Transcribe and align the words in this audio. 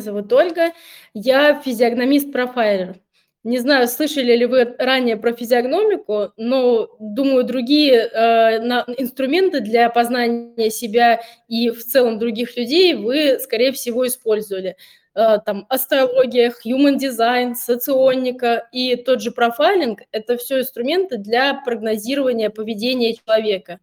меня 0.00 0.02
зовут 0.02 0.32
Ольга, 0.32 0.72
я 1.14 1.60
физиогномист-профайлер. 1.60 2.96
Не 3.42 3.58
знаю, 3.58 3.88
слышали 3.88 4.36
ли 4.36 4.44
вы 4.44 4.74
ранее 4.78 5.16
про 5.16 5.32
физиогномику, 5.32 6.32
но, 6.36 6.90
думаю, 6.98 7.44
другие 7.44 7.94
э, 7.94 8.60
на, 8.60 8.84
инструменты 8.98 9.60
для 9.60 9.88
познания 9.88 10.70
себя 10.70 11.22
и 11.48 11.70
в 11.70 11.82
целом 11.82 12.18
других 12.18 12.56
людей 12.58 12.94
вы, 12.94 13.38
скорее 13.38 13.72
всего, 13.72 14.06
использовали. 14.06 14.76
Э, 15.14 15.38
там 15.44 15.64
астрология, 15.70 16.52
human 16.66 16.98
design, 16.98 17.54
соционика 17.54 18.68
и 18.72 18.96
тот 18.96 19.22
же 19.22 19.30
профайлинг– 19.30 20.00
это 20.12 20.36
все 20.36 20.60
инструменты 20.60 21.16
для 21.16 21.54
прогнозирования 21.54 22.50
поведения 22.50 23.14
человека. 23.14 23.80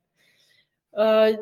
Э, 0.95 1.37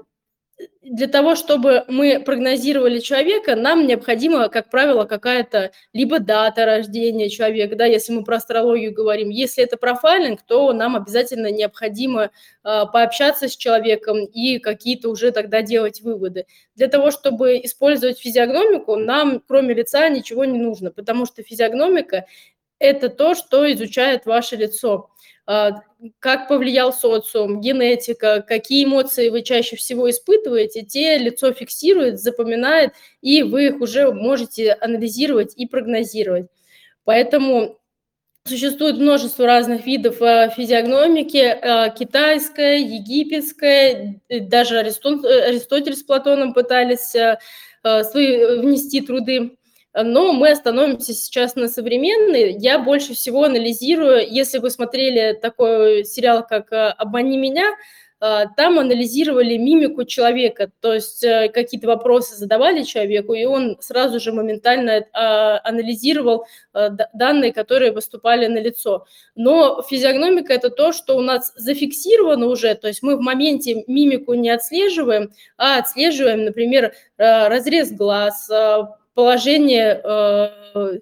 для 0.82 1.08
того, 1.08 1.36
чтобы 1.36 1.84
мы 1.88 2.20
прогнозировали 2.20 3.00
человека, 3.00 3.56
нам 3.56 3.88
необходима, 3.88 4.48
как 4.50 4.70
правило, 4.70 5.04
какая-то 5.06 5.71
либо 5.94 6.20
дата 6.20 6.66
рождения 6.66 7.29
человека, 7.29 7.75
да, 7.75 7.86
если 7.86 8.14
мы 8.14 8.24
про 8.24 8.38
астрологию 8.38 8.93
говорим. 8.93 9.29
Если 9.29 9.64
это 9.64 9.78
профайлинг, 9.78 10.42
то 10.43 10.71
нам 10.74 10.96
обязательно 10.96 11.52
необходимо 11.52 12.26
э, 12.26 12.29
пообщаться 12.64 13.50
с 13.50 13.57
человеком 13.57 14.26
и 14.26 14.60
какие-то 14.60 15.10
уже 15.10 15.32
тогда 15.32 15.62
делать 15.62 16.02
выводы. 16.02 16.46
Для 16.76 16.87
того, 16.87 17.12
чтобы 17.12 17.57
использовать 17.57 18.20
физиогномику, 18.20 18.96
нам 18.96 19.42
кроме 19.46 19.74
лица 19.74 20.07
ничего 20.07 20.46
не 20.46 20.60
нужно, 20.60 20.92
потому 20.92 21.26
что 21.26 21.43
физиогномика– 21.43 22.26
это 22.79 23.10
то, 23.10 23.36
что 23.36 23.71
изучает 23.71 24.26
ваше 24.26 24.56
лицо. 24.56 25.10
А, 25.48 25.82
как 26.20 26.48
повлиял 26.48 26.92
социум, 26.92 27.62
генетика, 27.62 28.42
какие 28.42 28.86
эмоции 28.86 29.30
вы 29.30 29.44
чаще 29.44 29.76
всего 29.76 30.10
испытываете, 30.10 30.82
те 30.82 31.18
лицо 31.18 31.54
фиксирует, 31.54 32.20
запоминает, 32.20 32.94
и 33.22 33.44
вы 33.44 33.68
их 33.68 33.81
уже 33.81 34.12
можете 34.12 34.73
анализировать 34.73 35.54
и 35.56 35.68
прогнозировать. 35.68 36.48
Поэтому 37.04 37.80
Существует 38.48 38.98
множество 38.98 39.48
разных 39.48 39.88
видов 39.88 40.22
а, 40.22 40.50
физиогномики, 40.50 41.38
а, 41.38 41.90
китайская, 41.90 42.78
египетская, 42.78 44.22
даже 44.30 44.78
Аристотель 44.78 45.96
с 45.96 46.04
Платоном 46.04 46.54
пытались 46.54 47.09
свои 47.09 48.59
внести 48.62 49.02
труды 49.02 49.58
но 50.04 50.34
мы 50.34 50.52
остановимся 50.52 51.14
сейчас 51.14 51.56
на 51.56 51.70
современной. 51.70 52.54
Я 52.60 52.80
больше 52.80 53.14
всего 53.14 53.46
анализирую, 53.46 54.30
если 54.30 54.58
вы 54.58 54.70
смотрели 54.70 55.38
такой 55.42 56.04
сериал, 56.04 56.46
как 56.46 56.72
э, 56.74 56.90
«Обмани 56.90 57.38
меня», 57.38 57.66
э, 58.20 58.46
там 58.58 58.78
анализировали 58.78 59.56
мимику 59.56 60.04
человека, 60.04 60.70
то 60.82 60.94
есть 60.94 61.24
э, 61.24 61.48
какие-то 61.48 61.88
вопросы 61.88 62.36
задавали 62.36 62.84
человеку, 62.84 63.34
и 63.34 63.46
он 63.46 63.78
сразу 63.80 64.20
же 64.20 64.34
моментально 64.34 65.06
анализировал 65.64 66.46
данные, 67.14 67.54
которые 67.54 67.94
выступали 67.94 68.48
на 68.48 68.59
лицо. 68.59 69.06
Но 69.36 69.82
физиогномика– 69.82 70.54
это 70.56 70.72
то, 70.72 70.92
что 70.92 71.16
у 71.16 71.22
нас 71.22 71.54
зафиксировано 71.56 72.48
уже, 72.48 72.76
то 72.76 72.90
есть 72.90 73.02
мы 73.02 73.16
в 73.16 73.22
моменте 73.22 73.86
мимику 73.88 74.34
не 74.34 74.50
отслеживаем, 74.50 75.32
а 75.58 75.78
отслеживаем, 75.78 76.44
например, 76.44 76.94
разрез 77.18 77.94
глаз, 77.94 78.50
положение, 79.16 80.02
э, 80.04 81.00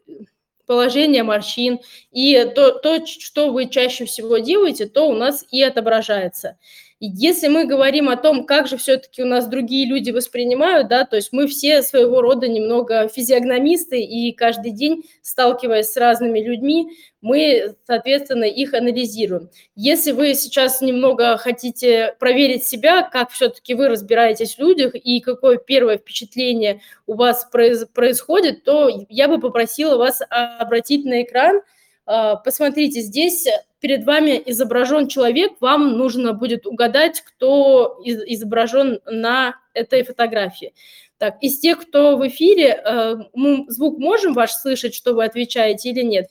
положение 0.65 1.23
морщин, 1.23 1.79
и 2.11 2.45
то, 2.55 2.71
то, 2.71 3.05
что 3.05 3.51
вы 3.51 3.67
чаще 3.69 4.05
всего 4.05 4.37
делаете, 4.37 4.85
то 4.87 5.09
у 5.09 5.15
нас 5.15 5.45
и 5.51 5.61
отображается. 5.63 6.57
Если 7.05 7.49
мы 7.49 7.65
говорим 7.65 8.07
о 8.07 8.15
том, 8.15 8.45
как 8.45 8.65
же 8.65 8.77
все-таки 8.77 9.21
у 9.21 9.25
нас 9.25 9.45
другие 9.47 9.85
люди 9.85 10.11
воспринимают, 10.11 10.87
да, 10.87 11.03
то 11.03 11.17
есть 11.17 11.33
мы 11.33 11.47
все 11.47 11.81
своего 11.81 12.21
рода 12.21 12.47
немного 12.47 13.09
физиогномисты, 13.09 14.01
и 14.01 14.31
каждый 14.31 14.71
день, 14.71 15.03
сталкиваясь 15.21 15.91
с 15.91 15.97
разными 15.97 16.39
людьми, 16.39 16.87
мы, 17.19 17.75
соответственно, 17.85 18.45
их 18.45 18.73
анализируем. 18.73 19.49
Если 19.75 20.13
вы 20.13 20.33
сейчас 20.33 20.79
немного 20.79 21.35
хотите 21.35 22.15
проверить 22.19 22.63
себя, 22.65 23.01
как 23.01 23.31
все-таки 23.31 23.73
вы 23.73 23.89
разбираетесь 23.89 24.55
в 24.55 24.59
людях 24.59 24.95
и 24.95 25.19
какое 25.19 25.57
первое 25.57 25.97
впечатление 25.97 26.79
у 27.05 27.15
вас 27.15 27.45
происходит, 27.51 28.63
то 28.63 28.89
я 29.09 29.27
бы 29.27 29.41
попросила 29.41 29.97
вас 29.97 30.21
обратить 30.29 31.03
на 31.03 31.23
экран. 31.23 31.63
А, 32.05 32.37
посмотрите, 32.37 33.01
здесь 33.01 33.45
перед 33.83 34.05
вами 34.05 34.41
изображен 34.45 35.09
человек, 35.09 35.51
вам 35.59 35.97
нужно 35.97 36.31
будет 36.31 36.65
угадать, 36.65 37.19
кто 37.19 37.99
изображен 38.05 39.01
на 39.05 39.59
этой 39.73 40.03
фотографии. 40.03 40.73
Так, 41.17 41.35
из 41.41 41.59
тех, 41.59 41.81
кто 41.81 42.15
в 42.15 42.25
эфире, 42.29 42.81
э, 42.81 43.15
мы 43.33 43.65
звук 43.67 43.99
можем 43.99 44.33
ваш 44.33 44.53
слышать, 44.53 44.95
что 44.95 45.13
вы 45.13 45.25
отвечаете 45.25 45.89
или 45.89 46.01
нет? 46.01 46.29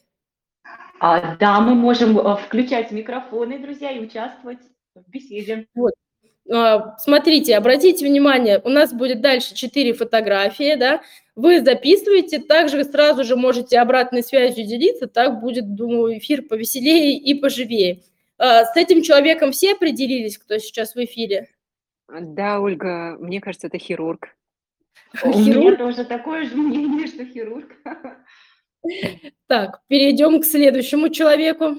А, 0.98 1.36
да, 1.36 1.60
мы 1.60 1.74
можем 1.74 2.18
э, 2.18 2.36
включать 2.36 2.91
микрофоны, 2.91 3.58
друзья, 3.58 3.91
и 3.91 4.00
участвовать 4.00 4.60
в 4.94 5.10
беседе. 5.10 5.66
Вот. 5.74 5.92
А, 6.50 6.97
смотрите, 6.98 7.56
обратите 7.56 8.06
внимание, 8.06 8.60
у 8.64 8.69
нас 8.69 8.92
будет 8.92 9.20
дальше 9.20 9.54
четыре 9.54 9.92
фотографии, 9.92 10.75
да, 10.75 11.03
вы 11.34 11.62
записываете, 11.62 12.41
также 12.41 12.84
сразу 12.84 13.25
же 13.25 13.36
можете 13.36 13.78
обратной 13.78 14.22
связью 14.22 14.66
делиться, 14.66 15.06
так 15.06 15.41
будет, 15.41 15.75
думаю, 15.75 16.19
эфир 16.19 16.42
повеселее 16.42 17.16
и 17.16 17.34
поживее. 17.34 18.03
А, 18.38 18.64
с 18.64 18.76
этим 18.76 19.03
человеком 19.03 19.53
все 19.53 19.72
определились, 19.72 20.36
кто 20.36 20.58
сейчас 20.58 20.94
в 20.94 21.04
эфире? 21.04 21.48
Да, 22.08 22.60
Ольга, 22.60 23.16
мне 23.19 23.41
кажется, 23.41 23.69
это 23.69 23.78
хирург. 23.78 24.36
У 25.22 25.28
меня 25.28 25.76
тоже 25.76 26.04
такое 26.04 26.44
же 26.44 26.56
мнение, 26.56 27.06
что 27.06 27.24
хирург. 27.24 27.70
Так, 29.47 29.80
перейдем 29.86 30.41
к 30.41 30.44
следующему 30.44 31.09
человеку. 31.10 31.76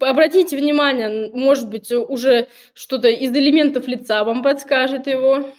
Обратите 0.00 0.56
внимание, 0.56 1.30
может 1.32 1.68
быть, 1.68 1.90
уже 1.90 2.48
что-то 2.72 3.08
из 3.08 3.32
элементов 3.32 3.88
лица 3.88 4.22
вам 4.22 4.42
подскажет 4.42 5.08
его. 5.08 5.52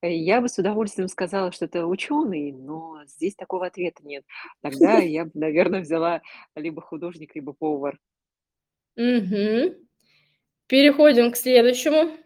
Я 0.00 0.40
бы 0.40 0.48
с 0.48 0.58
удовольствием 0.58 1.08
сказала, 1.08 1.52
что 1.52 1.64
это 1.66 1.86
ученый, 1.86 2.52
но 2.52 3.04
здесь 3.06 3.34
такого 3.34 3.66
ответа 3.66 4.04
нет. 4.04 4.24
Тогда 4.60 4.98
я 4.98 5.24
бы, 5.24 5.30
наверное, 5.34 5.80
взяла 5.80 6.22
либо 6.56 6.80
художник, 6.80 7.34
либо 7.34 7.52
повар. 7.52 7.98
Угу. 8.96 9.76
Переходим 10.66 11.30
к 11.30 11.36
следующему. 11.36 12.16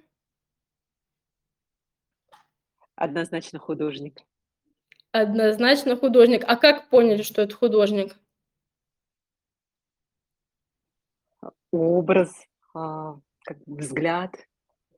Однозначно 2.94 3.58
художник. 3.58 4.22
Однозначно 5.12 5.96
художник. 5.96 6.44
А 6.46 6.56
как 6.56 6.88
поняли, 6.88 7.22
что 7.22 7.42
это 7.42 7.54
художник? 7.54 8.16
Образ, 11.76 12.32
а, 12.74 13.18
как 13.44 13.58
взгляд, 13.66 14.34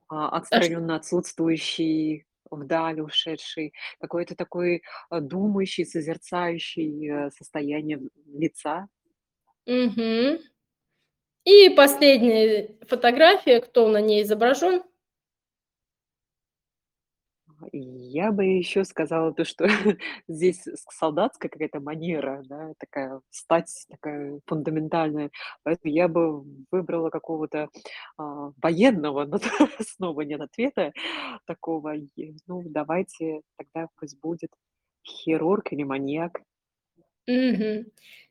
а, 0.07 0.29
отстраненно 0.29 0.95
отсутствующий, 0.95 2.25
вдаль 2.49 2.99
ушедший, 3.01 3.73
какой-то 3.99 4.35
такой 4.35 4.81
а, 5.09 5.19
думающий, 5.19 5.85
созерцающий 5.85 7.09
э, 7.09 7.31
состояние 7.31 7.99
лица. 8.25 8.87
Угу. 9.65 10.39
И 11.45 11.69
последняя 11.69 12.75
фотография, 12.87 13.61
кто 13.61 13.87
на 13.87 14.01
ней 14.01 14.23
изображен? 14.23 14.83
Я 17.71 18.31
бы 18.31 18.45
еще 18.45 18.83
сказала 18.83 19.33
то, 19.33 19.45
что 19.45 19.67
здесь 20.27 20.63
солдатская 20.89 21.49
какая-то 21.49 21.79
манера, 21.79 22.43
да, 22.45 22.73
такая 22.77 23.21
стать 23.29 23.85
такая 23.89 24.39
фундаментальная. 24.45 25.31
Поэтому 25.63 25.93
я 25.93 26.07
бы 26.07 26.43
выбрала 26.71 27.09
какого-то 27.09 27.69
а, 28.17 28.51
военного, 28.61 29.25
но 29.25 29.39
снова 29.79 30.21
нет 30.21 30.41
ответа 30.41 30.93
такого. 31.45 31.95
Ну, 32.47 32.63
давайте 32.65 33.41
тогда 33.57 33.87
пусть 33.97 34.19
будет 34.19 34.51
хирург 35.05 35.71
или 35.71 35.83
маньяк. 35.83 36.41
Угу. 37.27 37.85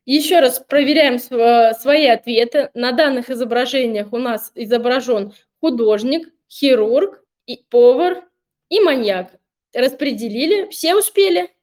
Еще 0.05 0.39
раз 0.39 0.59
проверяем 0.59 1.19
св- 1.19 1.79
свои 1.79 2.07
ответы. 2.07 2.69
На 2.73 2.91
данных 2.91 3.29
изображениях 3.29 4.11
у 4.11 4.17
нас 4.17 4.51
изображен 4.55 5.33
художник, 5.61 6.33
хирург, 6.49 7.23
и 7.45 7.63
повар 7.69 8.28
и 8.69 8.79
маньяк. 8.79 9.33
Распределили, 9.73 10.69
все 10.69 10.95
успели. 10.95 11.53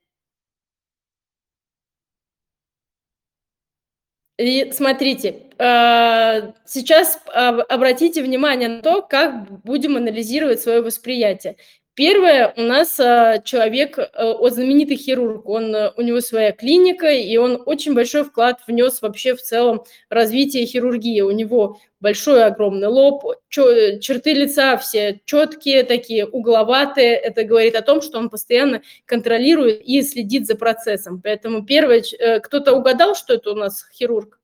И 4.39 4.71
смотрите, 4.73 5.51
а, 5.59 6.53
сейчас 6.67 7.19
обратите 7.27 8.23
внимание 8.23 8.69
на 8.69 8.83
то, 8.83 9.01
как 9.03 9.63
будем 9.63 9.97
анализировать 9.97 10.61
свое 10.61 10.83
восприятие. 10.83 11.57
Первое, 11.97 12.53
у 12.59 12.61
нас 12.61 13.01
а, 13.01 13.39
человек, 13.39 13.99
а, 13.99 14.51
знаменитый 14.51 14.99
хирург, 14.99 15.49
он, 15.49 15.75
а, 15.75 15.95
у 15.97 16.03
него 16.03 16.21
своя 16.21 16.53
клиника, 16.53 17.11
и 17.11 17.35
он 17.39 17.63
очень 17.65 17.95
большой 17.95 18.23
вклад 18.23 18.61
внес 18.67 19.01
вообще 19.01 19.35
в 19.35 19.41
целом 19.41 19.83
развитие 20.11 20.67
хирургии. 20.67 21.23
У 21.23 21.31
него 21.31 21.81
большой 22.01 22.45
огромный 22.45 22.89
лоб, 22.89 23.25
черты 23.49 24.35
лица 24.35 24.77
все 24.77 25.23
четкие, 25.25 25.85
такие 25.85 26.27
угловатые. 26.27 27.15
Это 27.15 27.45
говорит 27.45 27.75
о 27.75 27.81
том, 27.81 28.03
что 28.03 28.19
он 28.19 28.29
постоянно 28.29 28.83
контролирует 29.07 29.81
и 29.83 30.03
следит 30.03 30.47
за 30.47 30.55
процессом. 30.55 31.23
Поэтому 31.23 31.65
первое, 31.65 32.03
э, 32.19 32.41
кто-то 32.41 32.75
угадал, 32.75 33.15
что 33.15 33.33
это 33.33 33.53
у 33.53 33.55
нас 33.55 33.89
хирург? 33.95 34.39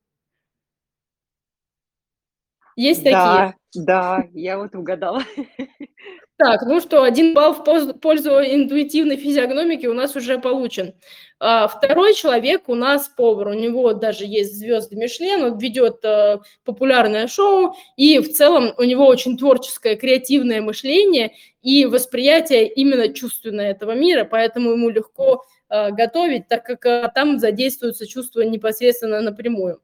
Есть 2.76 3.05
Да, 3.05 3.10
такие? 3.10 3.84
да, 3.84 4.25
я 4.32 4.56
вот 4.56 4.75
угадала. 4.75 5.22
Так, 6.38 6.62
ну 6.62 6.81
что, 6.81 7.02
один 7.02 7.34
балл 7.34 7.52
в 7.55 7.62
пользу 8.00 8.31
интуитивной 8.40 9.17
физиогномики 9.17 9.87
у 9.87 9.94
нас 9.94 10.17
уже 10.17 10.38
получен. 10.38 10.94
А, 11.38 11.69
второй 11.69 12.14
человек 12.14 12.69
у 12.69 12.75
нас 12.75 13.08
повар, 13.08 13.49
у 13.49 13.52
него 13.52 13.93
даже 13.93 14.25
есть 14.25 14.56
звезды 14.58 14.96
Мишлен, 14.96 15.44
он 15.44 15.58
ведет 15.58 16.05
а, 16.05 16.40
популярное 16.64 17.29
шоу, 17.29 17.76
и 17.96 18.19
в 18.19 18.32
целом 18.32 18.73
у 18.79 18.82
него 18.82 19.06
очень 19.06 19.37
творческое, 19.37 19.94
креативное 19.94 20.62
мышление 20.62 21.32
и 21.61 21.84
восприятие 21.87 22.67
именно 22.67 23.12
чувственное 23.12 23.70
этого 23.70 23.93
мира, 23.93 24.25
поэтому 24.25 24.73
ему 24.73 24.88
легко 24.88 25.44
а, 25.69 25.90
готовить, 25.90 26.49
так 26.49 26.64
как 26.64 26.87
а, 26.87 27.08
там 27.08 27.38
задействуются 27.38 28.06
чувства 28.06 28.40
непосредственно 28.40 29.20
напрямую. 29.20 29.81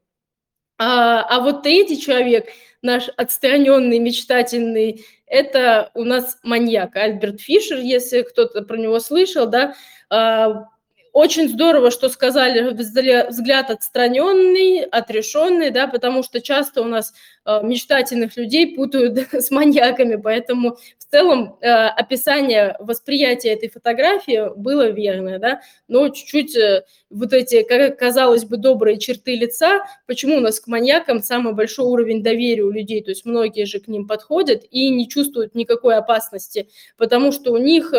А, 0.77 1.23
а 1.23 1.41
вот 1.41 1.63
третий 1.63 1.99
человек, 1.99 2.47
наш 2.81 3.09
отстраненный, 3.17 3.99
мечтательный, 3.99 5.05
это 5.25 5.91
у 5.93 6.03
нас 6.03 6.37
маньяк 6.43 6.95
Альберт 6.95 7.41
Фишер, 7.41 7.79
если 7.79 8.23
кто-то 8.23 8.63
про 8.63 8.77
него 8.77 8.99
слышал, 8.99 9.47
да, 9.47 9.75
а, 10.09 10.65
очень 11.13 11.49
здорово, 11.49 11.91
что 11.91 12.09
сказали 12.09 12.69
взгляд 12.71 13.69
отстраненный, 13.69 14.83
отрешенный, 14.83 15.71
да, 15.71 15.87
потому 15.87 16.23
что 16.23 16.41
часто 16.41 16.81
у 16.81 16.85
нас 16.85 17.13
э, 17.45 17.59
мечтательных 17.63 18.37
людей 18.37 18.75
путают 18.75 19.17
с 19.33 19.51
маньяками, 19.51 20.15
поэтому 20.15 20.77
в 20.97 21.11
целом 21.11 21.57
э, 21.61 21.67
описание 21.67 22.75
восприятия 22.79 23.49
этой 23.49 23.69
фотографии 23.69 24.51
было 24.55 24.89
верное, 24.89 25.39
да, 25.39 25.61
но 25.87 26.09
чуть-чуть 26.09 26.55
э, 26.55 26.83
вот 27.09 27.33
эти, 27.33 27.63
казалось 27.95 28.45
бы, 28.45 28.57
добрые 28.57 28.99
черты 28.99 29.35
лица, 29.35 29.85
почему 30.05 30.37
у 30.37 30.41
нас 30.41 30.59
к 30.59 30.67
маньякам 30.67 31.23
самый 31.23 31.53
большой 31.53 31.85
уровень 31.85 32.21
доверия 32.21 32.63
у 32.63 32.71
людей, 32.71 33.03
то 33.03 33.09
есть 33.09 33.25
многие 33.25 33.65
же 33.65 33.79
к 33.79 33.87
ним 33.87 34.07
подходят 34.07 34.63
и 34.69 34.89
не 34.89 35.09
чувствуют 35.09 35.55
никакой 35.55 35.97
опасности, 35.97 36.69
потому 36.97 37.31
что 37.31 37.51
у 37.51 37.57
них 37.57 37.91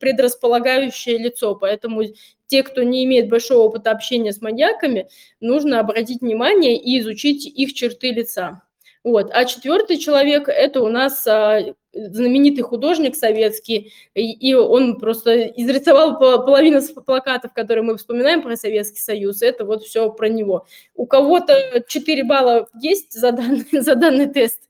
предрасполагающее 0.00 1.16
лицо, 1.18 1.54
поэтому 1.54 2.02
те, 2.48 2.62
кто 2.62 2.82
не 2.82 3.04
имеет 3.04 3.28
большого 3.28 3.64
опыта 3.64 3.92
общения 3.92 4.32
с 4.32 4.40
маньяками, 4.40 5.08
нужно 5.40 5.78
обратить 5.78 6.20
внимание 6.20 6.76
и 6.76 6.98
изучить 6.98 7.46
их 7.46 7.74
черты 7.74 8.10
лица. 8.10 8.62
Вот. 9.04 9.30
А 9.32 9.44
четвертый 9.44 9.96
человек– 9.96 10.48
это 10.48 10.82
у 10.82 10.88
нас 10.88 11.26
а, 11.26 11.62
знаменитый 11.92 12.64
художник 12.64 13.16
советский, 13.16 13.92
и, 14.14 14.32
и 14.32 14.54
он 14.54 14.98
просто 14.98 15.46
изрисовал 15.46 16.18
половину 16.18 16.80
плакатов, 17.06 17.52
которые 17.52 17.84
мы 17.84 17.96
вспоминаем 17.96 18.42
про 18.42 18.56
Советский 18.56 19.00
Союз, 19.00 19.42
это 19.42 19.64
вот 19.64 19.84
все 19.84 20.10
про 20.10 20.28
него. 20.28 20.66
У 20.94 21.06
кого-то 21.06 21.84
4 21.86 22.24
балла 22.24 22.66
есть 22.80 23.12
за 23.12 23.32
данный, 23.32 23.66
за 23.72 23.94
данный 23.94 24.26
тест? 24.26 24.60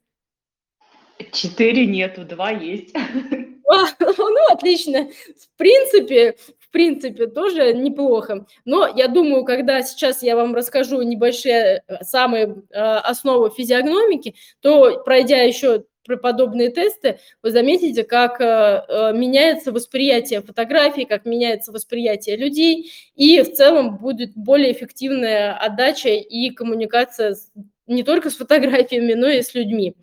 Четыре 1.33 1.85
нету, 1.85 2.23
два 2.23 2.51
есть. 2.51 2.93
Ну, 3.99 4.53
отлично. 4.53 5.09
В 5.09 5.57
принципе, 5.57 6.35
в 6.69 6.71
принципе, 6.71 7.25
тоже 7.25 7.73
неплохо. 7.73 8.45
Но 8.63 8.87
я 8.87 9.07
думаю, 9.07 9.43
когда 9.43 9.81
сейчас 9.81 10.21
я 10.21 10.35
вам 10.35 10.53
расскажу 10.53 11.01
небольшие 11.01 11.83
э, 11.87 12.03
самые 12.03 12.57
э, 12.69 12.79
основы 12.79 13.49
физиогномики, 13.49 14.35
то, 14.61 15.01
пройдя 15.03 15.41
еще 15.41 15.85
подобные 16.21 16.69
тесты, 16.69 17.19
вы 17.43 17.51
заметите, 17.51 18.03
как 18.03 18.39
э, 18.39 19.11
меняется 19.15 19.71
восприятие 19.71 20.41
фотографий, 20.41 21.05
как 21.05 21.25
меняется 21.25 21.71
восприятие 21.71 22.35
людей, 22.35 22.91
и 23.15 23.41
в 23.41 23.53
целом 23.53 23.97
будет 23.97 24.31
более 24.35 24.71
эффективная 24.71 25.53
отдача 25.55 26.09
и 26.09 26.49
коммуникация 26.51 27.35
не 27.87 28.03
только 28.03 28.29
с 28.29 28.35
фотографиями, 28.35 29.13
но 29.13 29.27
и 29.27 29.41
с 29.41 29.55
людьми. 29.55 29.95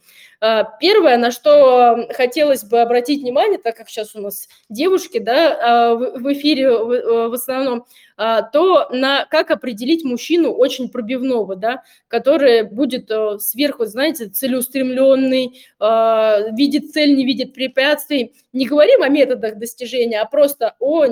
А, 0.47 0.63
первое, 0.63 1.17
на 1.17 1.33
что 1.33 2.07
хотелось 2.15 2.63
бы 2.63 2.81
обратить 2.81 3.23
внимание, 3.23 3.59
так 3.59 3.77
как 3.77 3.89
сейчас 3.89 4.15
у 4.15 4.21
нас 4.21 4.49
девушки 4.69 5.19
да, 5.19 5.91
а, 5.91 5.95
в 5.97 6.33
эфире 6.33 6.71
в 6.71 7.35
основном, 7.35 7.85
а, 8.17 8.43
то 8.43 8.89
на 8.91 9.27
как 9.27 9.51
определить 9.51 10.05
мужчину 10.05 10.53
очень 10.53 10.89
пробивного, 10.89 11.57
да, 11.57 11.83
который 12.07 12.63
будет 12.63 13.11
э, 13.11 13.39
сверху, 13.41 13.85
знаете, 13.85 14.27
целеустремленный, 14.27 15.61
видит 16.53 16.93
цель, 16.93 17.15
не 17.15 17.27
видит 17.27 17.53
препятствий. 17.53 18.33
Не 18.53 18.67
говорим 18.67 19.03
о 19.03 19.09
методах 19.09 19.59
достижения, 19.59 20.21
а 20.21 20.25
просто 20.25 20.77
о 20.79 21.05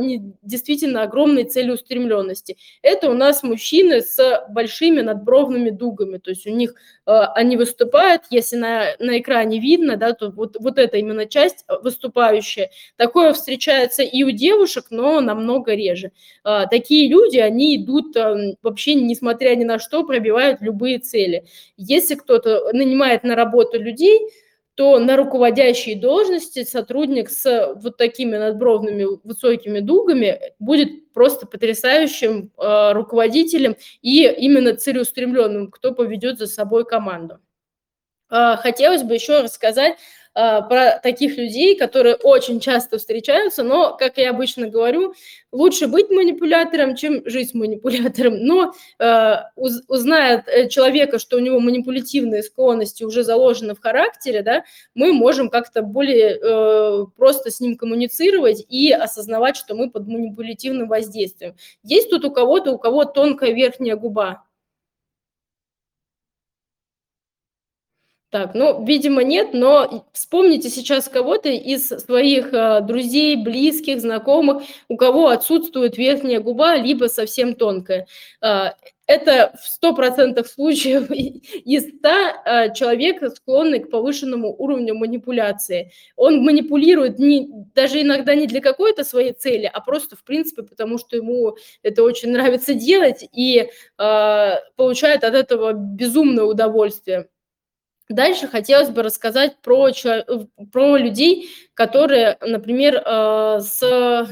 действительно 0.43 1.03
огромной 1.03 1.45
целеустремленности. 1.45 2.57
Это 2.81 3.11
у 3.11 3.13
нас 3.13 3.43
мужчины 3.43 4.01
с 4.01 4.47
большими 4.49 5.03
надбровными 5.03 5.69
дугами, 5.69 6.17
то 6.17 6.31
есть 6.31 6.47
у 6.47 6.51
них 6.51 6.75
э, 7.07 7.11
они 7.11 7.59
выступают, 7.59 8.23
если 8.31 8.57
на, 8.57 8.87
на 8.99 9.19
экране 9.25 9.59
видно, 9.59 9.97
да, 9.97 10.13
то 10.13 10.31
вот, 10.31 10.57
вот 10.61 10.79
эта 10.79 10.99
именно 10.99 11.27
часть 11.27 11.65
выступающая. 11.83 12.71
Такое 12.97 13.33
встречается 13.33 14.03
и 14.03 14.23
у 14.23 14.31
девушек, 14.31 14.87
но 14.91 15.21
намного 15.21 15.75
реже. 15.75 16.13
А, 16.45 16.67
такие 16.67 17.09
люди, 17.09 17.39
они 17.39 17.77
идут 17.77 18.15
эм, 18.17 18.57
вообще, 18.63 18.95
несмотря 18.95 19.57
ни 19.57 19.65
на 19.65 19.79
что, 19.79 20.05
пробивают 20.05 20.61
любые 20.61 20.99
цели. 20.99 21.45
Если 21.77 22.15
кто-то 22.15 22.73
нанимает 22.73 23.25
на 23.25 23.35
работу 23.35 23.81
людей, 23.81 24.21
то 24.75 24.99
на 24.99 25.17
руководящей 25.17 25.95
должности 25.95 26.65
сотрудник 26.65 27.31
с 27.31 27.75
вот 27.77 27.97
такими 27.97 28.37
надбровными 28.37 29.07
высокими 29.23 29.79
дугами 29.79 30.41
будет 30.59 31.13
просто 31.13 31.47
потрясающим 31.47 32.51
э, 32.59 32.93
руководителем 32.93 33.77
и 34.03 34.27
именно 34.27 34.75
целеустремленным, 34.75 35.71
кто 35.71 35.95
поведет 35.95 36.39
за 36.39 36.49
собой 36.49 36.85
команду. 36.85 37.39
Э, 38.35 38.57
хотелось 38.57 39.03
бы 39.03 39.15
еще 39.15 39.41
рассказать 39.41 39.97
а, 40.37 40.63
про 40.63 40.99
таких 40.99 41.37
людей, 41.37 41.77
которые 41.77 42.17
очень 42.17 42.59
часто 42.59 42.99
встречаются, 42.99 43.63
но, 43.63 43.97
как 43.97 44.19
я 44.19 44.31
обычно 44.31 44.67
говорю, 44.67 45.15
лучше 45.53 45.87
быть 45.87 46.11
манипулятором, 46.11 46.97
чем 46.97 47.23
жить 47.25 47.55
манипулятором. 47.55 48.39
Но 48.39 48.73
э, 48.99 49.35
узная 49.55 50.43
э, 50.45 50.69
человека, 50.69 51.21
что 51.21 51.37
у 51.37 51.41
него 51.41 51.61
манипулятивные 51.61 52.43
склонности 52.43 53.05
уже 53.05 53.23
заложены 53.23 53.77
в 53.77 53.81
характере, 53.81 54.43
да, 54.43 54.65
мы 54.97 55.13
можем 55.13 55.51
как-то 55.51 55.83
более 55.83 56.37
э, 56.37 57.07
просто 57.17 57.53
с 57.53 57.61
ним 57.61 57.77
коммуницировать 57.77 58.67
и 58.69 58.91
осознавать, 58.91 59.57
что 59.57 59.77
мы 59.77 59.89
под 59.89 60.09
манипулятивным 60.09 60.89
воздействием. 60.89 61.55
Есть 61.85 62.11
тут 62.11 62.25
у 62.25 62.33
кого-то, 62.33 62.73
у 62.73 62.79
кого 62.79 63.05
тонкая 63.05 63.53
верхняя 63.53 63.95
губа, 63.95 64.43
Так, 68.35 68.53
ну, 68.53 68.85
видимо, 68.85 69.23
нет, 69.23 69.51
но 69.53 70.09
вспомните 70.13 70.69
сейчас 70.69 71.09
кого-то 71.09 71.51
из 71.51 71.87
своих 71.87 72.53
э, 72.53 72.81
друзей, 72.81 73.37
близких, 73.37 74.01
знакомых, 74.01 74.65
у 74.89 74.97
кого 74.97 75.29
отсутствует 75.29 75.97
верхняя 75.97 76.41
губа, 76.41 76.75
либо 76.75 77.05
совсем 77.05 77.55
тонкая. 77.55 78.09
Э, 78.43 78.71
это 79.07 79.55
в 79.63 79.85
100% 79.85 80.45
случаев 80.49 81.13
из 81.13 81.85
100 81.99 82.09
э, 82.09 82.75
человек 82.75 83.23
склонный 83.37 83.79
к 83.79 83.89
повышенному 83.89 84.53
уровню 84.59 84.97
манипуляции. 84.97 85.93
Он 86.17 86.43
манипулирует 86.43 87.21
не, 87.21 87.49
даже 87.73 88.03
иногда 88.03 88.35
не 88.35 88.49
для 88.49 88.61
какой-то 88.61 89.05
своей 89.05 89.33
цели, 89.33 89.71
а 89.73 89.81
просто, 89.81 90.17
в 90.17 90.25
принципе, 90.25 90.65
потому 90.65 90.99
что 90.99 91.15
ему 91.15 91.57
это 91.85 92.03
очень 92.03 92.33
нравится 92.33 92.75
делать 92.75 93.29
и 93.33 93.69
э, 93.97 94.53
получает 94.75 95.23
от 95.23 95.35
этого 95.35 95.73
безумное 95.73 96.47
удовольствие. 96.47 97.29
Дальше 98.09 98.49
хотелось 98.49 98.91
бы 98.91 99.03
рассказать 99.03 99.57
про, 99.63 99.91
про 100.73 100.97
людей, 100.97 101.51
которые, 101.75 102.37
например, 102.41 103.03
э, 103.05 103.61
с 103.61 104.29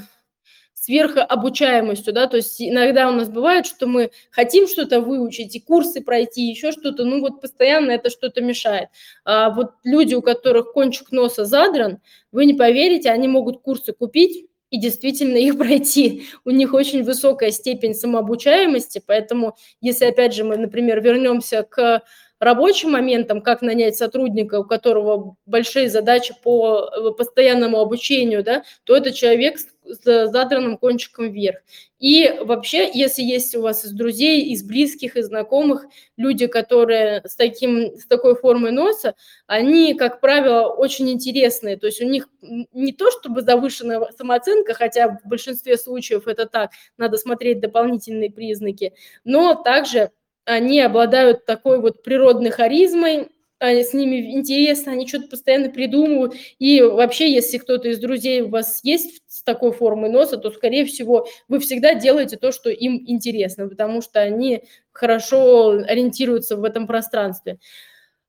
сверхобучаемостью, 0.82 2.12
да, 2.12 2.26
то 2.26 2.38
есть 2.38 2.60
иногда 2.60 3.08
у 3.08 3.12
нас 3.12 3.28
бывает, 3.28 3.66
что 3.66 3.86
мы 3.86 4.10
хотим 4.32 4.66
что-то 4.66 5.00
выучить, 5.00 5.54
и 5.54 5.60
курсы 5.60 6.00
пройти, 6.00 6.42
еще 6.42 6.72
что-то, 6.72 7.04
ну 7.04 7.20
вот 7.20 7.40
постоянно 7.40 7.92
это 7.92 8.10
что-то 8.10 8.40
мешает. 8.40 8.88
А 9.24 9.50
вот 9.50 9.74
люди, 9.84 10.16
у 10.16 10.22
которых 10.22 10.72
кончик 10.72 11.12
носа 11.12 11.44
задран, 11.44 12.00
вы 12.32 12.46
не 12.46 12.54
поверите, 12.54 13.10
они 13.10 13.28
могут 13.28 13.62
курсы 13.62 13.92
купить, 13.92 14.48
и 14.70 14.78
действительно 14.80 15.36
их 15.36 15.56
пройти. 15.58 16.24
У 16.44 16.50
них 16.50 16.74
очень 16.74 17.04
высокая 17.04 17.52
степень 17.52 17.94
самообучаемости, 17.94 19.00
поэтому 19.06 19.56
если, 19.80 20.06
опять 20.06 20.34
же, 20.34 20.42
мы, 20.42 20.56
например, 20.56 21.00
вернемся 21.00 21.62
к 21.62 22.02
рабочим 22.42 22.90
моментом, 22.90 23.40
как 23.40 23.62
нанять 23.62 23.96
сотрудника, 23.96 24.58
у 24.60 24.64
которого 24.64 25.36
большие 25.46 25.88
задачи 25.88 26.34
по 26.42 26.90
э, 26.90 27.10
постоянному 27.16 27.78
обучению, 27.78 28.42
да, 28.42 28.64
то 28.82 28.96
это 28.96 29.12
человек 29.12 29.58
с 29.58 30.26
задранным 30.28 30.76
кончиком 30.76 31.30
вверх. 31.30 31.58
И 32.00 32.34
вообще, 32.40 32.90
если 32.92 33.22
есть 33.22 33.54
у 33.54 33.62
вас 33.62 33.84
из 33.84 33.92
друзей, 33.92 34.46
из 34.46 34.64
близких, 34.64 35.16
из 35.16 35.26
знакомых 35.26 35.86
люди, 36.16 36.48
которые 36.48 37.22
с, 37.24 37.36
таким, 37.36 37.96
с 37.96 38.06
такой 38.06 38.34
формой 38.34 38.72
носа, 38.72 39.14
они, 39.46 39.94
как 39.94 40.20
правило, 40.20 40.66
очень 40.66 41.10
интересные. 41.10 41.76
То 41.76 41.86
есть 41.86 42.00
у 42.00 42.06
них 42.06 42.28
не 42.40 42.92
то 42.92 43.12
чтобы 43.12 43.42
завышенная 43.42 44.08
самооценка, 44.18 44.74
хотя 44.74 45.20
в 45.24 45.28
большинстве 45.28 45.76
случаев 45.76 46.26
это 46.26 46.46
так, 46.46 46.72
надо 46.96 47.18
смотреть 47.18 47.60
дополнительные 47.60 48.32
признаки, 48.32 48.94
но 49.22 49.54
также 49.54 50.10
они 50.44 50.80
обладают 50.80 51.46
такой 51.46 51.80
вот 51.80 52.02
природной 52.02 52.50
харизмой, 52.50 53.28
с 53.62 53.94
ними 53.94 54.32
интересно, 54.32 54.92
они 54.92 55.06
что-то 55.06 55.28
постоянно 55.28 55.70
придумывают. 55.70 56.34
И 56.58 56.80
вообще, 56.80 57.32
если 57.32 57.58
кто-то 57.58 57.88
из 57.88 58.00
друзей 58.00 58.42
у 58.42 58.48
вас 58.48 58.80
есть 58.82 59.22
с 59.28 59.42
такой 59.42 59.72
формой 59.72 60.10
носа, 60.10 60.36
то, 60.36 60.50
скорее 60.50 60.84
всего, 60.84 61.28
вы 61.48 61.60
всегда 61.60 61.94
делаете 61.94 62.36
то, 62.36 62.50
что 62.50 62.70
им 62.70 63.02
интересно, 63.06 63.68
потому 63.68 64.02
что 64.02 64.20
они 64.20 64.64
хорошо 64.90 65.70
ориентируются 65.70 66.56
в 66.56 66.64
этом 66.64 66.86
пространстве. 66.86 67.58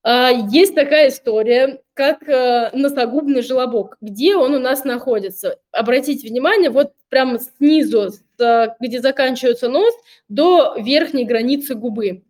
А, 0.04 0.30
есть 0.30 0.76
такая 0.76 1.10
история, 1.10 1.82
как 1.94 2.28
э, 2.28 2.70
носогубный 2.74 3.42
желобок. 3.42 3.98
Где 4.02 4.36
он 4.36 4.54
у 4.54 4.60
нас 4.60 4.84
находится? 4.84 5.60
Обратите 5.72 6.28
внимание, 6.28 6.70
вот 6.70 6.92
прямо 7.10 7.40
снизу, 7.40 8.12
где 8.38 9.02
заканчивается 9.02 9.70
нос, 9.70 9.94
до 10.30 10.76
верхней 10.78 11.26
границы 11.26 11.76
губы. 11.76 12.24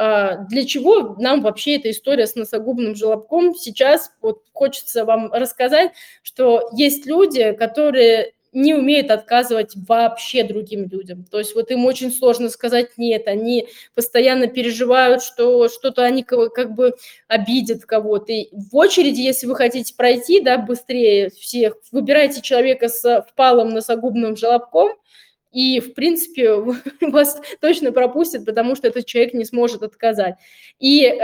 А, 0.00 0.44
для 0.44 0.64
чего 0.64 1.16
нам 1.18 1.42
вообще 1.42 1.74
эта 1.74 1.90
история 1.90 2.28
с 2.28 2.36
носогубным 2.36 2.94
желобком? 2.94 3.56
Сейчас 3.56 4.12
вот 4.22 4.42
хочется 4.52 5.04
вам 5.04 5.32
рассказать, 5.32 5.90
что 6.22 6.70
есть 6.72 7.04
люди, 7.04 7.50
которые 7.52 8.32
не 8.52 8.74
умеют 8.74 9.10
отказывать 9.10 9.74
вообще 9.88 10.44
другим 10.44 10.88
людям. 10.88 11.24
То 11.24 11.38
есть 11.38 11.54
вот 11.54 11.70
им 11.72 11.84
очень 11.84 12.12
сложно 12.12 12.48
сказать 12.48 12.96
нет, 12.96 13.26
они 13.26 13.68
постоянно 13.94 14.46
переживают, 14.46 15.22
что 15.22 15.68
что-то 15.68 16.04
они 16.04 16.22
как 16.22 16.74
бы 16.74 16.94
обидят 17.26 17.84
кого-то. 17.84 18.32
И 18.32 18.48
в 18.52 18.74
очереди, 18.76 19.20
если 19.20 19.46
вы 19.48 19.56
хотите 19.56 19.94
пройти 19.96 20.40
да, 20.40 20.58
быстрее 20.58 21.30
всех, 21.30 21.74
выбирайте 21.90 22.40
человека 22.40 22.88
с 22.88 23.26
впалым 23.32 23.70
носогубным 23.70 24.36
желобком– 24.36 24.92
и, 25.52 25.80
в 25.80 25.94
принципе, 25.94 26.54
вас 27.00 27.40
точно 27.60 27.92
пропустят, 27.92 28.44
потому 28.44 28.74
что 28.76 28.88
этот 28.88 29.06
человек 29.06 29.34
не 29.34 29.44
сможет 29.44 29.82
отказать. 29.82 30.36
И 30.78 31.04
э, 31.04 31.16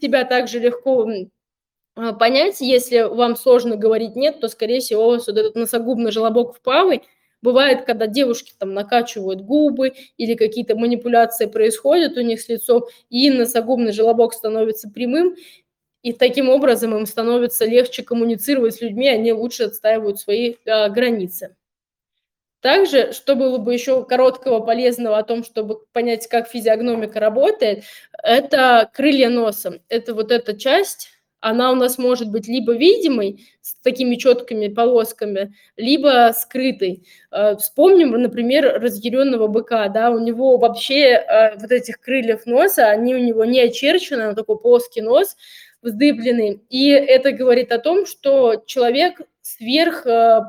себя 0.00 0.24
также 0.24 0.58
легко 0.58 1.10
э, 1.10 2.12
понять, 2.18 2.60
если 2.60 3.02
вам 3.02 3.36
сложно 3.36 3.76
говорить 3.76 4.16
«нет», 4.16 4.40
то, 4.40 4.48
скорее 4.48 4.80
всего, 4.80 5.06
у 5.06 5.10
вас 5.12 5.26
вот 5.26 5.36
этот 5.36 5.54
носогубный 5.54 6.12
желобок 6.12 6.56
впалый, 6.56 7.02
Бывает, 7.44 7.84
когда 7.84 8.06
девушки 8.06 8.54
там 8.58 8.72
накачивают 8.72 9.42
губы 9.42 9.92
или 10.16 10.34
какие-то 10.34 10.76
манипуляции 10.76 11.44
происходят 11.44 12.16
у 12.16 12.22
них 12.22 12.40
с 12.40 12.48
лицом, 12.48 12.84
и 13.10 13.28
носогубный 13.28 13.92
желобок 13.92 14.32
становится 14.32 14.88
прямым, 14.88 15.36
и 16.00 16.14
таким 16.14 16.48
образом 16.48 16.96
им 16.96 17.04
становится 17.04 17.66
легче 17.66 18.02
коммуницировать 18.02 18.76
с 18.76 18.80
людьми, 18.80 19.08
они 19.08 19.34
лучше 19.34 19.64
отстаивают 19.64 20.18
свои 20.18 20.54
э, 20.64 20.88
границы. 20.88 21.54
Также, 22.64 23.12
что 23.12 23.36
было 23.36 23.58
бы 23.58 23.74
еще 23.74 24.06
короткого, 24.06 24.60
полезного 24.60 25.18
о 25.18 25.22
том, 25.22 25.44
чтобы 25.44 25.80
понять, 25.92 26.26
как 26.28 26.48
физиогномика 26.48 27.20
работает, 27.20 27.84
это 28.22 28.90
крылья 28.94 29.28
носа. 29.28 29.82
Это 29.90 30.14
вот 30.14 30.32
эта 30.32 30.56
часть, 30.56 31.10
она 31.40 31.72
у 31.72 31.74
нас 31.74 31.98
может 31.98 32.30
быть 32.30 32.48
либо 32.48 32.72
видимой, 32.72 33.46
с 33.60 33.74
такими 33.82 34.14
четкими 34.14 34.68
полосками, 34.68 35.52
либо 35.76 36.32
скрытой. 36.34 37.06
Э, 37.30 37.54
вспомним, 37.56 38.12
например, 38.12 38.80
разъяренного 38.80 39.46
быка, 39.46 39.88
да, 39.88 40.08
у 40.08 40.18
него 40.18 40.56
вообще 40.56 41.16
э, 41.16 41.58
вот 41.58 41.70
этих 41.70 42.00
крыльев 42.00 42.46
носа, 42.46 42.88
они 42.88 43.14
у 43.14 43.18
него 43.18 43.44
не 43.44 43.60
очерчены, 43.60 44.28
он 44.28 44.34
такой 44.34 44.58
плоский 44.58 45.02
нос, 45.02 45.36
вздыбленный. 45.82 46.62
И 46.70 46.88
это 46.88 47.32
говорит 47.32 47.72
о 47.72 47.78
том, 47.78 48.06
что 48.06 48.62
человек 48.64 49.20
сверх 49.42 50.06
э, 50.06 50.40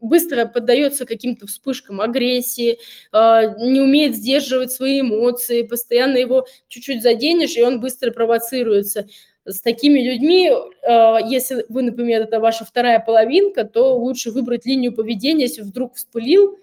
быстро 0.00 0.46
поддается 0.46 1.06
каким-то 1.06 1.46
вспышкам 1.46 2.00
агрессии, 2.00 2.78
э, 3.12 3.54
не 3.58 3.80
умеет 3.80 4.16
сдерживать 4.16 4.72
свои 4.72 5.00
эмоции, 5.00 5.62
постоянно 5.62 6.16
его 6.16 6.46
чуть-чуть 6.68 7.02
заденешь, 7.02 7.56
и 7.56 7.62
он 7.62 7.80
быстро 7.80 8.10
провоцируется. 8.10 9.06
С 9.44 9.60
такими 9.60 10.00
людьми, 10.00 10.50
э, 10.50 11.16
если 11.26 11.64
вы, 11.68 11.82
например, 11.82 12.22
это 12.22 12.40
ваша 12.40 12.64
вторая 12.64 13.00
половинка, 13.00 13.64
то 13.64 13.96
лучше 13.96 14.30
выбрать 14.30 14.66
линию 14.66 14.92
поведения, 14.92 15.44
если 15.44 15.62
вдруг 15.62 15.94
вспылил, 15.94 16.58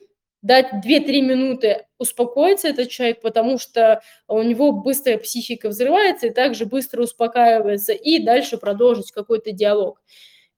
дать 0.45 0.67
2-3 0.85 1.21
минуты 1.21 1.85
успокоиться 1.97 2.67
этот 2.67 2.89
человек, 2.89 3.21
потому 3.21 3.57
что 3.57 4.03
у 4.27 4.43
него 4.43 4.71
быстрая 4.71 5.17
психика 5.17 5.69
взрывается 5.69 6.27
и 6.27 6.29
также 6.29 6.67
быстро 6.67 7.01
успокаивается, 7.01 7.93
и 7.93 8.19
дальше 8.19 8.57
продолжить 8.57 9.11
какой-то 9.11 9.51
диалог. 9.51 10.03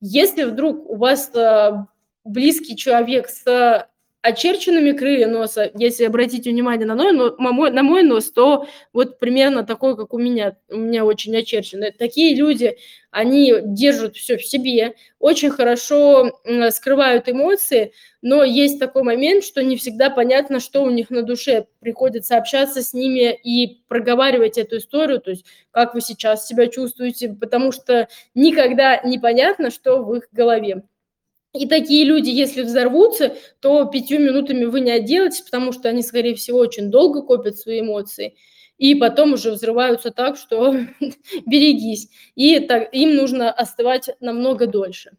Если 0.01 0.43
вдруг 0.43 0.89
у 0.89 0.95
вас 0.97 1.31
э, 1.33 1.71
близкий 2.27 2.75
человек 2.75 3.29
с 3.29 3.87
очерченными 4.27 4.91
крылья 4.91 5.27
носа, 5.27 5.71
если 5.75 6.03
обратить 6.03 6.45
внимание 6.45 6.85
на 6.85 6.95
мой, 6.95 7.71
на 7.71 7.83
мой 7.83 8.03
нос, 8.03 8.31
то 8.31 8.67
вот 8.91 9.19
примерно 9.19 9.63
такой, 9.63 9.95
как 9.95 10.13
у 10.13 10.17
меня, 10.17 10.57
у 10.69 10.75
меня 10.75 11.05
очень 11.05 11.35
очерченный. 11.37 11.91
Такие 11.91 12.35
люди, 12.35 12.77
они 13.11 13.53
держат 13.63 14.17
все 14.17 14.37
в 14.37 14.43
себе, 14.45 14.95
очень 15.19 15.49
хорошо 15.49 16.41
скрывают 16.71 17.29
эмоции, 17.29 17.93
но 18.21 18.43
есть 18.43 18.79
такой 18.79 19.03
момент, 19.03 19.45
что 19.45 19.63
не 19.63 19.77
всегда 19.77 20.09
понятно, 20.09 20.59
что 20.59 20.83
у 20.83 20.89
них 20.89 21.09
на 21.09 21.21
душе. 21.21 21.67
Приходится 21.79 22.37
общаться 22.37 22.81
с 22.81 22.93
ними 22.93 23.33
и 23.33 23.81
проговаривать 23.87 24.57
эту 24.57 24.77
историю, 24.77 25.21
то 25.21 25.29
есть 25.29 25.45
как 25.71 25.93
вы 25.93 26.01
сейчас 26.01 26.45
себя 26.45 26.67
чувствуете, 26.67 27.29
потому 27.29 27.71
что 27.71 28.09
никогда 28.35 28.99
не 29.03 29.19
понятно, 29.19 29.71
что 29.71 30.03
в 30.03 30.13
их 30.15 30.27
голове. 30.33 30.83
И 31.57 31.67
такие 31.67 32.05
люди, 32.05 32.29
если 32.29 32.61
взорвутся, 32.61 33.35
то 33.59 33.85
пятью 33.85 34.19
минутами 34.19 34.65
вы 34.65 34.81
не 34.81 34.91
отделаетесь, 34.91 35.41
потому 35.41 35.71
что 35.71 35.89
они, 35.89 36.01
скорее 36.01 36.35
всего, 36.35 36.59
очень 36.59 36.89
долго 36.89 37.21
копят 37.21 37.57
свои 37.57 37.81
эмоции. 37.81 38.35
И 38.77 38.93
потом 38.95 39.33
уже 39.33 39.51
взрываются 39.51 40.11
так, 40.11 40.37
что 40.37 40.75
берегись. 41.45 42.09
И 42.35 42.59
так, 42.59 42.93
им 42.93 43.15
нужно 43.15 43.51
остывать 43.51 44.09
намного 44.19 44.67
дольше. 44.67 45.11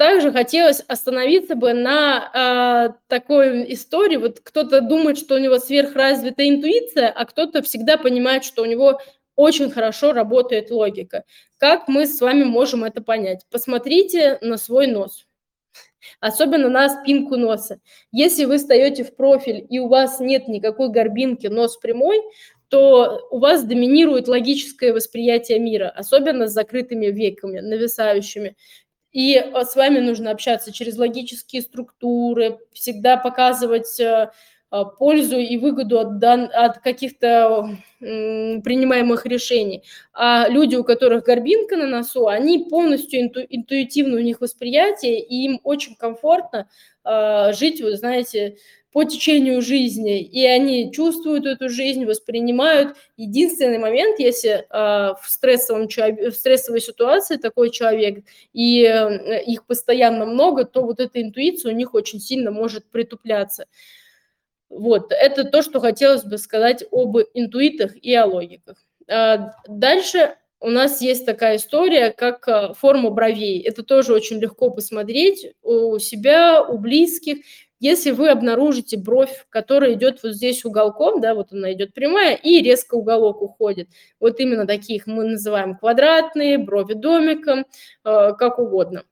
Также 0.00 0.32
хотелось 0.32 0.80
остановиться 0.80 1.56
бы 1.56 1.74
на 1.74 2.30
э, 2.32 2.94
такой 3.08 3.70
истории. 3.74 4.16
Вот 4.16 4.40
кто-то 4.40 4.80
думает, 4.80 5.18
что 5.18 5.34
у 5.34 5.38
него 5.38 5.58
сверхразвитая 5.58 6.48
интуиция, 6.48 7.10
а 7.10 7.26
кто-то 7.26 7.60
всегда 7.60 7.98
понимает, 7.98 8.44
что 8.44 8.62
у 8.62 8.64
него 8.64 8.98
очень 9.40 9.70
хорошо 9.70 10.12
работает 10.12 10.70
логика. 10.70 11.24
Как 11.56 11.88
мы 11.88 12.06
с 12.06 12.20
вами 12.20 12.44
можем 12.44 12.84
это 12.84 13.00
понять? 13.00 13.46
Посмотрите 13.50 14.38
на 14.42 14.58
свой 14.58 14.86
нос, 14.86 15.26
особенно 16.20 16.68
на 16.68 16.90
спинку 16.90 17.36
носа. 17.36 17.80
Если 18.12 18.44
вы 18.44 18.58
встаете 18.58 19.02
в 19.02 19.16
профиль 19.16 19.66
и 19.68 19.78
у 19.78 19.88
вас 19.88 20.20
нет 20.20 20.46
никакой 20.46 20.90
горбинки, 20.90 21.46
нос 21.46 21.78
прямой, 21.78 22.20
то 22.68 23.26
у 23.30 23.38
вас 23.38 23.64
доминирует 23.64 24.28
логическое 24.28 24.92
восприятие 24.92 25.58
мира, 25.58 25.88
особенно 25.88 26.46
с 26.46 26.52
закрытыми 26.52 27.06
веками, 27.06 27.60
нависающими. 27.60 28.56
И 29.10 29.34
э, 29.36 29.64
с 29.64 29.74
вами 29.74 30.00
нужно 30.00 30.30
общаться 30.30 30.70
через 30.70 30.96
логические 30.96 31.62
структуры, 31.62 32.58
всегда 32.72 33.16
показывать 33.16 33.98
э, 33.98 34.30
пользу 34.70 35.38
и 35.38 35.56
выгоду 35.56 35.98
от, 35.98 36.18
дан, 36.18 36.48
от 36.52 36.78
каких-то 36.78 37.76
принимаемых 37.98 39.26
решений. 39.26 39.82
А 40.12 40.48
люди, 40.48 40.76
у 40.76 40.84
которых 40.84 41.24
горбинка 41.24 41.76
на 41.76 41.86
носу, 41.86 42.28
они 42.28 42.66
полностью 42.70 43.20
инту, 43.20 43.40
интуитивно 43.48 44.16
у 44.16 44.20
них 44.20 44.40
восприятие, 44.40 45.20
и 45.20 45.44
им 45.44 45.60
очень 45.64 45.96
комфортно 45.96 46.68
э, 47.04 47.52
жить, 47.52 47.80
вы 47.80 47.96
знаете, 47.96 48.56
по 48.92 49.04
течению 49.04 49.62
жизни, 49.62 50.20
и 50.20 50.44
они 50.46 50.92
чувствуют 50.92 51.46
эту 51.46 51.68
жизнь, 51.68 52.04
воспринимают. 52.04 52.96
Единственный 53.16 53.78
момент, 53.78 54.18
если 54.18 54.50
э, 54.50 54.64
в, 54.70 55.22
стрессовом, 55.28 55.86
в 55.86 56.32
стрессовой 56.32 56.80
ситуации 56.80 57.36
такой 57.36 57.70
человек, 57.70 58.24
и 58.52 58.82
э, 58.82 59.44
их 59.44 59.64
постоянно 59.66 60.26
много, 60.26 60.64
то 60.64 60.82
вот 60.82 60.98
эта 60.98 61.22
интуиция 61.22 61.72
у 61.72 61.76
них 61.76 61.94
очень 61.94 62.20
сильно 62.20 62.50
может 62.50 62.84
притупляться. 62.90 63.66
Вот, 64.70 65.10
это 65.10 65.44
то, 65.44 65.62
что 65.62 65.80
хотелось 65.80 66.22
бы 66.22 66.38
сказать 66.38 66.84
об 66.92 67.18
интуитах 67.34 67.92
и 67.96 68.14
о 68.14 68.24
логиках. 68.26 68.78
А, 69.08 69.52
дальше 69.66 70.36
у 70.60 70.70
нас 70.70 71.00
есть 71.00 71.26
такая 71.26 71.56
история, 71.56 72.12
как 72.12 72.46
а, 72.46 72.72
форма 72.74 73.10
бровей. 73.10 73.60
Это 73.60 73.82
тоже 73.82 74.14
очень 74.14 74.38
легко 74.38 74.70
посмотреть 74.70 75.54
у 75.62 75.98
себя, 75.98 76.62
у 76.62 76.78
близких. 76.78 77.38
Если 77.80 78.12
вы 78.12 78.28
обнаружите 78.28 78.96
бровь, 78.96 79.46
которая 79.48 79.94
идет 79.94 80.22
вот 80.22 80.34
здесь 80.34 80.64
уголком, 80.64 81.20
да, 81.20 81.34
вот 81.34 81.52
она 81.52 81.72
идет 81.72 81.92
прямая, 81.92 82.36
и 82.36 82.62
резко 82.62 82.94
уголок 82.94 83.42
уходит, 83.42 83.88
вот 84.20 84.38
именно 84.38 84.66
таких 84.66 85.06
мы 85.06 85.24
называем 85.24 85.76
квадратные, 85.76 86.58
брови 86.58 86.92
домиком, 86.92 87.60
э, 88.04 88.32
как 88.38 88.58
угодно 88.58 89.02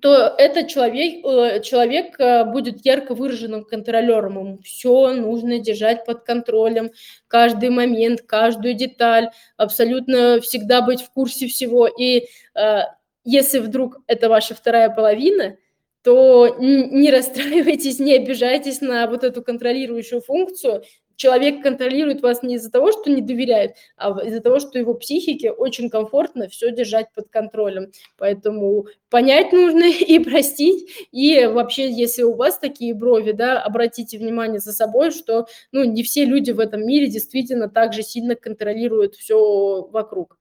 то 0.00 0.34
этот 0.38 0.68
человек, 0.68 1.24
э, 1.24 1.60
человек 1.60 2.18
э, 2.18 2.44
будет 2.44 2.84
ярко 2.84 3.14
выраженным 3.14 3.64
контролером. 3.64 4.38
Ему 4.38 4.58
все 4.64 5.12
нужно 5.12 5.58
держать 5.58 6.04
под 6.06 6.24
контролем, 6.24 6.90
каждый 7.28 7.70
момент, 7.70 8.22
каждую 8.22 8.74
деталь, 8.74 9.30
абсолютно 9.56 10.40
всегда 10.40 10.80
быть 10.80 11.02
в 11.02 11.10
курсе 11.10 11.46
всего. 11.46 11.86
И 11.86 12.26
э, 12.54 12.78
если 13.24 13.58
вдруг 13.58 13.98
это 14.06 14.28
ваша 14.28 14.54
вторая 14.54 14.88
половина, 14.88 15.56
то 16.02 16.56
не 16.58 17.10
расстраивайтесь, 17.10 18.00
не 18.00 18.16
обижайтесь 18.16 18.80
на 18.80 19.06
вот 19.06 19.22
эту 19.22 19.42
контролирующую 19.42 20.20
функцию, 20.20 20.82
человек 21.22 21.62
контролирует 21.62 22.20
вас 22.20 22.42
не 22.42 22.56
из-за 22.56 22.70
того, 22.72 22.90
что 22.90 23.08
не 23.08 23.22
доверяет, 23.22 23.76
а 23.96 24.10
из-за 24.24 24.40
того, 24.40 24.58
что 24.58 24.76
его 24.76 24.94
психике 24.94 25.52
очень 25.52 25.88
комфортно 25.88 26.48
все 26.48 26.72
держать 26.72 27.12
под 27.14 27.28
контролем. 27.28 27.92
Поэтому 28.18 28.86
понять 29.08 29.52
нужно 29.52 29.84
и 30.00 30.18
простить. 30.18 31.08
И 31.12 31.46
вообще, 31.46 31.88
если 31.88 32.24
у 32.24 32.34
вас 32.34 32.58
такие 32.58 32.92
брови, 32.92 33.30
да, 33.30 33.62
обратите 33.62 34.18
внимание 34.18 34.58
за 34.58 34.72
собой, 34.72 35.12
что 35.12 35.46
ну, 35.70 35.84
не 35.84 36.02
все 36.02 36.24
люди 36.24 36.50
в 36.50 36.58
этом 36.58 36.84
мире 36.84 37.06
действительно 37.06 37.68
так 37.68 37.92
же 37.92 38.02
сильно 38.02 38.34
контролируют 38.34 39.14
все 39.14 39.82
вокруг. 39.92 40.36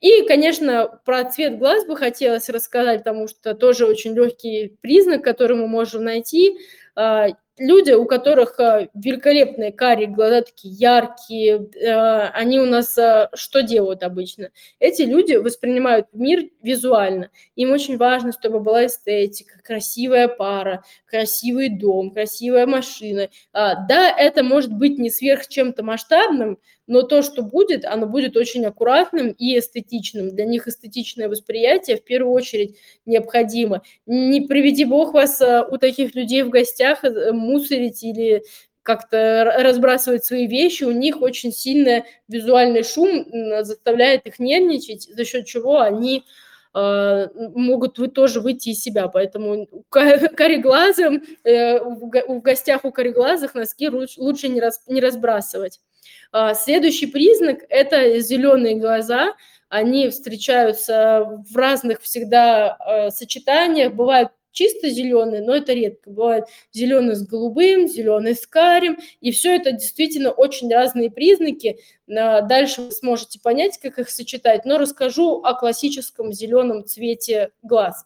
И, 0.00 0.22
конечно, 0.28 1.00
про 1.04 1.24
цвет 1.24 1.58
глаз 1.58 1.86
бы 1.86 1.96
хотелось 1.96 2.48
рассказать, 2.50 3.00
потому 3.00 3.26
что 3.26 3.54
тоже 3.54 3.86
очень 3.86 4.14
легкий 4.14 4.76
признак, 4.80 5.24
который 5.24 5.56
мы 5.56 5.66
можем 5.66 6.04
найти. 6.04 6.56
Люди, 7.56 7.92
у 7.92 8.04
которых 8.04 8.58
э, 8.58 8.88
великолепные 8.94 9.70
карие 9.70 10.08
глаза, 10.08 10.42
такие 10.42 10.74
яркие, 10.74 11.68
э, 11.74 12.28
они 12.30 12.58
у 12.58 12.66
нас 12.66 12.98
э, 12.98 13.28
что 13.34 13.62
делают 13.62 14.02
обычно? 14.02 14.50
Эти 14.80 15.02
люди 15.02 15.34
воспринимают 15.34 16.08
мир 16.12 16.48
визуально. 16.62 17.30
Им 17.54 17.70
очень 17.70 17.96
важно, 17.96 18.32
чтобы 18.32 18.58
была 18.58 18.86
эстетика, 18.86 19.60
красивая 19.62 20.26
пара, 20.26 20.82
красивый 21.06 21.68
дом, 21.68 22.10
красивая 22.10 22.66
машина. 22.66 23.28
А, 23.52 23.86
да, 23.86 24.10
это 24.10 24.42
может 24.42 24.72
быть 24.72 24.98
не 24.98 25.10
сверх 25.10 25.46
чем-то 25.46 25.84
масштабным, 25.84 26.58
но 26.86 27.02
то, 27.02 27.22
что 27.22 27.42
будет, 27.42 27.84
оно 27.84 28.06
будет 28.06 28.36
очень 28.36 28.64
аккуратным 28.64 29.30
и 29.30 29.58
эстетичным. 29.58 30.30
Для 30.30 30.44
них 30.44 30.66
эстетичное 30.66 31.28
восприятие 31.28 31.96
в 31.96 32.04
первую 32.04 32.32
очередь 32.32 32.76
необходимо. 33.06 33.82
Не 34.06 34.42
приведи 34.42 34.84
бог 34.84 35.14
вас 35.14 35.40
у 35.40 35.78
таких 35.78 36.14
людей 36.14 36.42
в 36.42 36.50
гостях 36.50 37.04
мусорить 37.32 38.02
или 38.02 38.42
как-то 38.84 39.56
разбрасывать 39.60 40.24
свои 40.24 40.46
вещи, 40.46 40.84
у 40.84 40.92
них 40.92 41.22
очень 41.22 41.52
сильный 41.52 42.04
визуальный 42.28 42.84
шум 42.84 43.24
заставляет 43.62 44.26
их 44.26 44.38
нервничать, 44.38 45.08
за 45.08 45.24
счет 45.24 45.46
чего 45.46 45.80
они 45.80 46.22
э, 46.74 47.28
могут 47.54 47.98
вы 47.98 48.08
тоже 48.08 48.40
выйти 48.40 48.68
из 48.68 48.82
себя. 48.82 49.08
Поэтому 49.08 49.66
кореглазым, 49.88 51.22
э, 51.44 51.80
в 51.80 52.40
гостях 52.42 52.84
у 52.84 52.92
кореглазых 52.92 53.54
носки 53.54 53.88
лучше 53.88 54.48
не, 54.48 54.60
раз, 54.60 54.82
не 54.86 55.00
разбрасывать. 55.00 55.80
Э, 56.34 56.52
следующий 56.54 57.06
признак– 57.06 57.64
это 57.68 58.18
зеленые 58.18 58.74
глаза. 58.74 59.34
Они 59.68 60.08
встречаются 60.08 61.42
в 61.48 61.56
разных 61.56 62.02
всегда 62.02 62.76
э, 62.76 63.10
сочетаниях. 63.10 63.94
Бывают 63.94 64.30
чисто 64.50 64.88
зеленый, 64.88 65.42
но 65.42 65.54
это 65.54 65.72
редко. 65.72 66.10
Бывает 66.10 66.44
зеленый 66.72 67.14
с 67.14 67.24
голубым, 67.24 67.86
зеленый 67.86 68.34
с 68.34 68.46
карим, 68.46 68.98
и 69.20 69.30
все 69.30 69.54
это 69.54 69.72
действительно 69.72 70.32
очень 70.32 70.72
разные 70.72 71.10
признаки. 71.10 71.78
Дальше 72.06 72.82
вы 72.82 72.92
сможете 72.92 73.40
понять, 73.40 73.78
как 73.78 73.98
их 73.98 74.10
сочетать, 74.10 74.64
но 74.64 74.78
расскажу 74.78 75.40
о 75.42 75.54
классическом 75.54 76.32
зеленом 76.32 76.84
цвете 76.84 77.50
глаз 77.62 78.04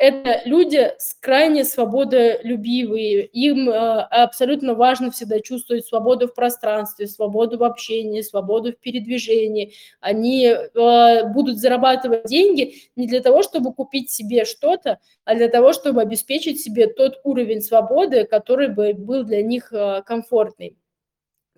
это 0.00 0.40
люди 0.46 0.92
с 0.98 1.12
крайне 1.20 1.62
свободолюбивые. 1.62 3.26
Им 3.26 3.68
э, 3.68 3.74
абсолютно 3.74 4.72
важно 4.72 5.10
всегда 5.10 5.40
чувствовать 5.40 5.84
свободу 5.84 6.26
в 6.26 6.34
пространстве, 6.34 7.06
свободу 7.06 7.58
в 7.58 7.64
общении, 7.64 8.22
свободу 8.22 8.72
в 8.72 8.78
передвижении. 8.78 9.74
Они 10.00 10.46
э, 10.46 11.24
будут 11.26 11.58
зарабатывать 11.58 12.24
деньги 12.24 12.76
не 12.96 13.08
для 13.08 13.20
того, 13.20 13.42
чтобы 13.42 13.74
купить 13.74 14.10
себе 14.10 14.46
что-то, 14.46 15.00
а 15.26 15.34
для 15.34 15.48
того, 15.48 15.74
чтобы 15.74 16.00
обеспечить 16.00 16.62
себе 16.62 16.86
тот 16.86 17.20
уровень 17.22 17.60
свободы, 17.60 18.24
который 18.24 18.68
бы 18.68 18.94
был 18.94 19.24
для 19.24 19.42
них 19.42 19.70
э, 19.70 20.02
комфортный. 20.06 20.78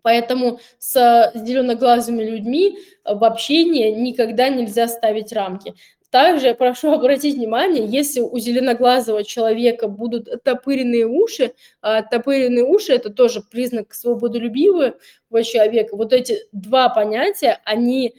Поэтому 0.03 0.59
с 0.81 1.31
зеленоглазыми 1.33 2.25
людьми 2.25 2.77
в 3.05 3.23
общении 3.23 3.93
никогда 3.93 4.49
нельзя 4.49 4.89
ставить 4.89 5.33
рамки. 5.33 5.75
Также 6.13 6.55
прошу 6.55 6.93
обратить 6.93 7.37
внимание, 7.37 7.87
если 7.87 8.21
у 8.21 8.39
зеленоглазого 8.39 9.25
человека 9.25 9.89
будут 9.89 10.29
топыренные 10.45 11.07
уши, 11.07 11.55
а 11.81 12.03
топыренные 12.03 12.65
уши– 12.65 12.93
это 12.95 13.09
тоже 13.11 13.41
признак 13.41 13.95
свободолюбивого 13.95 14.95
человека. 15.43 15.97
Вот 15.97 16.13
эти 16.13 16.37
два 16.53 16.91
понятия, 16.91 17.61
они 17.65 18.15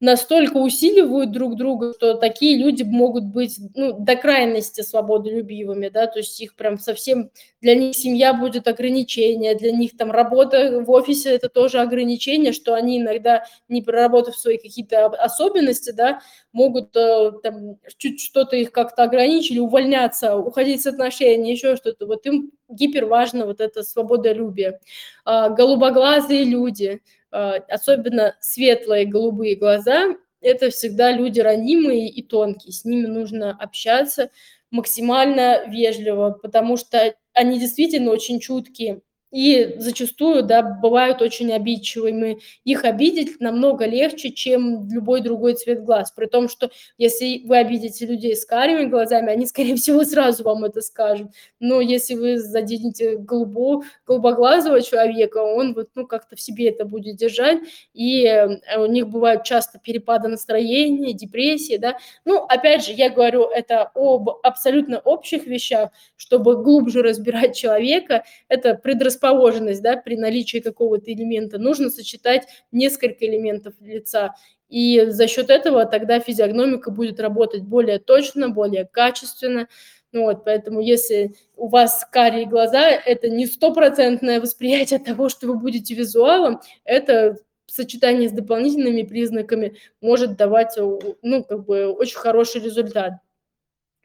настолько 0.00 0.58
усиливают 0.58 1.32
друг 1.32 1.56
друга, 1.56 1.92
что 1.92 2.14
такие 2.14 2.56
люди 2.56 2.84
могут 2.84 3.24
быть 3.24 3.58
ну, 3.74 3.98
до 3.98 4.14
крайности 4.14 4.82
свободолюбивыми, 4.82 5.88
да, 5.88 6.06
то 6.06 6.20
есть 6.20 6.40
их 6.40 6.54
прям 6.54 6.78
совсем, 6.78 7.30
для 7.60 7.74
них 7.74 7.96
семья 7.96 8.32
будет 8.32 8.68
ограничение, 8.68 9.56
для 9.56 9.72
них 9.72 9.96
там 9.96 10.12
работа 10.12 10.82
в 10.82 10.90
офисе 10.90 11.30
это 11.30 11.48
тоже 11.48 11.80
ограничение, 11.80 12.52
что 12.52 12.74
они 12.74 13.00
иногда, 13.00 13.44
не 13.68 13.82
проработав 13.82 14.36
свои 14.36 14.56
какие-то 14.56 15.06
особенности, 15.06 15.90
да, 15.90 16.20
могут 16.52 16.94
э, 16.96 17.32
там 17.42 17.76
чуть 17.96 18.20
что-то 18.20 18.54
их 18.56 18.70
как-то 18.70 19.02
ограничили, 19.02 19.58
увольняться, 19.58 20.36
уходить 20.36 20.82
с 20.82 20.86
отношений, 20.86 21.52
еще 21.52 21.74
что-то. 21.74 22.06
Вот 22.06 22.24
им 22.26 22.52
гипер 22.68 23.06
важно 23.06 23.46
вот 23.46 23.60
это 23.60 23.82
свободолюбие. 23.82 24.78
А, 25.24 25.48
голубоглазые 25.48 26.44
люди– 26.44 27.02
особенно 27.30 28.36
светлые 28.40 29.06
голубые 29.06 29.56
глаза, 29.56 30.14
это 30.40 30.70
всегда 30.70 31.12
люди 31.12 31.40
ранимые 31.40 32.08
и 32.08 32.22
тонкие, 32.22 32.72
с 32.72 32.84
ними 32.84 33.06
нужно 33.06 33.50
общаться 33.52 34.30
максимально 34.70 35.64
вежливо, 35.68 36.30
потому 36.30 36.76
что 36.76 37.14
они 37.32 37.58
действительно 37.58 38.10
очень 38.10 38.38
чуткие 38.40 39.00
и 39.30 39.74
зачастую, 39.76 40.42
да, 40.42 40.62
бывают 40.62 41.20
очень 41.20 41.52
обидчивыми. 41.52 42.38
Их 42.64 42.84
обидеть 42.84 43.40
намного 43.40 43.84
легче, 43.84 44.30
чем 44.30 44.88
любой 44.90 45.20
другой 45.20 45.54
цвет 45.54 45.84
глаз. 45.84 46.12
При 46.12 46.26
том, 46.26 46.48
что 46.48 46.70
если 46.96 47.42
вы 47.44 47.58
обидите 47.58 48.06
людей 48.06 48.34
с 48.34 48.46
карими 48.46 48.84
глазами, 48.84 49.30
они, 49.30 49.44
скорее 49.46 49.76
всего, 49.76 50.04
сразу 50.04 50.44
вам 50.44 50.64
это 50.64 50.80
скажут. 50.80 51.28
Но 51.60 51.80
если 51.80 52.14
вы 52.14 52.38
заденете 52.38 53.18
голубо, 53.18 53.82
голубоглазого 54.06 54.80
человека, 54.80 55.38
он 55.38 55.74
вот, 55.74 55.90
ну, 55.94 56.06
как-то 56.06 56.34
в 56.34 56.40
себе 56.40 56.70
это 56.70 56.86
будет 56.86 57.16
держать, 57.16 57.58
и 57.92 58.24
э, 58.24 58.78
у 58.78 58.86
них 58.86 59.08
бывают 59.08 59.44
часто 59.44 59.78
перепады 59.78 60.28
настроения, 60.28 61.12
депрессии, 61.12 61.76
да. 61.76 61.98
Ну, 62.24 62.44
опять 62.44 62.86
же, 62.86 62.92
я 62.92 63.10
говорю 63.10 63.44
это 63.44 63.90
об 63.94 64.30
абсолютно 64.42 65.00
общих 65.00 65.46
вещах, 65.46 65.90
чтобы 66.16 66.62
глубже 66.62 67.02
разбирать 67.02 67.54
человека, 67.54 68.24
это 68.48 68.74
предрасположение 68.74 69.17
предрасположенность 69.18 69.82
да, 69.82 69.96
при 69.96 70.16
наличии 70.16 70.58
какого-то 70.58 71.12
элемента, 71.12 71.58
нужно 71.58 71.90
сочетать 71.90 72.48
несколько 72.72 73.26
элементов 73.26 73.74
лица. 73.80 74.34
И 74.68 75.06
за 75.08 75.26
счет 75.28 75.50
этого 75.50 75.86
тогда 75.86 76.20
физиогномика 76.20 76.90
будет 76.90 77.20
работать 77.20 77.62
более 77.62 77.98
точно, 77.98 78.50
более 78.50 78.84
качественно. 78.84 79.68
Ну 80.12 80.22
вот, 80.22 80.44
поэтому 80.44 80.80
если 80.80 81.34
у 81.56 81.68
вас 81.68 82.06
карие 82.10 82.46
глаза, 82.46 82.88
это 82.88 83.28
не 83.28 83.46
стопроцентное 83.46 84.40
восприятие 84.40 84.98
того, 85.04 85.28
что 85.28 85.46
вы 85.46 85.54
будете 85.54 85.94
визуалом, 85.94 86.60
это 86.84 87.36
в 87.66 87.72
сочетании 87.72 88.28
с 88.28 88.32
дополнительными 88.32 89.02
признаками 89.02 89.76
может 90.00 90.36
давать 90.36 90.78
ну, 90.78 91.44
как 91.44 91.66
бы 91.66 91.88
очень 91.88 92.16
хороший 92.16 92.62
результат. 92.62 93.14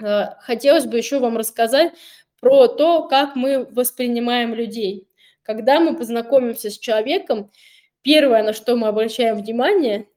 Э, 0.02 0.36
хотелось 0.42 0.86
бы 0.86 0.98
еще 0.98 1.20
вам 1.20 1.38
рассказать 1.38 1.94
про 2.44 2.68
то, 2.68 3.08
как 3.08 3.38
мы 3.38 3.64
воспринимаем 3.72 4.54
людей. 4.54 5.08
Когда 5.44 5.80
мы 5.80 5.96
познакомимся 5.96 6.70
с 6.70 6.78
человеком, 6.78 7.50
первое, 8.02 8.44
на 8.44 8.52
что 8.52 8.76
мы 8.76 8.90
обращаем 8.90 9.38
внимание, 9.38 10.08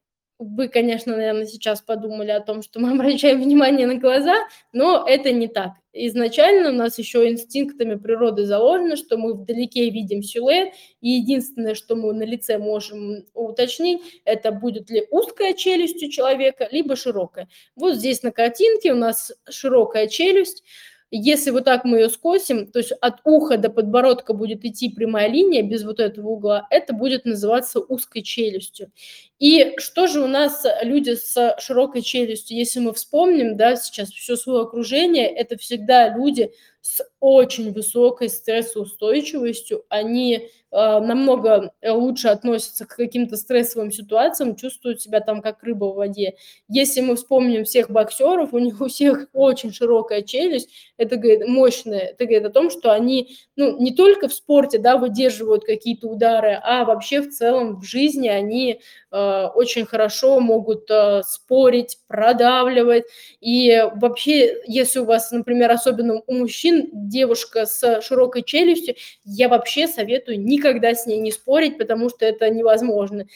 вы, 0.40 0.68
конечно, 0.68 1.16
наверное, 1.16 1.46
сейчас 1.46 1.80
подумали 1.80 2.32
о 2.32 2.40
том, 2.40 2.62
что 2.62 2.80
мы 2.80 2.90
обращаем 2.94 3.40
внимание 3.40 3.86
на 3.86 3.94
глаза, 3.94 4.34
но 4.72 5.06
это 5.06 5.30
не 5.30 5.46
так. 5.46 5.74
Изначально 5.92 6.70
у 6.70 6.72
нас 6.72 6.98
еще 6.98 7.30
инстинктами 7.30 7.94
природы 7.94 8.44
заложено, 8.44 8.96
что 8.96 9.16
мы 9.18 9.32
вдалеке 9.34 9.88
видим 9.88 10.20
силуэт, 10.24 10.74
и 11.00 11.10
единственное, 11.10 11.76
что 11.76 11.94
мы 11.94 12.12
на 12.12 12.24
лице 12.24 12.58
можем 12.58 13.24
уточнить, 13.34 14.02
это 14.24 14.50
будет 14.50 14.90
ли 14.90 15.06
узкая 15.12 15.54
челюсть 15.54 16.02
у 16.02 16.10
человека, 16.10 16.68
либо 16.72 16.96
широкая. 16.96 17.48
Вот 17.76 17.94
здесь 17.94 18.24
на 18.24 18.32
картинке 18.32 18.92
у 18.92 18.96
нас 18.96 19.32
широкая 19.48 20.08
челюсть, 20.08 20.64
Если 21.12 21.50
вот 21.52 21.64
так 21.64 21.84
мы 21.84 21.98
ее 21.98 22.08
скосим, 22.08 22.66
то 22.66 22.80
есть 22.80 22.90
от 23.00 23.20
уха 23.24 23.56
до 23.58 23.70
подбородка 23.70 24.32
будет 24.34 24.64
идти 24.64 24.88
прямая 24.90 25.28
линия 25.28 25.62
без 25.62 25.84
вот 25.84 26.00
этого 26.00 26.30
угла, 26.30 26.66
это 26.70 26.92
будет 26.94 27.24
называться 27.24 27.78
узкой 27.80 28.22
челюстью. 28.22 28.90
И 29.38 29.74
что 29.76 30.06
же 30.06 30.22
у 30.22 30.26
нас 30.26 30.64
люди 30.82 31.14
с 31.14 31.56
широкой 31.58 32.02
челюстью, 32.02 32.56
если 32.56 32.80
мы 32.80 32.94
вспомним, 32.94 33.56
да, 33.56 33.76
сейчас 33.76 34.10
все 34.10 34.36
свое 34.36 34.62
окружение, 34.62 35.28
это 35.28 35.58
всегда 35.58 36.08
люди 36.08 36.52
с 36.80 37.04
очень 37.20 37.72
высокой 37.72 38.28
стрессоустойчивостью, 38.28 39.84
они 39.88 40.48
а, 40.70 41.00
намного 41.00 41.72
лучше 41.82 42.28
относятся 42.28 42.86
к 42.86 42.96
каким-то 42.96 43.36
стрессовым 43.36 43.90
ситуациям, 43.90 44.56
чувствуют 44.56 45.00
себя 45.00 45.20
там 45.20 45.40
как 45.40 45.62
рыба 45.62 45.86
в 45.86 45.96
воде. 45.96 46.36
Если 46.68 47.00
мы 47.00 47.16
вспомним 47.16 47.64
всех 47.64 47.90
боксеров, 47.90 48.52
у 48.52 48.58
них 48.58 48.80
у 48.80 48.88
всех 48.88 49.26
очень 49.32 49.72
широкая 49.72 50.22
челюсть, 50.22 50.68
это 50.96 51.16
говорит 51.16 51.48
мощная, 51.48 52.00
это 52.00 52.24
говорит 52.26 52.46
о 52.46 52.50
том, 52.50 52.70
что 52.70 52.92
они 52.92 53.36
ну, 53.56 53.80
не 53.80 53.94
только 53.94 54.28
в 54.28 54.34
спорте 54.34 54.78
да, 54.78 54.96
выдерживают 54.96 55.64
какие-то 55.64 56.08
удары, 56.08 56.60
а 56.62 56.84
вообще 56.84 57.22
в 57.22 57.30
целом 57.30 57.80
в 57.80 57.84
жизни 57.84 58.28
они 58.28 58.72
э, 58.72 59.05
очень 59.54 59.86
хорошо 59.86 60.40
могут 60.40 60.90
э, 60.90 61.22
спорить, 61.26 61.98
продавливать. 62.08 63.04
И 63.40 63.82
вообще, 63.94 64.56
если 64.66 64.98
у 64.98 65.04
вас, 65.04 65.30
например, 65.30 65.70
особенно 65.70 66.22
у 66.26 66.34
мужчин 66.34 66.90
девушка 66.92 67.66
с 67.66 68.00
широкой 68.02 68.42
челюстью, 68.42 68.94
я 69.24 69.48
вообще 69.48 69.86
советую 69.86 70.40
никогда 70.40 70.94
с 70.94 71.06
ней 71.06 71.18
не 71.18 71.32
спорить, 71.32 71.78
потому 71.78 72.08
что 72.08 72.26
это 72.26 72.50
невозможно. 72.50 73.26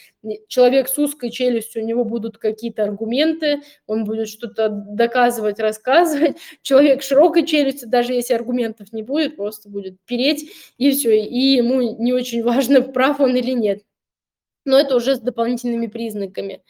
Человек 0.47 0.87
с 0.87 0.97
узкой 0.97 1.31
челюстью, 1.31 1.83
у 1.83 1.85
него 1.85 2.05
будут 2.05 2.37
какие-то 2.37 2.83
аргументы, 2.83 3.61
он 3.87 4.03
будет 4.03 4.29
что-то 4.29 4.69
доказывать, 4.69 5.59
рассказывать. 5.59 6.37
Человек 6.61 7.01
широкой 7.01 7.45
челюстью, 7.45 7.89
даже 7.89 8.13
если 8.13 8.33
аргументов 8.33 8.91
не 8.93 9.03
будет, 9.03 9.35
просто 9.35 9.69
будет 9.69 9.95
переть, 10.05 10.51
и 10.77 10.91
все, 10.91 11.19
и 11.19 11.39
ему 11.39 11.81
не 11.81 12.13
очень 12.13 12.43
важно, 12.43 12.81
прав 12.81 13.19
он 13.19 13.35
или 13.35 13.51
нет. 13.51 13.81
Но 14.65 14.79
это 14.79 14.95
уже 14.95 15.15
с 15.15 15.19
дополнительными 15.19 15.87
признаками. 15.87 16.61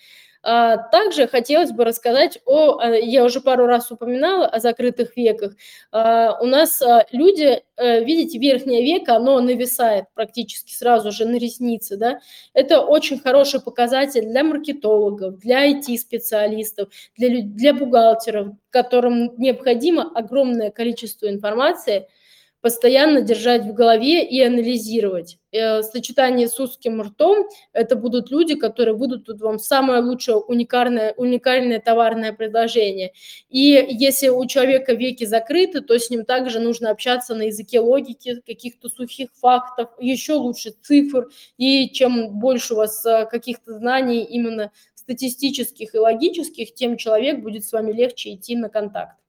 А, 0.44 0.78
также 0.78 1.28
хотелось 1.28 1.72
бы 1.72 1.86
рассказать 1.86 2.40
о, 2.46 2.80
а, 2.80 2.90
я 2.96 3.24
уже 3.24 3.42
пару 3.42 3.68
раз 3.68 3.92
упоминала 3.92 4.48
о 4.48 4.60
закрытых 4.60 5.16
веках. 5.16 5.54
А, 5.92 6.40
у 6.42 6.46
нас 6.46 6.82
люди, 7.12 7.62
э, 7.78 8.04
видите, 8.04 8.40
верхнее 8.40 8.84
веко, 8.84 9.16
оно 9.16 9.40
нависает 9.40 10.06
практически 10.16 10.74
сразу 10.74 11.12
же 11.12 11.26
на 11.26 11.38
ресницы, 11.38 11.96
да. 11.96 12.20
Это 12.54 12.82
очень 12.82 13.20
хороший 13.20 13.62
показатель 13.62 14.26
для 14.26 14.44
маркетологов, 14.44 15.38
для 15.38 15.70
IT-специалистов, 15.70 16.90
для, 17.18 17.44
для 17.44 17.74
бухгалтеров, 17.74 18.56
которым 18.72 19.36
необходимо 19.38 20.12
огромное 20.16 20.72
количество 20.72 21.30
информации– 21.30 22.08
постоянно 22.62 23.22
держать 23.22 23.64
в 23.64 23.74
голове 23.74 24.24
и 24.24 24.42
анализировать. 24.42 25.38
Э, 25.52 25.82
сочетание 25.82 26.48
с 26.48 26.60
узким 26.60 27.02
ртом– 27.02 27.48
это 27.74 27.96
будут 27.96 28.30
люди, 28.30 28.56
которые 28.56 28.96
будут 28.96 29.26
тут 29.26 29.42
вам 29.42 29.58
самое 29.60 30.02
лучшее 30.02 30.38
уникальное, 30.38 31.14
уникальное 31.18 31.80
товарное 31.80 32.34
предложение. 32.34 33.14
И 33.50 33.86
если 33.90 34.30
у 34.30 34.46
человека 34.46 34.94
веки 34.94 35.26
закрыты, 35.26 35.82
то 35.82 35.98
с 35.98 36.10
ним 36.10 36.24
также 36.24 36.60
нужно 36.60 36.92
общаться 36.92 37.36
на 37.36 37.44
языке 37.44 37.80
логики, 37.80 38.42
каких-то 38.46 38.90
сухих 38.90 39.30
фактов, 39.34 39.90
еще 40.00 40.34
лучше 40.34 40.72
цифр. 40.82 41.30
И 41.58 41.90
чем 41.90 42.40
больше 42.40 42.76
у 42.76 42.78
вас 42.78 43.04
э, 43.06 43.26
каких-то 43.26 43.74
знаний 43.74 44.24
именно 44.24 44.72
статистических 44.94 45.96
и 45.96 45.98
логических, 45.98 46.76
тем 46.76 46.96
человек 46.96 47.42
будет 47.42 47.66
с 47.66 47.72
вами 47.74 47.92
легче 47.92 48.36
идти 48.36 48.56
на 48.56 48.70
контакт. 48.70 49.21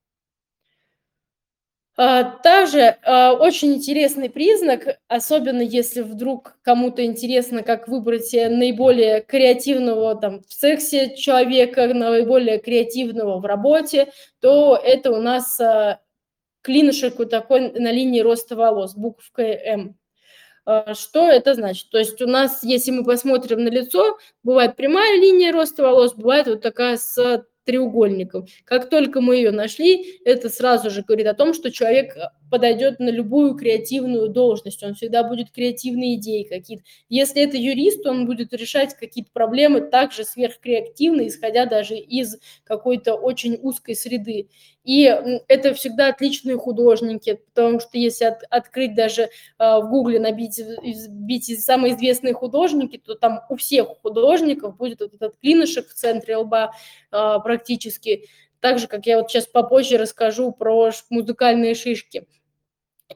А, 1.98 2.24
также 2.24 2.96
а, 3.04 3.34
очень 3.34 3.74
интересный 3.74 4.30
признак, 4.30 4.98
особенно 5.08 5.60
если 5.60 6.00
вдруг 6.00 6.56
кому-то 6.62 7.04
интересно, 7.04 7.62
как 7.62 7.86
выбрать 7.86 8.32
наиболее 8.32 9.20
креативного 9.20 10.14
там, 10.16 10.40
в 10.48 10.52
сексе 10.54 11.14
человека, 11.16 11.86
наиболее 11.92 12.58
креативного 12.58 13.38
в 13.40 13.44
работе, 13.44 14.08
то 14.40 14.80
это 14.82 15.10
у 15.12 15.20
нас 15.20 15.60
а, 15.60 16.00
клинышек 16.62 17.18
вот 17.18 17.30
такой 17.30 17.72
на 17.72 17.92
линии 17.92 18.20
роста 18.20 18.56
волос, 18.56 18.94
буковка 18.96 19.42
М. 19.44 19.96
Что 20.94 21.28
это 21.30 21.54
значит? 21.54 21.90
То 21.90 21.98
есть 21.98 22.22
у 22.22 22.28
нас, 22.28 22.62
если 22.64 22.92
мы 22.92 23.04
посмотрим 23.04 23.64
на 23.64 23.68
лицо, 23.68 24.18
бывает 24.44 24.76
прямая 24.76 25.16
линия 25.20 25.52
роста 25.52 25.82
волос, 25.84 26.14
бывает 26.14 26.46
вот 26.48 26.62
такая 26.62 26.98
с 26.98 27.44
треугольником. 27.64 28.46
Как 28.64 28.88
только 28.90 29.20
мы 29.20 29.36
ее 29.36 29.50
нашли, 29.50 30.20
это 30.24 30.48
сразу 30.48 30.90
же 30.90 31.02
говорит 31.02 31.26
о 31.26 31.34
том, 31.34 31.54
что 31.54 31.70
человек 31.70 32.16
э, 32.16 32.28
подойдет 32.52 33.00
на 33.00 33.08
любую 33.08 33.54
креативную 33.54 34.28
должность, 34.28 34.82
он 34.82 34.94
всегда 34.94 35.24
будет 35.24 35.50
креативные 35.50 36.16
идеи 36.16 36.42
какие-то. 36.42 36.84
Если 37.08 37.42
это 37.42 37.56
юрист, 37.56 38.06
он 38.06 38.26
будет 38.26 38.52
решать 38.52 38.94
какие-то 38.94 39.30
проблемы 39.32 39.80
также 39.80 40.22
сверхкреативно, 40.24 41.26
исходя 41.26 41.64
даже 41.64 41.96
из 41.96 42.36
какой-то 42.64 43.14
очень 43.14 43.58
узкой 43.62 43.96
среды. 43.96 44.50
И 44.84 45.04
это 45.48 45.72
всегда 45.72 46.08
отличные 46.08 46.58
художники, 46.58 47.40
потому 47.54 47.80
что 47.80 47.96
если 47.96 48.26
от, 48.26 48.42
открыть 48.50 48.94
даже 48.94 49.22
э, 49.22 49.28
в 49.58 49.88
Гугле, 49.88 50.20
набить 50.20 50.60
бить 51.08 51.64
самые 51.64 51.94
известные 51.94 52.34
художники, 52.34 52.98
то 52.98 53.14
там 53.14 53.40
у 53.48 53.56
всех 53.56 53.88
художников 54.02 54.76
будет 54.76 55.00
вот 55.00 55.14
этот 55.14 55.38
клинышек 55.40 55.88
в 55.88 55.94
центре 55.94 56.36
лба 56.36 56.72
э, 57.12 57.36
практически, 57.42 58.28
так 58.60 58.78
же, 58.78 58.88
как 58.88 59.06
я 59.06 59.18
вот 59.18 59.30
сейчас 59.30 59.46
попозже 59.46 59.96
расскажу 59.96 60.52
про 60.52 60.90
музыкальные 61.08 61.74
шишки. 61.74 62.26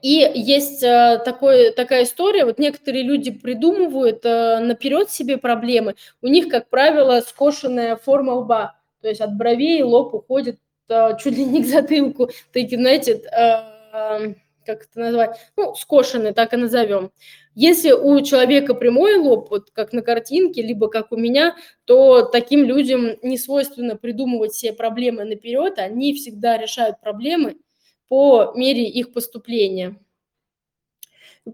И 0.02 0.30
есть 0.34 0.82
э, 0.82 1.20
такой, 1.24 1.72
такая 1.72 2.04
история, 2.04 2.44
вот 2.44 2.58
некоторые 2.58 3.02
люди 3.02 3.30
придумывают 3.30 4.24
э, 4.24 4.60
наперед 4.60 5.10
себе 5.10 5.38
проблемы, 5.38 5.94
у 6.22 6.26
них, 6.28 6.48
как 6.48 6.68
правило, 6.68 7.20
скошенная 7.20 7.96
форма 7.96 8.32
лба, 8.32 8.78
то 9.00 9.08
есть 9.08 9.20
от 9.20 9.36
бровей 9.36 9.82
лоб 9.82 10.14
уходит 10.14 10.58
чуть 11.20 11.36
ли 11.36 11.44
не 11.44 11.62
к 11.62 11.66
затылку, 11.66 12.30
такие, 12.52 12.78
знаете, 12.78 13.14
э, 13.14 14.34
как 14.66 14.82
это 14.82 15.00
назвать, 15.00 15.38
ну, 15.56 15.74
скошенный, 15.74 16.34
так 16.34 16.52
и 16.52 16.56
назовем. 16.56 17.12
Если 17.54 17.92
у 17.92 18.20
человека 18.20 18.74
прямой 18.74 19.16
лоб, 19.16 19.48
вот 19.50 19.70
как 19.70 19.92
на 19.92 20.02
картинке, 20.02 20.60
либо 20.60 20.88
как 20.88 21.12
у 21.12 21.16
меня, 21.16 21.56
то 21.86 22.22
таким 22.22 22.64
людям 22.64 23.16
не 23.22 23.38
свойственно 23.38 23.96
придумывать 23.96 24.54
себе 24.54 24.72
проблемы 24.72 25.24
наперед, 25.24 25.78
они 25.78 26.14
всегда 26.14 26.58
решают 26.58 27.00
проблемы 27.00 27.56
по 28.08 28.52
мере 28.54 28.88
их 28.88 29.12
поступления. 29.12 29.96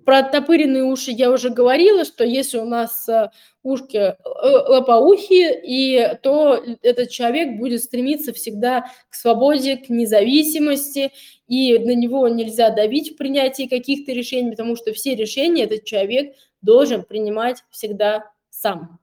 Про 0.06 0.20
оттопыренные 0.20 0.84
уши 0.84 1.10
я 1.10 1.30
уже 1.30 1.50
говорила, 1.50 2.06
что 2.06 2.24
если 2.24 2.56
у 2.56 2.64
нас 2.64 3.06
э, 3.10 3.30
ушки 3.62 3.96
э, 3.98 4.14
лопоухие, 4.24 5.60
и 5.62 6.16
то 6.22 6.64
этот 6.80 7.10
человек 7.10 7.58
будет 7.58 7.82
стремиться 7.82 8.32
всегда 8.32 8.86
к 9.10 9.14
свободе, 9.14 9.76
к 9.76 9.90
независимости, 9.90 11.12
и 11.46 11.78
на 11.78 11.94
него 11.94 12.26
нельзя 12.28 12.70
давить 12.70 13.12
в 13.12 13.16
принятии 13.16 13.66
каких-то 13.68 14.12
решений, 14.12 14.50
потому 14.50 14.76
что 14.76 14.94
все 14.94 15.14
решения 15.14 15.64
этот 15.64 15.84
человек 15.84 16.36
должен 16.62 17.02
принимать 17.02 17.62
всегда 17.70 18.30
сам. 18.48 18.98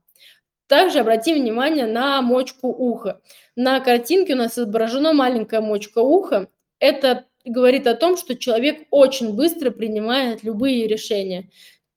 Также 0.66 1.00
обратим 1.00 1.36
внимание 1.36 1.86
на 1.86 2.20
мочку 2.24 2.68
уха. 2.68 3.22
На 3.56 3.80
картинке 3.80 4.34
у 4.34 4.38
нас 4.38 4.58
изображена 4.58 5.14
маленькая 5.14 5.62
мочка 5.62 6.00
уха. 6.00 6.48
Это 6.80 7.26
говорит 7.46 7.88
о 7.88 7.96
том, 7.96 8.18
что 8.18 8.36
человек 8.36 8.88
очень 8.92 9.34
быстро 9.34 9.72
принимает 9.72 10.44
любые 10.44 10.88
решения. 10.88 11.50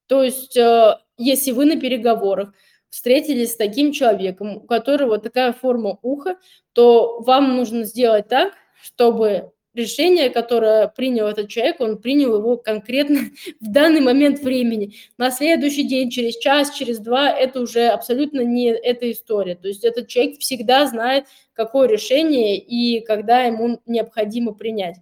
То 0.07 0.23
есть, 0.23 0.57
э, 0.57 0.97
если 1.19 1.53
вы 1.53 1.65
на 1.65 1.81
переговорах 1.81 2.53
встретились 2.91 3.53
с 3.53 3.57
таким 3.57 3.93
человеком, 3.93 4.57
у 4.57 4.61
которого 4.61 5.19
такая 5.19 5.53
форма 5.53 5.99
уха, 6.03 6.37
то 6.73 7.21
вам 7.21 7.57
нужно 7.57 7.85
сделать 7.85 8.29
так, 8.29 8.53
чтобы 8.83 9.53
решение, 9.75 10.29
которое 10.29 10.89
принял 10.89 11.27
этот 11.27 11.49
человек, 11.49 11.81
он 11.81 11.99
принял 11.99 12.37
его 12.37 12.57
конкретно 12.57 13.21
в 13.61 13.71
данный 13.73 14.01
момент 14.01 14.41
времени. 14.41 14.95
На 15.17 15.31
следующий 15.31 15.85
день, 15.85 16.11
через 16.11 16.37
час, 16.37 16.75
через 16.75 16.99
два, 16.99 17.31
это 17.31 17.61
уже 17.61 17.89
абсолютно 17.89 18.43
не 18.43 18.67
эта 18.67 19.11
история. 19.11 19.55
То 19.55 19.69
есть 19.69 19.85
этот 19.85 20.09
человек 20.09 20.39
всегда 20.41 20.87
знает, 20.87 21.25
какое 21.55 21.89
решение 21.89 22.59
и 22.59 23.01
когда 23.01 23.45
ему 23.45 23.81
необходимо 23.87 24.53
принять. 24.53 24.97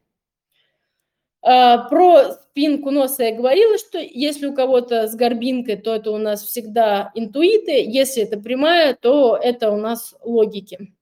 А, 1.43 1.79
про 1.89 2.33
спинку 2.33 2.91
носа 2.91 3.25
я 3.25 3.35
говорила, 3.35 3.79
что 3.79 3.99
если 3.99 4.47
у 4.47 4.55
кого-то 4.55 5.09
с 5.09 5.15
горбинкой, 5.15 5.77
то 5.77 5.95
это 5.95 6.11
у 6.11 6.19
нас 6.19 6.45
всегда 6.45 7.11
интуиты, 7.15 7.83
если 7.87 8.25
это 8.25 8.39
прямая, 8.39 8.95
то 8.95 9.39
это 9.41 9.71
у 9.71 9.77
нас 9.77 10.15
логики. 10.23 10.93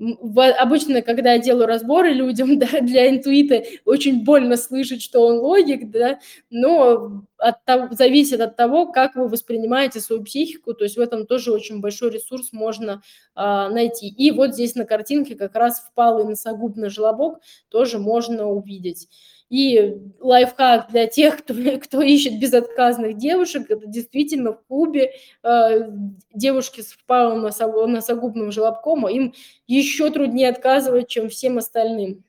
Обычно, 0.00 1.02
когда 1.02 1.32
я 1.32 1.40
делаю 1.40 1.66
разборы 1.66 2.12
людям, 2.12 2.56
да, 2.60 2.68
для 2.80 3.08
интуита 3.10 3.64
очень 3.84 4.22
больно 4.24 4.56
слышать, 4.56 5.02
что 5.02 5.26
он 5.26 5.38
логик, 5.38 5.90
да, 5.90 6.20
но 6.50 7.24
от 7.36 7.64
того, 7.64 7.88
зависит 7.92 8.40
от 8.40 8.54
того, 8.54 8.92
как 8.92 9.16
вы 9.16 9.26
воспринимаете 9.26 9.98
свою 10.00 10.22
психику, 10.22 10.74
то 10.74 10.84
есть 10.84 10.96
в 10.96 11.00
этом 11.00 11.26
тоже 11.26 11.50
очень 11.50 11.80
большой 11.80 12.12
ресурс 12.12 12.52
можно 12.52 13.02
а, 13.34 13.68
найти. 13.70 14.06
И 14.08 14.30
вот 14.30 14.54
здесь 14.54 14.76
на 14.76 14.84
картинке 14.84 15.34
как 15.34 15.56
раз 15.56 15.80
впалый 15.80 16.24
носогубный 16.24 16.90
желобок 16.90 17.40
тоже 17.68 17.98
можно 17.98 18.46
увидеть. 18.46 19.08
И 19.50 19.96
лайфхак 20.20 20.90
для 20.90 21.06
тех, 21.06 21.38
кто, 21.38 21.54
кто 21.82 22.02
ищет 22.02 22.38
безотказных 22.38 23.16
девушек, 23.16 23.70
это 23.70 23.86
действительно 23.86 24.52
в 24.52 24.62
клубе 24.66 25.12
э, 25.42 25.90
девушки 26.32 26.82
с 26.82 26.96
паром 27.06 27.42
носогубным 27.42 28.52
желобком, 28.52 29.06
а 29.06 29.10
им 29.10 29.34
еще 29.66 30.10
труднее 30.10 30.50
отказывать, 30.50 31.08
чем 31.08 31.28
всем 31.28 31.58
остальным. 31.58 32.24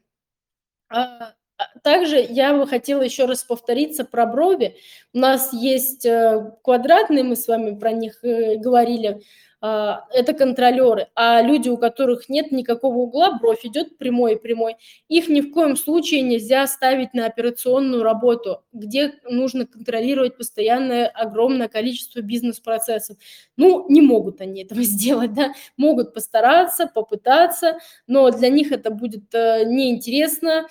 А, 0.89 1.33
а 1.57 1.79
также 1.83 2.25
я 2.29 2.53
бы 2.53 2.65
хотела 2.65 3.01
еще 3.01 3.25
раз 3.25 3.43
повториться 3.43 4.05
про 4.05 4.25
брови. 4.25 4.77
У 5.13 5.19
нас 5.19 5.51
есть 5.51 6.05
э, 6.05 6.53
квадратные, 6.63 7.23
мы 7.23 7.35
с 7.35 7.49
вами 7.49 7.77
про 7.77 7.91
них 7.91 8.23
э, 8.23 8.55
говорили, 8.55 9.21
это 9.61 10.33
контролеры, 10.33 11.07
а 11.15 11.41
люди, 11.41 11.67
у 11.67 11.77
которых 11.77 12.29
нет 12.29 12.51
никакого 12.51 12.97
угла, 12.97 13.37
бровь 13.39 13.65
идет 13.65 13.97
прямой 13.97 14.33
и 14.33 14.39
прямой, 14.39 14.75
их 15.09 15.27
ни 15.27 15.41
в 15.41 15.51
коем 15.51 15.75
случае 15.75 16.21
нельзя 16.21 16.65
ставить 16.67 17.13
на 17.13 17.25
операционную 17.25 18.03
работу, 18.03 18.63
где 18.71 19.15
нужно 19.23 19.65
контролировать 19.65 20.37
постоянное 20.37 21.07
огромное 21.07 21.67
количество 21.67 22.21
бизнес-процессов. 22.21 23.17
Ну, 23.57 23.85
не 23.89 24.01
могут 24.01 24.39
они 24.39 24.63
этого 24.63 24.81
сделать, 24.83 25.33
да, 25.33 25.53
могут 25.75 26.13
постараться, 26.13 26.87
попытаться, 26.87 27.79
но 28.07 28.31
для 28.31 28.49
них 28.49 28.71
это 28.71 28.91
будет 28.91 29.33
э, 29.33 29.65
неинтересно, 29.65 30.67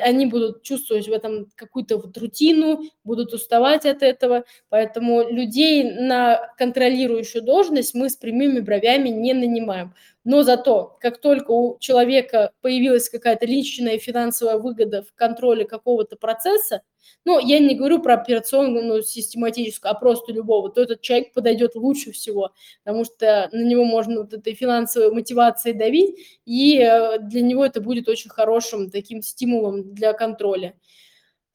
они 0.00 0.26
будут 0.26 0.62
чувствовать 0.62 1.08
в 1.08 1.12
этом 1.12 1.48
какую-то 1.56 1.96
вот 1.96 2.16
рутину, 2.16 2.82
будут 3.02 3.32
уставать 3.32 3.84
от 3.84 4.02
этого, 4.02 4.44
поэтому 4.68 5.28
людей 5.28 5.90
на 5.90 6.52
контролирующую 6.56 7.42
должность 7.42 7.94
мы 7.94 8.10
с 8.10 8.16
прямыми 8.28 8.60
бровями 8.60 9.08
не 9.08 9.32
нанимаем. 9.32 9.94
Но 10.24 10.42
зато, 10.42 10.98
как 11.00 11.18
только 11.20 11.52
у 11.52 11.78
человека 11.78 12.52
появилась 12.60 13.08
какая-то 13.08 13.46
личная 13.46 13.98
финансовая 13.98 14.58
выгода 14.58 15.02
в 15.02 15.14
контроле 15.14 15.64
какого-то 15.64 16.16
процесса, 16.16 16.82
ну, 17.24 17.38
я 17.38 17.58
не 17.58 17.74
говорю 17.74 18.02
про 18.02 18.14
операционную, 18.14 18.84
ну, 18.84 19.00
систематическую, 19.00 19.90
а 19.90 19.94
просто 19.94 20.32
любого, 20.32 20.70
то 20.70 20.82
этот 20.82 21.00
человек 21.00 21.32
подойдет 21.32 21.74
лучше 21.74 22.12
всего, 22.12 22.52
потому 22.84 23.04
что 23.04 23.48
на 23.52 23.64
него 23.64 23.84
можно 23.84 24.20
вот 24.20 24.34
этой 24.34 24.54
финансовой 24.54 25.12
мотивацией 25.12 25.74
давить, 25.74 26.40
и 26.44 26.78
э, 26.78 27.18
для 27.20 27.40
него 27.40 27.64
это 27.64 27.80
будет 27.80 28.08
очень 28.08 28.28
хорошим 28.28 28.90
таким 28.90 29.22
стимулом 29.22 29.94
для 29.94 30.12
контроля. 30.12 30.74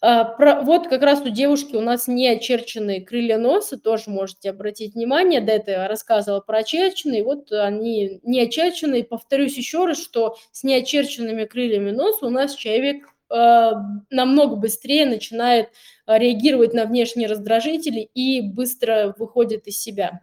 А, 0.05 0.25
про, 0.25 0.61
вот 0.63 0.89
как 0.89 1.01
раз 1.01 1.21
у 1.21 1.29
девушки 1.29 1.77
у 1.77 1.81
нас 1.81 2.09
не 2.09 2.27
очерченные 2.27 2.99
крылья 2.99 3.37
носа, 3.37 3.77
тоже 3.79 4.09
можете 4.09 4.49
обратить 4.49 4.95
внимание, 4.95 5.39
до 5.39 5.53
этого 5.53 5.75
я 5.77 5.87
рассказывала 5.87 6.41
про 6.41 6.57
очерченные, 6.57 7.23
вот 7.23 7.49
они 7.53 8.19
не 8.21 8.41
очерченные. 8.41 9.05
Повторюсь 9.05 9.55
еще 9.55 9.85
раз, 9.85 10.03
что 10.03 10.35
с 10.51 10.63
неочерченными 10.63 11.45
крыльями 11.45 11.91
носа 11.91 12.25
у 12.25 12.29
нас 12.29 12.53
человек 12.55 13.07
э, 13.29 13.71
намного 14.09 14.57
быстрее 14.57 15.05
начинает 15.05 15.69
а, 16.05 16.19
реагировать 16.19 16.73
на 16.73 16.83
внешние 16.83 17.29
раздражители 17.29 18.09
и 18.13 18.41
быстро 18.41 19.15
выходит 19.17 19.67
из 19.67 19.79
себя. 19.79 20.19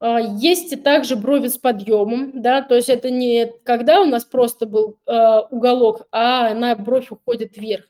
А, 0.00 0.18
есть 0.18 0.72
и 0.72 0.76
также 0.76 1.14
брови 1.14 1.48
с 1.48 1.58
подъемом, 1.58 2.32
да, 2.40 2.62
то 2.62 2.74
есть 2.74 2.88
это 2.88 3.10
не 3.10 3.52
когда 3.64 4.00
у 4.00 4.06
нас 4.06 4.24
просто 4.24 4.64
был 4.64 4.98
э, 5.06 5.40
уголок, 5.50 6.08
а 6.10 6.54
на 6.54 6.74
бровь 6.74 7.10
уходит 7.10 7.58
вверх. 7.58 7.84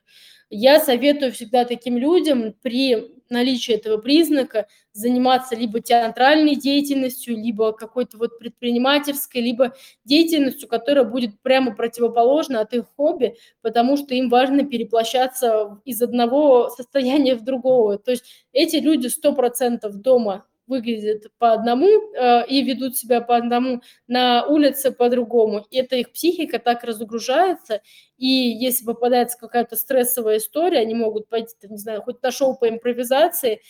Я 0.52 0.80
советую 0.80 1.30
всегда 1.30 1.64
таким 1.64 1.96
людям 1.96 2.52
при 2.62 3.12
наличии 3.28 3.72
этого 3.72 3.98
признака 3.98 4.66
заниматься 4.92 5.54
либо 5.54 5.80
театральной 5.80 6.56
деятельностью, 6.56 7.36
либо 7.36 7.70
какой-то 7.72 8.18
вот 8.18 8.40
предпринимательской, 8.40 9.38
либо 9.38 9.76
деятельностью, 10.04 10.68
которая 10.68 11.04
будет 11.04 11.40
прямо 11.42 11.72
противоположна 11.76 12.60
от 12.60 12.74
их 12.74 12.86
хобби, 12.96 13.36
потому 13.62 13.96
что 13.96 14.16
им 14.16 14.28
важно 14.28 14.66
переплощаться 14.66 15.80
из 15.84 16.02
одного 16.02 16.70
состояния 16.70 17.36
в 17.36 17.44
другого. 17.44 17.98
То 17.98 18.10
есть 18.10 18.24
эти 18.52 18.76
люди 18.76 19.06
100% 19.06 19.88
дома 19.92 20.44
выглядят 20.70 21.26
по 21.38 21.52
одному 21.52 21.86
э, 21.86 22.46
и 22.46 22.62
ведут 22.62 22.96
себя 22.96 23.20
по 23.20 23.36
одному, 23.36 23.82
на 24.06 24.46
улице 24.46 24.92
по-другому. 24.92 25.66
Это 25.70 25.96
их 25.96 26.12
психика 26.12 26.58
так 26.58 26.84
разгружается, 26.84 27.82
и 28.16 28.26
если 28.26 28.86
попадается 28.86 29.36
какая-то 29.38 29.76
стрессовая 29.76 30.38
история, 30.38 30.78
они 30.78 30.94
могут 30.94 31.28
пойти, 31.28 31.54
не 31.68 31.76
знаю, 31.76 32.00
хоть 32.02 32.22
на 32.22 32.30
шоу 32.30 32.56
по 32.56 32.68
импровизации, 32.68 33.60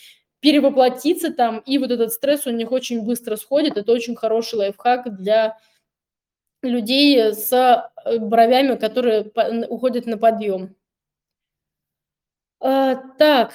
перевоплотиться 0.40 1.32
там, 1.32 1.58
и 1.58 1.78
вот 1.78 1.90
этот 1.90 2.12
стресс 2.12 2.46
у 2.46 2.50
них 2.50 2.70
очень 2.72 3.02
быстро 3.04 3.36
сходит. 3.36 3.76
Это 3.76 3.92
очень 3.92 4.16
хороший 4.16 4.56
лайфхак 4.56 5.16
для 5.16 5.56
людей 6.62 7.32
с 7.32 7.52
э, 7.52 8.18
бровями, 8.18 8.76
которые 8.76 9.30
уходят 9.68 10.06
на 10.06 10.18
подъем. 10.18 10.76
А, 12.60 12.94
так, 13.18 13.52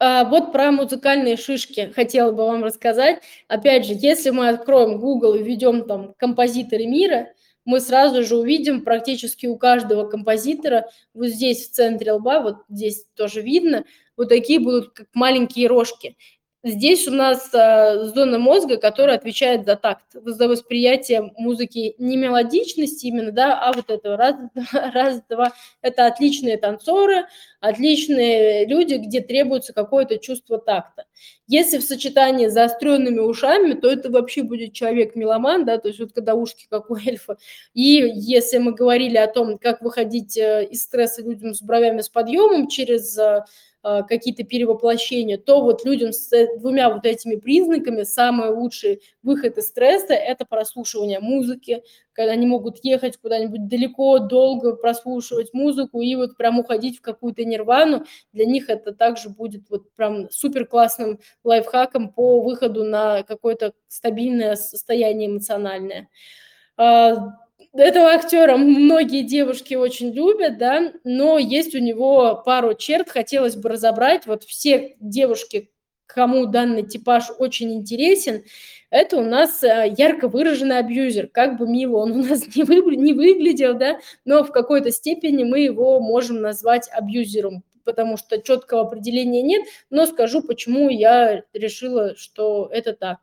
вот 0.00 0.52
про 0.52 0.70
музыкальные 0.70 1.36
шишки 1.36 1.92
хотела 1.94 2.30
бы 2.32 2.46
вам 2.46 2.62
рассказать. 2.64 3.22
Опять 3.48 3.86
же, 3.86 3.94
если 3.96 4.30
мы 4.30 4.48
откроем 4.48 4.98
Google 4.98 5.34
и 5.34 5.42
введем 5.42 5.84
там 5.86 6.14
композиторы 6.18 6.86
мира, 6.86 7.28
мы 7.64 7.80
сразу 7.80 8.22
же 8.24 8.36
увидим 8.36 8.82
практически 8.82 9.46
у 9.46 9.58
каждого 9.58 10.08
композитора, 10.08 10.88
вот 11.12 11.28
здесь 11.28 11.68
в 11.68 11.72
центре 11.72 12.12
лба, 12.12 12.40
вот 12.40 12.56
здесь 12.70 13.04
тоже 13.14 13.42
видно, 13.42 13.84
вот 14.16 14.30
такие 14.30 14.58
будут 14.58 14.90
как 14.94 15.08
маленькие 15.12 15.66
рожки. 15.68 16.16
Здесь 16.68 17.08
у 17.08 17.12
нас 17.12 17.48
э, 17.54 18.10
зона 18.14 18.38
мозга, 18.38 18.76
которая 18.76 19.16
отвечает 19.16 19.64
за 19.64 19.74
такт, 19.74 20.04
за 20.12 20.48
восприятие 20.48 21.32
музыки 21.38 21.94
не 21.98 22.18
мелодичности 22.18 23.06
именно, 23.06 23.32
да, 23.32 23.58
а 23.58 23.72
вот 23.72 23.88
этого 23.90 24.18
раз, 24.18 24.36
раз, 24.72 25.22
два. 25.30 25.52
Это 25.80 26.06
отличные 26.06 26.58
танцоры, 26.58 27.24
отличные 27.60 28.66
люди, 28.66 28.94
где 28.96 29.22
требуется 29.22 29.72
какое-то 29.72 30.18
чувство 30.18 30.58
такта. 30.58 31.06
Если 31.46 31.78
в 31.78 31.82
сочетании 31.82 32.48
с 32.48 32.52
заостренными 32.52 33.20
ушами, 33.20 33.72
то 33.72 33.90
это 33.90 34.10
вообще 34.10 34.42
будет 34.42 34.74
человек-меломан, 34.74 35.64
да, 35.64 35.78
то 35.78 35.88
есть 35.88 36.00
вот 36.00 36.12
когда 36.12 36.34
ушки 36.34 36.66
как 36.68 36.90
у 36.90 36.96
эльфа. 36.96 37.38
И 37.72 38.12
если 38.14 38.58
мы 38.58 38.72
говорили 38.72 39.16
о 39.16 39.26
том, 39.26 39.56
как 39.56 39.80
выходить 39.80 40.36
э, 40.36 40.66
из 40.70 40.82
стресса 40.82 41.22
людям 41.22 41.54
с 41.54 41.62
бровями 41.62 42.02
с 42.02 42.10
подъемом 42.10 42.68
через 42.68 43.16
э, 43.16 43.44
какие-то 43.82 44.44
перевоплощения, 44.44 45.38
то 45.38 45.62
вот 45.62 45.84
людям 45.84 46.12
с 46.12 46.30
двумя 46.58 46.90
вот 46.90 47.06
этими 47.06 47.36
признаками 47.36 48.02
самый 48.02 48.50
лучший 48.50 49.02
выход 49.22 49.56
из 49.58 49.68
стресса– 49.68 50.14
это 50.14 50.44
прослушивание 50.44 51.20
музыки, 51.20 51.82
когда 52.12 52.32
они 52.32 52.46
могут 52.46 52.84
ехать 52.84 53.16
куда-нибудь 53.18 53.68
далеко, 53.68 54.18
долго 54.18 54.74
прослушивать 54.74 55.54
музыку 55.54 56.00
и 56.00 56.16
вот 56.16 56.36
прям 56.36 56.58
уходить 56.58 56.98
в 56.98 57.02
какую-то 57.02 57.44
нирвану. 57.44 58.04
Для 58.32 58.44
них 58.44 58.68
это 58.68 58.92
также 58.92 59.28
будет 59.28 59.70
вот 59.70 59.92
прям 59.94 60.28
супер 60.30 60.66
классным 60.66 61.20
лайфхаком 61.44 62.12
по 62.12 62.40
выходу 62.42 62.84
на 62.84 63.22
какое-то 63.22 63.72
стабильное 63.86 64.56
состояние 64.56 65.28
эмоциональное. 65.28 66.08
Этого 67.78 68.10
актера 68.10 68.56
многие 68.56 69.22
девушки 69.22 69.74
очень 69.74 70.10
любят, 70.10 70.58
да, 70.58 70.92
но 71.04 71.38
есть 71.38 71.76
у 71.76 71.78
него 71.78 72.42
пару 72.44 72.74
черт, 72.74 73.08
хотелось 73.08 73.54
бы 73.54 73.68
разобрать. 73.68 74.26
Вот 74.26 74.42
все 74.42 74.96
девушки, 74.98 75.70
кому 76.06 76.46
данный 76.46 76.82
типаж 76.82 77.26
очень 77.38 77.72
интересен, 77.72 78.42
это 78.90 79.16
у 79.18 79.22
нас 79.22 79.62
э, 79.62 79.94
ярко 79.96 80.26
выраженный 80.26 80.78
абьюзер. 80.78 81.28
Как 81.28 81.56
бы 81.56 81.68
мило 81.68 81.98
он 81.98 82.12
у 82.12 82.24
нас 82.24 82.42
не, 82.56 82.64
вы, 82.64 82.96
не 82.96 83.12
выглядел, 83.12 83.74
да, 83.74 84.00
но 84.24 84.42
в 84.42 84.50
какой-то 84.50 84.90
степени 84.90 85.44
мы 85.44 85.60
его 85.60 86.00
можем 86.00 86.40
назвать 86.40 86.88
абьюзером, 86.90 87.62
потому 87.84 88.16
что 88.16 88.42
четкого 88.42 88.88
определения 88.88 89.42
нет, 89.42 89.68
но 89.88 90.06
скажу, 90.06 90.42
почему 90.42 90.88
я 90.88 91.44
решила, 91.52 92.16
что 92.16 92.68
это 92.72 92.92
так. 92.92 93.18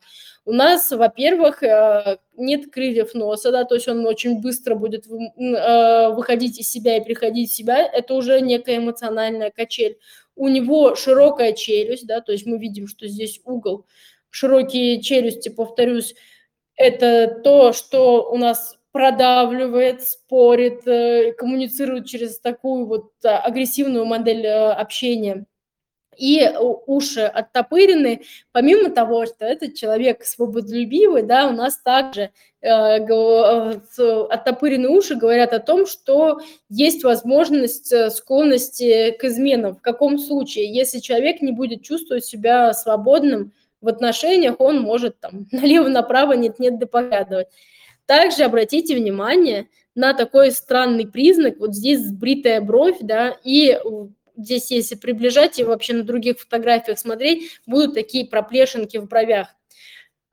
У 0.47 0.53
нас, 0.53 0.91
во-первых, 0.91 1.63
э, 1.63 2.19
нет 2.37 2.71
крыльев 2.71 3.15
носа, 3.15 3.51
да, 3.51 3.63
то 3.63 3.73
есть 3.73 3.87
он 3.87 4.05
очень 4.05 4.41
быстро 4.41 4.75
будет 4.75 5.07
э, 5.07 6.09
выходить 6.13 6.59
из 6.59 6.69
себя 6.69 6.97
и 6.97 7.03
приходить 7.03 7.49
в 7.49 7.55
себя, 7.55 7.79
это 7.83 8.13
уже 8.13 8.39
некая 8.41 8.77
эмоциональная 8.77 9.49
качель. 9.49 9.97
У 10.35 10.47
него 10.47 10.95
широкая 10.95 11.53
челюсть, 11.53 12.05
да, 12.05 12.21
то 12.21 12.31
есть 12.31 12.45
мы 12.45 12.59
видим, 12.59 12.87
что 12.87 13.07
здесь 13.07 13.41
угол, 13.43 13.87
широкие 14.29 15.01
челюсти, 15.01 15.49
повторюсь, 15.49 16.13
это 16.75 17.27
то, 17.43 17.73
что 17.73 18.29
у 18.31 18.37
нас 18.37 18.77
продавливает, 18.91 20.03
спорит, 20.03 20.87
э, 20.87 21.33
коммуницирует 21.33 22.05
через 22.05 22.39
такую 22.39 22.85
вот 22.85 23.13
агрессивную 23.23 24.05
модель 24.05 24.45
общения 24.47 25.47
и 26.17 26.51
уши 26.85 27.21
оттопырены, 27.21 28.21
помимо 28.51 28.89
того, 28.89 29.25
что 29.25 29.45
этот 29.45 29.75
человек 29.75 30.23
свободолюбивый, 30.23 31.23
да, 31.23 31.47
у 31.47 31.51
нас 31.51 31.77
также 31.81 32.31
э, 32.61 32.67
оттопыренные 34.29 34.89
уши 34.89 35.15
говорят 35.15 35.53
о 35.53 35.59
том, 35.59 35.85
что 35.85 36.39
есть 36.69 37.03
возможность 37.03 37.91
э, 37.91 38.09
склонности 38.09 39.11
к 39.11 39.23
изменам. 39.25 39.75
В 39.75 39.81
каком 39.81 40.17
случае? 40.17 40.73
Если 40.73 40.99
человек 40.99 41.41
не 41.41 41.51
будет 41.51 41.83
чувствовать 41.83 42.25
себя 42.25 42.73
свободным 42.73 43.53
в 43.81 43.87
отношениях, 43.87 44.55
он 44.59 44.79
может 44.81 45.19
там 45.19 45.47
налево-направо 45.51 46.33
нет-нет 46.33 46.79
да 46.79 46.87
поглядывать. 46.87 47.47
Также 48.05 48.43
обратите 48.43 48.95
внимание 48.95 49.67
на 49.95 50.13
такой 50.13 50.51
странный 50.51 51.07
признак, 51.07 51.57
вот 51.57 51.73
здесь 51.73 52.01
сбритая 52.01 52.61
бровь, 52.61 52.97
да, 53.01 53.35
и 53.43 53.79
здесь, 54.37 54.71
если 54.71 54.95
приближать 54.95 55.59
и 55.59 55.63
вообще 55.63 55.93
на 55.93 56.03
других 56.03 56.39
фотографиях 56.39 56.99
смотреть, 56.99 57.59
будут 57.65 57.93
такие 57.93 58.25
проплешинки 58.25 58.97
в 58.97 59.07
бровях. 59.07 59.47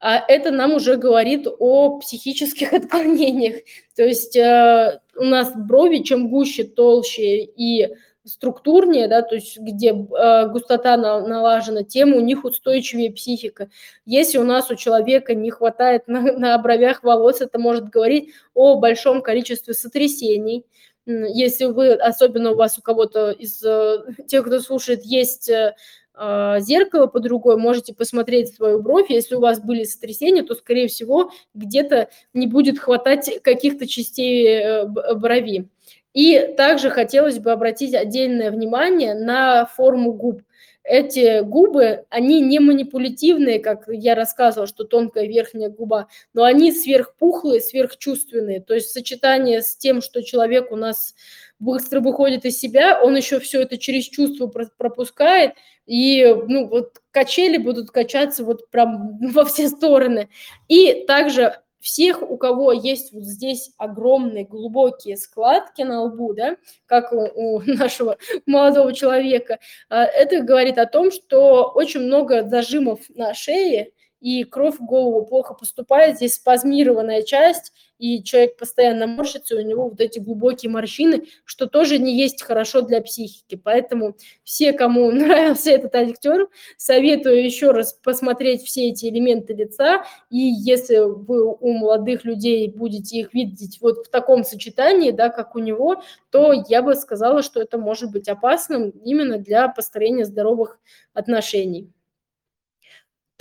А 0.00 0.18
это 0.18 0.50
нам 0.50 0.74
уже 0.74 0.96
говорит 0.96 1.46
о 1.46 2.00
психических 2.00 2.72
отклонениях. 2.72 3.62
То 3.94 4.02
есть 4.02 4.36
э, 4.36 5.00
у 5.16 5.24
нас 5.24 5.52
брови, 5.54 5.98
чем 5.98 6.28
гуще, 6.28 6.64
толще 6.64 7.44
и 7.44 7.88
структурнее, 8.24 9.08
да, 9.08 9.22
то 9.22 9.34
есть 9.34 9.58
где 9.58 9.90
э, 9.90 10.48
густота 10.48 10.96
на, 10.96 11.26
налажена, 11.26 11.82
тем 11.82 12.14
у 12.14 12.20
них 12.20 12.44
устойчивее 12.44 13.12
психика. 13.12 13.68
Если 14.04 14.38
у 14.38 14.44
нас 14.44 14.70
у 14.70 14.76
человека 14.76 15.34
не 15.34 15.50
хватает 15.50 16.02
на, 16.08 16.20
на 16.20 16.58
бровях 16.58 17.02
волос, 17.02 17.40
это 17.40 17.58
может 17.58 17.88
говорить 17.88 18.30
о 18.54 18.76
большом 18.76 19.22
количестве 19.22 19.74
сотрясений. 19.74 20.64
Если 21.06 21.64
вы, 21.64 21.94
особенно 21.94 22.52
у 22.52 22.56
вас 22.56 22.78
у 22.78 22.82
кого-то 22.82 23.30
из 23.30 23.62
э, 23.64 24.04
тех, 24.28 24.44
кто 24.44 24.60
слушает, 24.60 25.04
есть 25.04 25.48
э, 25.48 25.74
а, 26.14 26.60
зеркало 26.60 27.06
под 27.06 27.26
рукой, 27.26 27.56
можете 27.56 27.94
посмотреть 27.94 28.54
свою 28.54 28.80
бровь. 28.82 29.10
Если 29.10 29.34
у 29.34 29.40
вас 29.40 29.60
были 29.60 29.84
сотрясения, 29.84 30.42
то, 30.42 30.54
скорее 30.54 30.88
всего, 30.88 31.30
где-то 31.54 32.08
не 32.34 32.46
будет 32.46 32.78
хватать 32.78 33.40
каких-то 33.42 33.86
частей 33.88 34.46
э, 34.46 34.84
брови. 34.86 35.68
И 36.12 36.54
также 36.56 36.90
хотелось 36.90 37.38
бы 37.38 37.52
обратить 37.52 37.94
отдельное 37.94 38.50
внимание 38.50 39.14
на 39.14 39.64
форму 39.66 40.12
губ. 40.12 40.42
Эти 40.84 41.42
губы, 41.42 42.04
они 42.10 42.40
не 42.40 42.58
манипулятивные, 42.58 43.60
как 43.60 43.84
я 43.86 44.14
рассказывала, 44.16 44.66
что 44.66 44.84
тонкая 44.84 45.26
верхняя 45.26 45.70
губа, 45.70 46.08
но 46.34 46.42
они 46.42 46.72
сверхпухлые, 46.72 47.60
сверхчувственные. 47.60 48.60
То 48.60 48.74
есть 48.74 48.90
сочетание 48.90 49.62
с 49.62 49.76
тем, 49.76 50.02
что 50.02 50.22
человек 50.22 50.72
у 50.72 50.76
нас 50.76 51.14
быстро 51.60 52.00
выходит 52.00 52.44
из 52.44 52.58
себя, 52.58 53.00
он 53.00 53.16
еще 53.16 53.38
все 53.38 53.62
это 53.62 53.78
через 53.78 54.06
чувство 54.06 54.48
пропускает, 54.48 55.52
и 55.86 56.24
ну, 56.24 56.66
вот 56.68 57.00
качели 57.12 57.58
будут 57.58 57.90
качаться 57.90 58.44
вот 58.44 58.68
прям 58.70 59.18
во 59.32 59.44
все 59.44 59.68
стороны. 59.68 60.28
И 60.66 61.04
также 61.06 61.61
всех, 61.82 62.22
у 62.22 62.36
кого 62.36 62.72
есть 62.72 63.12
вот 63.12 63.24
здесь 63.24 63.72
огромные 63.76 64.44
глубокие 64.44 65.16
складки 65.16 65.82
на 65.82 66.04
лбу, 66.04 66.32
да, 66.32 66.56
как 66.86 67.12
у, 67.12 67.28
у 67.34 67.60
нашего 67.66 68.16
молодого 68.46 68.94
человека, 68.94 69.58
а, 69.90 70.04
это 70.04 70.40
говорит 70.40 70.78
о 70.78 70.86
том, 70.86 71.10
что 71.10 71.70
очень 71.74 72.00
много 72.00 72.48
зажимов 72.48 73.00
на 73.10 73.34
шее, 73.34 73.90
и 74.22 74.44
кровь 74.44 74.76
в 74.78 74.84
голову 74.84 75.26
плохо 75.26 75.52
поступает, 75.52 76.16
здесь 76.16 76.34
спазмированная 76.34 77.22
часть, 77.22 77.72
и 77.98 78.22
человек 78.22 78.56
постоянно 78.56 79.08
морщится, 79.08 79.56
у 79.56 79.60
него 79.60 79.88
вот 79.88 80.00
эти 80.00 80.20
глубокие 80.20 80.70
морщины, 80.70 81.24
что 81.44 81.66
тоже 81.66 81.98
не 81.98 82.16
есть 82.16 82.40
хорошо 82.42 82.82
для 82.82 83.02
психики. 83.02 83.56
Поэтому 83.56 84.16
все, 84.44 84.72
кому 84.72 85.10
нравился 85.12 85.72
этот 85.72 85.96
актер, 85.96 86.48
советую 86.76 87.44
еще 87.44 87.72
раз 87.72 87.94
посмотреть 87.94 88.62
все 88.62 88.90
эти 88.90 89.06
элементы 89.06 89.54
лица, 89.54 90.04
и 90.30 90.38
если 90.38 90.98
вы 90.98 91.44
у 91.44 91.72
молодых 91.72 92.24
людей 92.24 92.68
будете 92.68 93.18
их 93.18 93.34
видеть 93.34 93.78
вот 93.80 94.06
в 94.06 94.10
таком 94.10 94.44
сочетании, 94.44 95.10
да, 95.10 95.30
как 95.30 95.56
у 95.56 95.58
него, 95.58 96.00
то 96.30 96.52
я 96.68 96.82
бы 96.82 96.94
сказала, 96.94 97.42
что 97.42 97.60
это 97.60 97.76
может 97.76 98.12
быть 98.12 98.28
опасным 98.28 98.90
именно 98.90 99.38
для 99.38 99.66
построения 99.66 100.24
здоровых 100.24 100.78
отношений. 101.12 101.90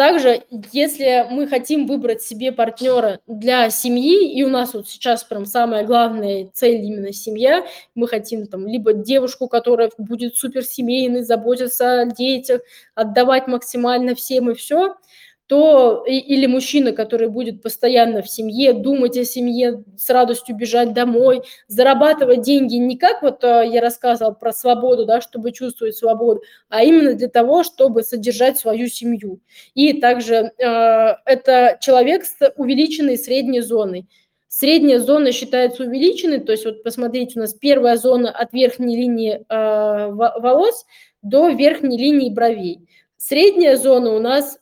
Также, 0.01 0.41
если 0.71 1.27
мы 1.29 1.45
хотим 1.45 1.85
выбрать 1.85 2.23
себе 2.23 2.51
партнера 2.51 3.19
для 3.27 3.69
семьи, 3.69 4.33
и 4.35 4.43
у 4.43 4.49
нас 4.49 4.73
вот 4.73 4.89
сейчас 4.89 5.23
прям 5.23 5.45
самая 5.45 5.85
главная 5.85 6.49
цель 6.55 6.83
именно 6.83 7.13
семья, 7.13 7.63
мы 7.93 8.07
хотим 8.07 8.47
там 8.47 8.65
либо 8.65 8.93
девушку, 8.93 9.47
которая 9.47 9.91
будет 9.99 10.35
суперсемейной, 10.35 11.21
заботиться 11.21 12.01
о 12.01 12.05
детях, 12.07 12.61
отдавать 12.95 13.45
максимально 13.45 14.15
всем 14.15 14.49
и 14.49 14.55
все– 14.55 14.95
то 15.51 16.05
или 16.07 16.45
мужчина, 16.45 16.93
который 16.93 17.27
будет 17.27 17.61
постоянно 17.61 18.21
в 18.21 18.29
семье, 18.29 18.71
думать 18.71 19.17
о 19.17 19.25
семье, 19.25 19.83
с 19.97 20.09
радостью 20.09 20.55
бежать 20.55 20.93
домой, 20.93 21.41
зарабатывать 21.67 22.41
деньги 22.41 22.75
не 22.75 22.95
как 22.95 23.21
вот 23.21 23.43
э, 23.43 23.67
я 23.69 23.81
рассказывала 23.81 24.31
про 24.31 24.53
свободу, 24.53 25.05
да, 25.05 25.19
чтобы 25.19 25.51
чувствовать 25.51 25.97
свободу, 25.97 26.41
а 26.69 26.85
именно 26.85 27.15
для 27.15 27.27
того, 27.27 27.63
чтобы 27.63 28.03
содержать 28.03 28.59
свою 28.59 28.87
семью. 28.87 29.41
И 29.73 29.99
также 29.99 30.53
э, 30.57 31.15
это 31.25 31.77
человек 31.81 32.23
с 32.23 32.53
увеличенной 32.55 33.17
средней 33.17 33.59
зоной. 33.59 34.07
Средняя 34.47 34.99
зона 34.99 35.33
считается 35.33 35.83
увеличенной, 35.83 36.39
то 36.39 36.53
есть 36.53 36.63
вот 36.63 36.81
посмотрите, 36.81 37.37
у 37.37 37.41
нас 37.41 37.53
первая 37.53 37.97
зона 37.97 38.31
от 38.31 38.53
верхней 38.53 38.95
линии 38.95 39.43
э, 39.49 40.11
волос 40.13 40.85
до 41.21 41.49
верхней 41.49 41.97
линии 41.97 42.29
бровей. 42.29 42.87
Средняя 43.17 43.75
зона 43.75 44.13
у 44.13 44.19
нас 44.19 44.60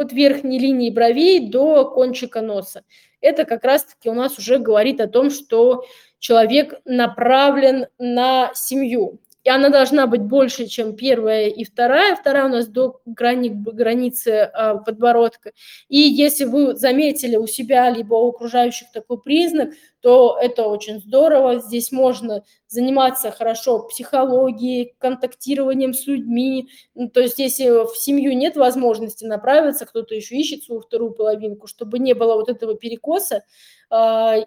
от 0.00 0.12
верхней 0.12 0.58
линии 0.58 0.90
бровей 0.90 1.48
до 1.48 1.84
кончика 1.84 2.40
носа. 2.40 2.84
Это 3.20 3.44
как 3.44 3.64
раз-таки 3.64 4.08
у 4.08 4.14
нас 4.14 4.38
уже 4.38 4.58
говорит 4.58 5.00
о 5.00 5.08
том, 5.08 5.30
что 5.30 5.84
человек 6.18 6.74
направлен 6.84 7.86
на 7.98 8.52
семью 8.54 9.20
и 9.46 9.48
она 9.48 9.68
должна 9.68 10.08
быть 10.08 10.22
больше, 10.22 10.66
чем 10.66 10.96
первая 10.96 11.46
и 11.46 11.62
вторая. 11.62 12.16
Вторая 12.16 12.46
у 12.46 12.48
нас 12.48 12.66
до 12.66 13.00
грани, 13.06 13.48
границы 13.48 14.30
э, 14.30 14.78
подбородка. 14.84 15.52
И 15.88 15.98
если 15.98 16.46
вы 16.46 16.74
заметили 16.74 17.36
у 17.36 17.46
себя 17.46 17.88
либо 17.88 18.14
у 18.14 18.30
окружающих 18.30 18.90
такой 18.90 19.22
признак, 19.22 19.70
то 20.00 20.36
это 20.42 20.64
очень 20.66 20.98
здорово. 20.98 21.60
Здесь 21.60 21.92
можно 21.92 22.42
заниматься 22.66 23.30
хорошо 23.30 23.86
психологией, 23.86 24.96
контактированием 24.98 25.94
с 25.94 26.08
людьми. 26.08 26.68
Ну, 26.96 27.08
то 27.08 27.20
есть 27.20 27.38
если 27.38 27.86
в 27.86 27.96
семью 27.96 28.36
нет 28.36 28.56
возможности 28.56 29.24
направиться, 29.24 29.86
кто-то 29.86 30.16
еще 30.16 30.36
ищет 30.36 30.64
свою 30.64 30.80
вторую 30.80 31.12
половинку, 31.12 31.68
чтобы 31.68 32.00
не 32.00 32.14
было 32.14 32.34
вот 32.34 32.48
этого 32.48 32.76
перекоса, 32.76 33.36
а, 33.36 33.42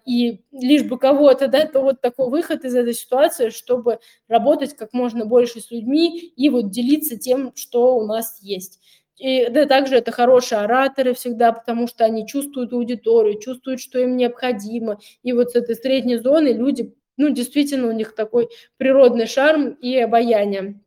и 0.06 0.42
лишь 0.52 0.82
бы 0.84 0.98
кого-то, 0.98 1.48
да, 1.48 1.66
то 1.66 1.80
вот 1.80 2.00
такой 2.00 2.28
выход 2.28 2.64
из 2.64 2.74
этой 2.74 2.94
ситуации, 2.94 3.50
чтобы 3.50 3.98
работать 4.28 4.76
как 4.76 4.92
можно 4.92 5.24
больше 5.24 5.60
с 5.60 5.70
людьми 5.70 6.18
и 6.36 6.48
вот 6.50 6.70
делиться 6.70 7.16
тем, 7.16 7.52
что 7.56 7.96
у 7.96 8.06
нас 8.06 8.38
есть. 8.42 8.80
И 9.16 9.48
да, 9.50 9.66
также 9.66 9.96
это 9.96 10.12
хорошие 10.12 10.60
ораторы 10.60 11.12
всегда, 11.14 11.52
потому 11.52 11.86
что 11.88 12.04
они 12.04 12.26
чувствуют 12.26 12.72
аудиторию, 12.72 13.38
чувствуют, 13.38 13.80
что 13.80 13.98
им 13.98 14.16
необходимо. 14.16 14.98
И 15.22 15.32
вот 15.32 15.50
с 15.50 15.56
этой 15.56 15.76
средней 15.76 16.16
зоны 16.16 16.48
люди, 16.48 16.94
ну, 17.18 17.28
действительно, 17.28 17.88
у 17.88 17.92
них 17.92 18.14
такой 18.14 18.48
природный 18.78 19.26
шарм 19.26 19.70
и 19.72 19.96
обаяние. 19.98 20.80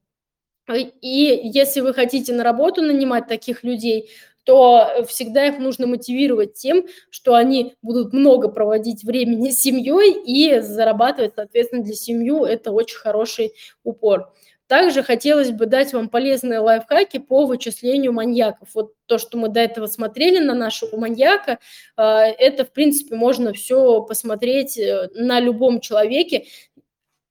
И 1.01 1.41
если 1.43 1.81
вы 1.81 1.93
хотите 1.93 2.33
на 2.33 2.43
работу 2.43 2.81
нанимать 2.81 3.27
таких 3.27 3.63
людей, 3.63 4.09
то 4.43 4.87
э, 4.87 5.05
всегда 5.05 5.45
их 5.47 5.59
нужно 5.59 5.87
мотивировать 5.87 6.53
тем, 6.53 6.85
что 7.09 7.35
они 7.35 7.75
будут 7.81 8.13
много 8.13 8.49
проводить 8.49 9.03
времени 9.03 9.49
с 9.49 9.59
семьей 9.59 10.21
и 10.25 10.59
зарабатывать, 10.61 11.33
соответственно, 11.35 11.83
для 11.83 11.95
семью. 11.95 12.43
Это 12.43 12.71
очень 12.71 12.97
хороший 12.97 13.53
упор. 13.83 14.33
Также 14.67 15.03
хотелось 15.03 15.51
бы 15.51 15.65
дать 15.65 15.93
вам 15.93 16.09
полезные 16.09 16.59
лайфхаки 16.59 17.19
по 17.19 17.45
вычислению 17.45 18.13
маньяков. 18.13 18.69
Вот 18.73 18.93
то, 19.05 19.17
что 19.17 19.37
мы 19.37 19.49
до 19.49 19.59
этого 19.59 19.87
смотрели 19.87 20.39
на 20.39 20.53
нашего 20.53 20.97
маньяка, 20.97 21.59
э, 21.97 22.01
это, 22.01 22.65
в 22.65 22.71
принципе, 22.71 23.15
можно 23.15 23.53
все 23.53 24.01
посмотреть 24.01 24.77
э, 24.77 25.09
на 25.13 25.39
любом 25.39 25.79
человеке. 25.79 26.45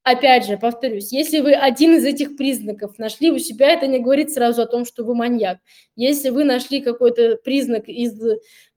Опять 0.03 0.45
же, 0.45 0.57
повторюсь, 0.57 1.13
если 1.13 1.39
вы 1.39 1.53
один 1.53 1.95
из 1.95 2.03
этих 2.03 2.35
признаков 2.35 2.97
нашли 2.99 3.31
у 3.31 3.39
себя, 3.39 3.69
это 3.71 3.87
не 3.87 3.99
говорит 3.99 4.31
сразу 4.31 4.61
о 4.61 4.65
том, 4.65 4.83
что 4.85 5.05
вы 5.05 5.15
маньяк. 5.15 5.59
Если 5.95 6.29
вы 6.29 6.43
нашли 6.43 6.81
какой-то 6.81 7.37
признак 7.37 7.87
из 7.87 8.19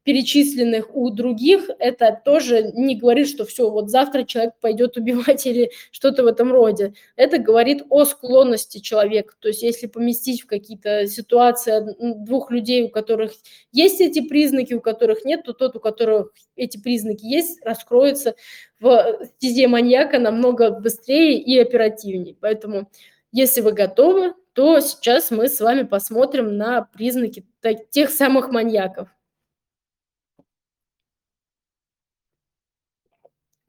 перечисленных 0.06 0.94
у 0.94 1.10
других, 1.10 1.68
это 1.80 2.16
тоже 2.24 2.70
не 2.74 2.94
говорит, 2.94 3.28
что 3.28 3.44
все, 3.44 3.68
вот 3.68 3.90
завтра 3.90 4.22
человек 4.22 4.54
пойдет 4.60 4.96
убивать 4.96 5.44
или 5.46 5.72
что-то 5.90 6.22
в 6.22 6.26
этом 6.28 6.52
роде. 6.52 6.94
Это 7.16 7.38
говорит 7.38 7.82
о 7.90 8.04
склонности 8.04 8.78
человека. 8.78 9.34
То 9.40 9.48
есть 9.48 9.64
если 9.64 9.88
поместить 9.88 10.42
в 10.42 10.46
какие-то 10.46 11.08
ситуации 11.08 11.96
двух 12.24 12.52
людей, 12.52 12.84
у 12.84 12.88
которых 12.88 13.32
есть 13.72 14.00
эти 14.00 14.20
признаки, 14.20 14.74
у 14.74 14.80
которых 14.80 15.24
нет, 15.24 15.42
то 15.42 15.52
тот, 15.52 15.74
у 15.74 15.80
которых 15.80 16.32
эти 16.54 16.80
признаки 16.80 17.26
есть, 17.26 17.60
раскроется 17.64 18.36
в 18.78 19.18
стезе 19.38 19.66
маньяка 19.66 20.20
намного 20.20 20.70
быстрее 20.70 21.36
и 21.36 21.58
оперативнее. 21.58 22.36
Поэтому 22.40 22.88
если 23.32 23.60
вы 23.60 23.72
готовы, 23.72 24.34
то 24.52 24.78
сейчас 24.78 25.32
мы 25.32 25.48
с 25.48 25.60
вами 25.60 25.82
посмотрим 25.82 26.56
на 26.56 26.82
признаки 26.82 27.44
тех 27.90 28.10
самых 28.10 28.50
маньяков. 28.50 29.08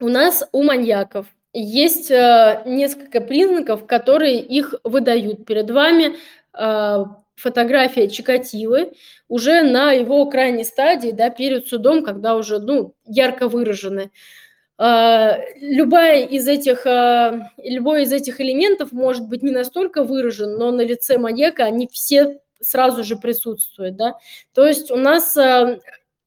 У 0.00 0.08
нас 0.08 0.44
у 0.52 0.62
маньяков 0.62 1.26
есть 1.52 2.10
э, 2.10 2.62
несколько 2.66 3.20
признаков, 3.20 3.84
которые 3.86 4.40
их 4.40 4.74
выдают 4.84 5.44
перед 5.44 5.70
вами. 5.70 6.16
Э, 6.56 7.04
фотография 7.34 8.08
Чикатилы 8.08 8.92
уже 9.28 9.62
на 9.62 9.92
его 9.92 10.26
крайней 10.26 10.64
стадии, 10.64 11.10
да, 11.10 11.30
перед 11.30 11.66
судом, 11.66 12.04
когда 12.04 12.36
уже, 12.36 12.60
ну, 12.60 12.94
ярко 13.06 13.48
выражены. 13.48 14.10
А, 14.80 15.38
любая 15.60 16.24
из 16.24 16.46
этих, 16.48 16.84
любой 17.64 18.02
из 18.04 18.12
этих 18.12 18.40
элементов 18.40 18.92
может 18.92 19.28
быть 19.28 19.42
не 19.42 19.50
настолько 19.50 20.04
выражен, 20.04 20.56
но 20.56 20.70
на 20.70 20.82
лице 20.82 21.18
маньяка 21.18 21.64
они 21.64 21.88
все 21.92 22.40
сразу 22.60 23.04
же 23.04 23.16
присутствуют, 23.16 23.96
да. 23.96 24.14
То 24.52 24.66
есть 24.66 24.90
у 24.90 24.96
нас 24.96 25.36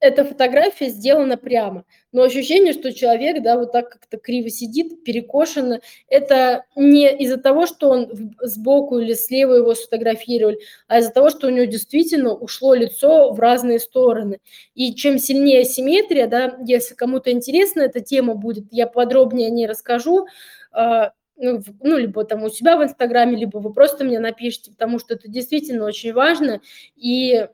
эта 0.01 0.25
фотография 0.25 0.89
сделана 0.89 1.37
прямо, 1.37 1.85
но 2.11 2.23
ощущение, 2.23 2.73
что 2.73 2.91
человек, 2.91 3.41
да, 3.43 3.57
вот 3.57 3.71
так 3.71 3.89
как-то 3.91 4.17
криво 4.17 4.49
сидит, 4.49 5.03
перекошено, 5.03 5.79
это 6.09 6.65
не 6.75 7.15
из-за 7.19 7.37
того, 7.37 7.67
что 7.67 7.89
он 7.89 8.33
сбоку 8.41 8.99
или 8.99 9.13
слева 9.13 9.53
его 9.53 9.75
сфотографировали, 9.75 10.59
а 10.87 10.99
из-за 10.99 11.11
того, 11.11 11.29
что 11.29 11.47
у 11.47 11.51
него 11.51 11.65
действительно 11.65 12.33
ушло 12.33 12.73
лицо 12.73 13.31
в 13.31 13.39
разные 13.39 13.79
стороны. 13.79 14.39
И 14.73 14.93
чем 14.95 15.19
сильнее 15.19 15.63
симметрия, 15.63 16.27
да, 16.27 16.57
если 16.65 16.95
кому-то 16.95 17.31
интересна 17.31 17.81
эта 17.81 18.01
тема 18.01 18.33
будет, 18.33 18.65
я 18.71 18.87
подробнее 18.87 19.47
о 19.47 19.51
ней 19.51 19.67
расскажу, 19.67 20.25
а, 20.71 21.11
ну, 21.37 21.61
ну, 21.81 21.97
либо 21.97 22.23
там 22.23 22.43
у 22.43 22.49
себя 22.49 22.77
в 22.77 22.83
Инстаграме, 22.83 23.37
либо 23.37 23.57
вы 23.57 23.73
просто 23.73 24.03
мне 24.03 24.19
напишите, 24.19 24.71
потому 24.71 24.99
что 24.99 25.13
это 25.13 25.27
действительно 25.27 25.85
очень 25.85 26.13
важно. 26.13 26.61
И 26.95 27.47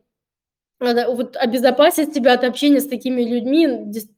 вот 0.80 1.36
обезопасить 1.36 2.14
себя 2.14 2.34
от 2.34 2.44
общения 2.44 2.80
с 2.80 2.88
такими 2.88 3.24
людьми, 3.24 3.68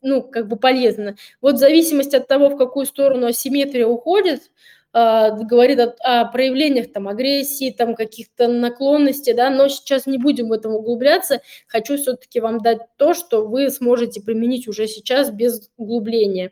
ну, 0.01 0.21
как 0.21 0.47
бы 0.47 0.57
полезно. 0.57 1.15
Вот 1.41 1.55
в 1.55 1.59
зависимости 1.59 2.15
от 2.15 2.27
того, 2.27 2.49
в 2.49 2.57
какую 2.57 2.85
сторону 2.85 3.27
асимметрия 3.27 3.87
уходит, 3.87 4.51
а, 4.91 5.31
говорит 5.31 5.79
о, 5.79 5.95
о 6.03 6.25
проявлениях 6.25 6.91
там 6.91 7.07
агрессии, 7.07 7.71
там 7.71 7.95
каких-то 7.95 8.47
наклонностей, 8.47 9.33
да, 9.33 9.49
но 9.49 9.67
сейчас 9.67 10.07
не 10.07 10.17
будем 10.17 10.49
в 10.49 10.53
этом 10.53 10.73
углубляться. 10.73 11.41
Хочу 11.67 11.97
все-таки 11.97 12.39
вам 12.39 12.59
дать 12.59 12.79
то, 12.97 13.13
что 13.13 13.45
вы 13.45 13.69
сможете 13.69 14.21
применить 14.21 14.67
уже 14.67 14.87
сейчас 14.87 15.29
без 15.29 15.69
углубления. 15.77 16.51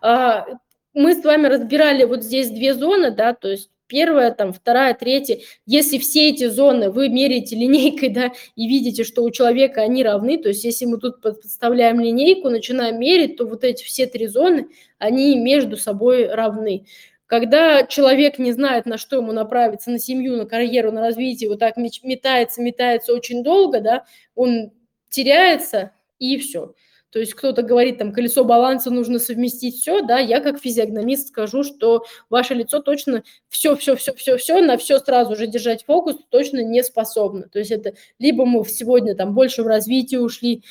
А, 0.00 0.46
мы 0.94 1.14
с 1.14 1.24
вами 1.24 1.48
разбирали 1.48 2.04
вот 2.04 2.22
здесь 2.22 2.50
две 2.50 2.74
зоны, 2.74 3.10
да, 3.10 3.34
то 3.34 3.48
есть 3.48 3.70
первая, 3.92 4.30
там, 4.30 4.54
вторая, 4.54 4.94
третья. 4.94 5.38
Если 5.66 5.98
все 5.98 6.30
эти 6.30 6.48
зоны 6.48 6.90
вы 6.90 7.10
меряете 7.10 7.54
линейкой, 7.62 8.08
да, 8.08 8.32
и 8.56 8.66
видите, 8.66 9.04
что 9.04 9.22
у 9.22 9.30
человека 9.30 9.82
они 9.82 10.02
равны, 10.02 10.38
то 10.38 10.48
есть 10.48 10.64
если 10.64 10.86
мы 10.86 10.98
тут 10.98 11.20
подставляем 11.20 12.00
линейку, 12.00 12.48
начинаем 12.48 12.98
мерить, 12.98 13.36
то 13.36 13.44
вот 13.46 13.64
эти 13.64 13.84
все 13.84 14.06
три 14.06 14.28
зоны, 14.28 14.68
они 14.98 15.36
между 15.36 15.76
собой 15.76 16.26
равны. 16.26 16.86
Когда 17.26 17.84
человек 17.84 18.38
не 18.38 18.52
знает, 18.52 18.86
на 18.86 18.96
что 18.96 19.16
ему 19.16 19.32
направиться, 19.32 19.90
на 19.90 19.98
семью, 19.98 20.36
на 20.36 20.46
карьеру, 20.46 20.90
на 20.90 21.02
развитие, 21.02 21.50
вот 21.50 21.58
так 21.58 21.76
метается, 21.76 22.62
метается 22.62 23.12
очень 23.12 23.42
долго, 23.42 23.80
да, 23.80 24.04
он 24.34 24.72
теряется, 25.10 25.92
и 26.18 26.38
все. 26.38 26.74
То 27.12 27.18
есть 27.18 27.34
кто-то 27.34 27.62
говорит, 27.62 27.98
там, 27.98 28.10
колесо 28.10 28.42
баланса 28.42 28.90
нужно 28.90 29.18
совместить 29.18 29.76
все, 29.76 30.00
да, 30.00 30.18
я 30.18 30.40
как 30.40 30.58
физиогномист 30.58 31.28
скажу, 31.28 31.62
что 31.62 32.06
ваше 32.30 32.54
лицо 32.54 32.80
точно 32.80 33.22
все, 33.50 33.76
все, 33.76 33.96
все, 33.96 34.14
все, 34.14 34.38
все, 34.38 34.62
на 34.62 34.78
все 34.78 34.98
сразу 34.98 35.36
же 35.36 35.46
держать 35.46 35.84
фокус 35.84 36.16
точно 36.30 36.64
не 36.64 36.82
способно. 36.82 37.48
То 37.48 37.58
есть 37.58 37.70
это 37.70 37.92
либо 38.18 38.46
мы 38.46 38.64
сегодня 38.64 39.14
там 39.14 39.34
больше 39.34 39.62
в 39.62 39.66
развитие 39.66 40.22
ушли, 40.22 40.62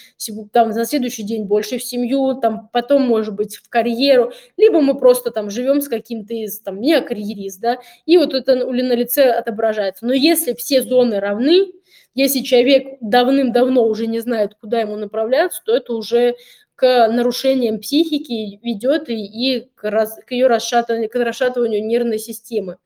там 0.52 0.70
на 0.72 0.86
следующий 0.86 1.22
день 1.22 1.44
больше 1.44 1.78
в 1.78 1.84
семью, 1.84 2.34
там 2.42 2.70
потом, 2.74 3.04
может 3.04 3.36
быть, 3.36 3.58
в 3.58 3.70
карьеру, 3.70 4.32
либо 4.58 4.82
мы 4.82 4.98
просто 4.98 5.30
там 5.30 5.52
живем 5.52 5.80
с 5.80 5.88
каким-то 5.88 6.34
из, 6.34 6.60
там, 6.60 6.82
не 6.82 7.00
карьерист, 7.02 7.60
да, 7.62 7.78
и 8.08 8.18
вот 8.18 8.34
это 8.34 8.56
на 8.56 8.96
лице 8.96 9.30
отображается. 9.30 10.08
Но 10.08 10.14
если 10.14 10.54
все 10.54 10.82
зоны 10.82 11.20
равны, 11.20 11.68
если 12.14 12.40
человек 12.42 12.98
давным-давно 13.02 13.86
уже 13.86 14.08
не 14.08 14.20
знает, 14.20 14.56
куда 14.60 14.82
ему 14.82 14.96
направляться, 14.96 15.62
то 15.66 15.76
это 15.76 15.94
уже 15.94 16.36
к 16.76 17.08
нарушениям 17.10 17.80
психики 17.80 18.60
ведет 18.64 19.10
и, 19.10 19.16
и 19.16 19.70
к, 19.76 19.90
раз, 19.90 20.18
к 20.26 20.32
ее 20.32 20.48
расшатыванию, 20.48 21.10
к 21.10 21.16
расшатыванию 21.16 21.86
нервной 21.86 22.18
системы. 22.18 22.78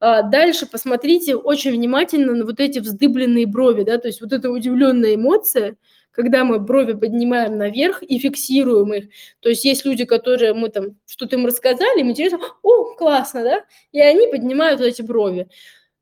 А 0.00 0.22
дальше 0.22 0.66
посмотрите 0.66 1.34
очень 1.34 1.72
внимательно 1.72 2.34
на 2.34 2.44
вот 2.44 2.60
эти 2.60 2.78
вздыбленные 2.78 3.46
брови, 3.46 3.82
да, 3.82 3.98
то 3.98 4.06
есть 4.06 4.20
вот 4.20 4.32
эта 4.32 4.50
удивленная 4.50 5.14
эмоция, 5.14 5.76
когда 6.12 6.44
мы 6.44 6.58
брови 6.58 6.92
поднимаем 6.92 7.58
наверх 7.58 8.02
и 8.02 8.18
фиксируем 8.18 8.92
их. 8.92 9.08
То 9.40 9.48
есть 9.48 9.64
есть 9.64 9.84
люди, 9.84 10.04
которые 10.04 10.52
мы 10.52 10.68
там 10.68 10.96
что-то 11.06 11.36
им 11.36 11.46
рассказали, 11.46 12.00
им 12.00 12.10
интересно, 12.10 12.40
о, 12.62 12.94
классно, 12.94 13.42
да, 13.42 13.64
и 13.92 14.00
они 14.00 14.28
поднимают 14.28 14.80
эти 14.80 15.02
брови. 15.02 15.48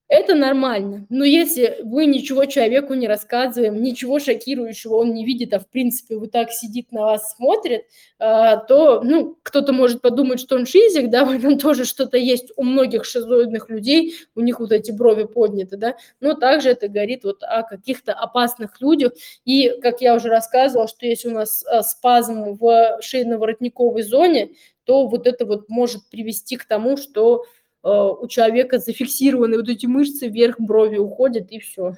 Это 0.09 0.37
нормально. 0.37 1.05
Но 1.09 1.25
если 1.25 1.79
вы 1.83 2.07
ничего 2.07 2.45
человеку 2.45 2.95
не 2.95 3.09
рассказываем, 3.09 3.83
ничего 3.83 4.21
шокирующего 4.21 4.95
он 4.95 5.13
не 5.13 5.25
видит, 5.25 5.53
а 5.53 5.59
в 5.59 5.69
принципе 5.69 6.17
вот 6.17 6.31
так 6.31 6.53
сидит 6.53 6.93
на 6.93 7.07
вас, 7.07 7.35
смотрит, 7.35 7.87
а, 8.21 8.57
то, 8.57 9.01
ну, 9.03 9.37
кто-то 9.43 9.73
может 9.73 10.01
подумать, 10.01 10.39
что 10.39 10.55
он 10.55 10.65
шизик, 10.65 11.11
да, 11.11 11.25
в 11.25 11.33
этом 11.33 11.59
тоже 11.59 11.85
что-то 11.85 12.19
есть 12.19 12.53
у 12.57 12.63
многих 12.63 13.05
шизоидных 13.05 13.69
людей, 13.69 14.15
у 14.37 14.43
них 14.43 14.61
вот 14.61 14.71
эти 14.71 14.93
брови 14.93 15.25
подняты, 15.25 15.77
да, 15.77 15.97
но 16.21 16.35
также 16.35 16.71
это 16.71 16.87
говорит 16.87 17.25
вот 17.25 17.43
о 17.43 17.65
каких-то 17.65 18.13
опасных 18.13 18.81
людях. 18.81 19.13
И, 19.45 19.71
как 19.83 20.01
я 20.03 20.15
уже 20.15 20.29
рассказывала, 20.29 20.87
что 20.87 21.05
если 21.05 21.29
у 21.29 21.33
нас 21.33 21.65
а, 21.67 21.83
спазм 21.83 22.57
в 22.57 23.01
шейно-воротниковой 23.03 24.03
зоне, 24.03 24.51
то 24.85 25.09
вот 25.09 25.27
это 25.27 25.45
вот 25.45 25.69
может 25.69 26.09
привести 26.11 26.57
к 26.57 26.65
тому, 26.65 26.97
что 26.97 27.45
у 27.87 28.26
человека 28.28 28.78
зафиксированы 28.78 29.57
вот 29.57 29.68
эти 29.68 29.87
мышцы, 29.87 30.28
вверх 30.28 30.59
брови 30.59 30.97
уходят 30.97 31.51
и 31.51 31.61
все. 31.61 31.95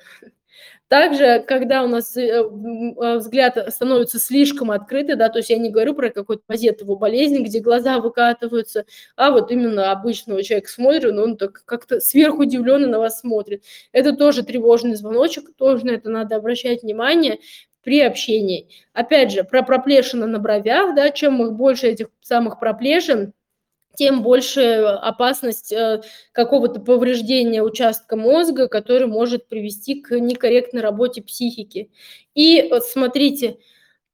Также, 0.89 1.45
когда 1.47 1.83
у 1.83 1.87
нас 1.87 2.17
э, 2.17 2.29
э, 2.29 3.17
взгляд 3.19 3.59
становится 3.73 4.19
слишком 4.19 4.71
открытый, 4.71 5.17
да, 5.17 5.29
то 5.29 5.39
есть 5.39 5.51
я 5.51 5.59
не 5.59 5.71
говорю 5.71 5.95
про 5.95 6.09
какую-то 6.09 6.43
позетовую 6.47 6.99
болезнь, 6.99 7.43
где 7.45 7.61
глаза 7.61 7.99
выкатываются, 7.99 8.87
а 9.15 9.31
вот 9.31 9.51
именно 9.51 9.93
обычного 9.93 10.43
человека 10.43 10.71
смотрит, 10.71 11.13
но 11.13 11.25
он 11.25 11.37
так 11.37 11.63
как-то 11.67 12.01
сверху 12.01 12.43
удивленно 12.43 12.87
на 12.87 12.99
вас 12.99 13.21
смотрит. 13.21 13.65
Это 13.93 14.15
тоже 14.15 14.43
тревожный 14.43 14.95
звоночек, 14.95 15.55
тоже 15.57 15.85
на 15.85 15.91
это 15.91 16.09
надо 16.09 16.37
обращать 16.37 16.83
внимание 16.83 17.39
при 17.83 18.01
общении. 18.01 18.69
Опять 18.95 19.33
же, 19.33 19.45
про 19.45 19.63
проплешины 19.63 20.27
на 20.27 20.39
бровях, 20.39 20.95
да, 20.95 21.11
чем 21.11 21.43
их 21.43 21.53
больше 21.53 21.89
этих 21.89 22.09
самых 22.23 22.59
проплешин, 22.59 23.35
тем 23.95 24.23
больше 24.23 24.61
опасность 24.61 25.73
э, 25.73 26.03
какого-то 26.33 26.81
повреждения 26.81 27.63
участка 27.63 28.17
мозга, 28.17 28.69
который 28.69 29.07
может 29.07 29.49
привести 29.49 30.01
к 30.01 30.19
некорректной 30.19 30.83
работе 30.83 31.23
психики. 31.23 31.91
И 32.35 32.73
смотрите, 32.81 33.59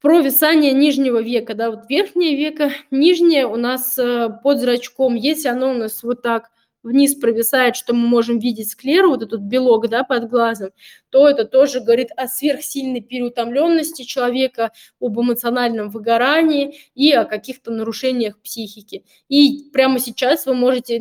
провисание 0.00 0.72
нижнего 0.72 1.22
века, 1.22 1.54
да, 1.54 1.70
вот 1.70 1.88
верхнее 1.88 2.36
веко, 2.36 2.70
нижнее 2.90 3.46
у 3.46 3.56
нас 3.56 3.98
э, 3.98 4.28
под 4.42 4.60
зрачком, 4.60 5.14
если 5.14 5.48
оно 5.48 5.70
у 5.70 5.74
нас 5.74 6.02
вот 6.02 6.22
так 6.22 6.50
вниз 6.85 7.14
провисает, 7.14 7.76
что 7.76 7.95
мы 7.95 8.07
можем 8.07 8.39
видеть 8.39 8.70
склеру, 8.70 9.11
вот 9.11 9.22
этот 9.22 9.41
белок 9.41 9.89
да, 9.89 10.05
под 10.05 10.28
глазом, 10.28 10.70
то 11.11 11.28
это 11.28 11.45
тоже 11.45 11.80
говорит 11.80 12.09
о 12.16 12.26
сверхсильной 12.26 13.01
переутомленности 13.01 14.03
человека, 14.03 14.72
об 15.01 15.18
эмоциональном 15.18 15.89
выгорании 15.89 16.78
и 16.95 17.12
о 17.12 17.24
каких-то 17.24 17.70
нарушениях 17.70 18.39
психики. 18.41 19.05
И 19.28 19.70
прямо 19.72 19.99
сейчас 20.01 20.45
вы 20.45 20.55
можете, 20.55 20.99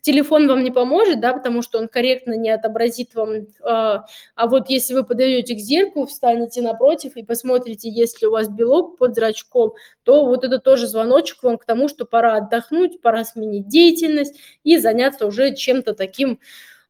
телефон 0.00 0.48
вам 0.48 0.64
не 0.64 0.70
поможет, 0.70 1.20
да, 1.20 1.32
потому 1.32 1.62
что 1.62 1.78
он 1.78 1.88
корректно 1.88 2.36
не 2.36 2.50
отобразит 2.50 3.14
вам, 3.14 3.46
а, 3.62 4.04
а 4.34 4.46
вот 4.48 4.68
если 4.68 4.94
вы 4.94 5.04
подойдете 5.04 5.54
к 5.54 5.58
зеркалу, 5.58 6.06
встанете 6.06 6.60
напротив 6.60 7.12
и 7.16 7.22
посмотрите, 7.22 7.88
есть 7.88 8.20
ли 8.20 8.28
у 8.28 8.32
вас 8.32 8.48
белок 8.48 8.98
под 8.98 9.14
зрачком, 9.14 9.74
то 10.02 10.26
вот 10.26 10.44
это 10.44 10.58
тоже 10.58 10.86
звоночек 10.88 11.42
вам 11.42 11.56
к 11.56 11.64
тому, 11.64 11.88
что 11.88 12.04
пора 12.04 12.36
отдохнуть, 12.36 13.00
пора 13.00 13.24
сменить 13.24 13.68
деятельность 13.68 14.38
и 14.64 14.76
заняться 14.76 15.21
заняться 15.22 15.26
уже 15.26 15.54
чем-то 15.54 15.94
таким 15.94 16.38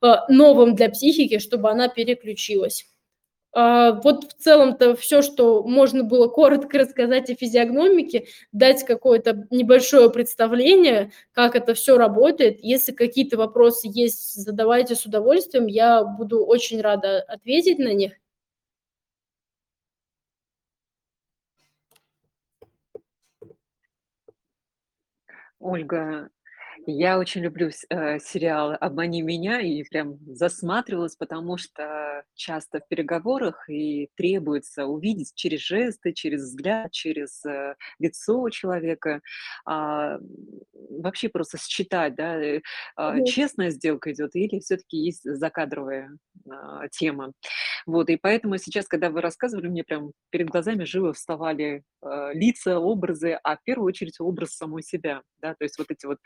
э, 0.03 0.07
новым 0.29 0.75
для 0.75 0.89
психики, 0.91 1.39
чтобы 1.39 1.71
она 1.71 1.89
переключилась. 1.89 2.87
А, 3.55 3.93
вот 4.03 4.25
в 4.33 4.35
целом-то 4.43 4.97
все, 4.97 5.23
что 5.23 5.63
можно 5.63 6.05
было 6.05 6.29
коротко 6.29 6.79
рассказать 6.79 7.31
о 7.31 7.35
физиогномике, 7.35 8.27
дать 8.53 8.85
какое-то 8.85 9.47
небольшое 9.51 10.11
представление, 10.11 11.13
как 11.33 11.55
это 11.55 11.75
все 11.75 11.99
работает. 11.99 12.61
Если 12.63 12.93
какие-то 12.93 13.37
вопросы 13.37 13.89
есть, 13.93 14.35
задавайте 14.35 14.95
с 14.95 15.05
удовольствием, 15.07 15.67
я 15.67 16.03
буду 16.05 16.45
очень 16.45 16.81
рада 16.81 17.21
ответить 17.29 17.79
на 17.79 17.93
них. 17.93 18.13
Ольга, 25.61 26.29
я 26.87 27.19
очень 27.19 27.43
люблю 27.43 27.71
э, 27.91 28.19
сериалы 28.19 28.75
"Обмани 28.75 29.23
меня" 29.23 29.61
и 29.61 29.83
прям 29.85 30.19
засматривалась, 30.35 31.17
потому 31.17 31.57
что 31.57 32.25
часто 32.35 32.81
в 32.81 32.89
переговорах 32.89 33.69
и 33.69 34.09
требуется 34.17 34.87
увидеть 34.87 35.33
через 35.35 35.61
жесты, 35.61 36.13
через 36.13 36.43
взгляд, 36.43 36.91
через, 36.91 37.45
э, 37.45 37.77
лицо 37.99 38.49
человека, 38.51 39.21
а, 39.65 40.19
вообще 40.91 41.29
просто 41.29 41.59
считать, 41.59 42.15
да, 42.17 42.37
э, 42.43 42.61
а, 42.97 43.23
честная 43.25 43.71
сделка 43.71 44.13
идет 44.13 44.35
или 44.35 44.59
все 44.61 44.77
таки 44.77 44.97
есть 44.97 45.23
закадровые 45.25 46.11
а, 46.51 46.89
тема. 46.89 47.33
Вот, 47.87 48.11
и 48.11 48.17
поэтому 48.17 48.59
сейчас, 48.59 48.87
когда 48.87 49.11
вы 49.11 49.21
рассказывали, 49.21 49.69
мне 49.69 49.85
прям 49.85 50.13
перед 50.31 50.49
глазами 50.49 50.85
живо 50.85 51.13
вставали 51.13 51.83
а, 52.01 52.33
лица, 52.33 52.79
образы, 52.79 53.39
а 53.43 53.57
в 53.57 53.63
первую 53.65 53.89
очередь 53.89 54.21
образ 54.21 54.51
самой 54.57 54.83
себя, 54.83 55.23
да, 55.41 55.55
то 55.55 55.65
есть 55.65 55.79
вот 55.79 55.91
эти 55.91 56.07
вот 56.07 56.19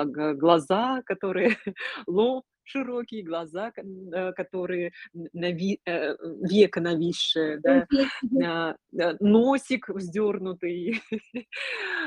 а, 0.00 0.34
глаза, 0.34 1.02
которые 1.04 1.56
лоб 2.06 2.44
широкие, 2.68 3.22
глаза, 3.22 3.72
э, 3.76 4.32
которые 4.32 4.92
нави, 5.32 5.80
э, 5.86 6.14
века 6.42 6.80
нависшие, 6.80 7.60
да, 7.60 8.76
носик 9.20 9.88
вздернутый, 9.88 11.00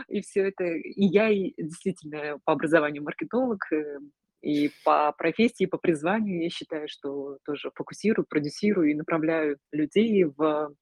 и 0.08 0.22
все 0.22 0.50
это. 0.50 0.66
И 0.66 1.06
я 1.06 1.30
действительно 1.58 2.40
по 2.46 2.54
образованию 2.54 3.04
маркетолог, 3.04 3.60
э, 3.72 3.98
и 4.42 4.72
по 4.84 5.12
профессии, 5.12 5.66
по 5.66 5.78
призванию 5.78 6.44
я 6.44 6.50
считаю, 6.50 6.88
что 6.88 7.38
тоже 7.46 7.72
фокусирую, 7.76 8.26
продюсирую 8.28 8.92
и 8.92 8.96
направляю 8.96 9.58
людей 9.72 10.26
в 10.26 10.74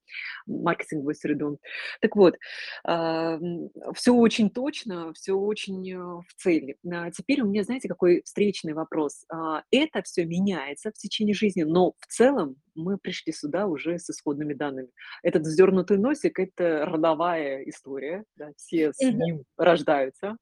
маркетинговую 0.47 1.15
среду. 1.15 1.59
Так 2.01 2.15
вот, 2.15 2.35
все 2.83 4.13
очень 4.13 4.49
точно, 4.49 5.13
все 5.13 5.33
очень 5.33 5.91
э, 5.91 5.97
в 5.97 6.33
цели. 6.37 6.77
А 6.91 7.11
теперь 7.11 7.41
у 7.41 7.47
меня, 7.47 7.63
знаете, 7.63 7.87
какой 7.87 8.21
встречный 8.23 8.73
вопрос. 8.73 9.25
А, 9.31 9.63
это 9.71 10.01
все 10.03 10.25
меняется 10.25 10.91
в 10.91 10.93
течение 10.93 11.33
жизни, 11.33 11.63
но 11.63 11.93
в 11.99 12.07
целом 12.07 12.55
мы 12.75 12.97
пришли 12.97 13.33
сюда 13.33 13.67
уже 13.67 13.99
с 13.99 14.09
исходными 14.09 14.53
данными. 14.53 14.89
Этот 15.21 15.43
вздернутый 15.43 15.97
носик– 15.97 16.39
это 16.39 16.85
родовая 16.85 17.63
история, 17.63 18.23
да, 18.35 18.51
все 18.55 18.93
с 18.93 18.99
ним 19.01 19.43
рождаются. 19.57 20.37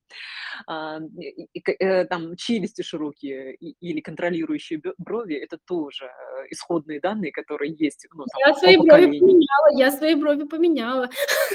А, 0.67 0.99
э, 0.99 2.05
там 2.05 2.35
челюсти 2.35 2.81
широкие 2.81 3.06
и, 3.11 3.75
или 3.79 4.01
контролирующие 4.01 4.81
брови– 4.97 5.35
это 5.35 5.57
тоже 5.65 6.05
э, 6.05 6.47
исходные 6.49 6.99
данные, 6.99 7.31
которые 7.31 7.73
есть. 7.77 8.07
Ну, 8.13 8.25
там, 8.25 8.39
я 8.47 8.53
свои 8.55 8.77
брови 8.77 9.19
поменяла, 9.19 9.77
я 9.77 9.91
свои 9.91 10.15
брови 10.15 10.43
поменяла. 10.43 11.09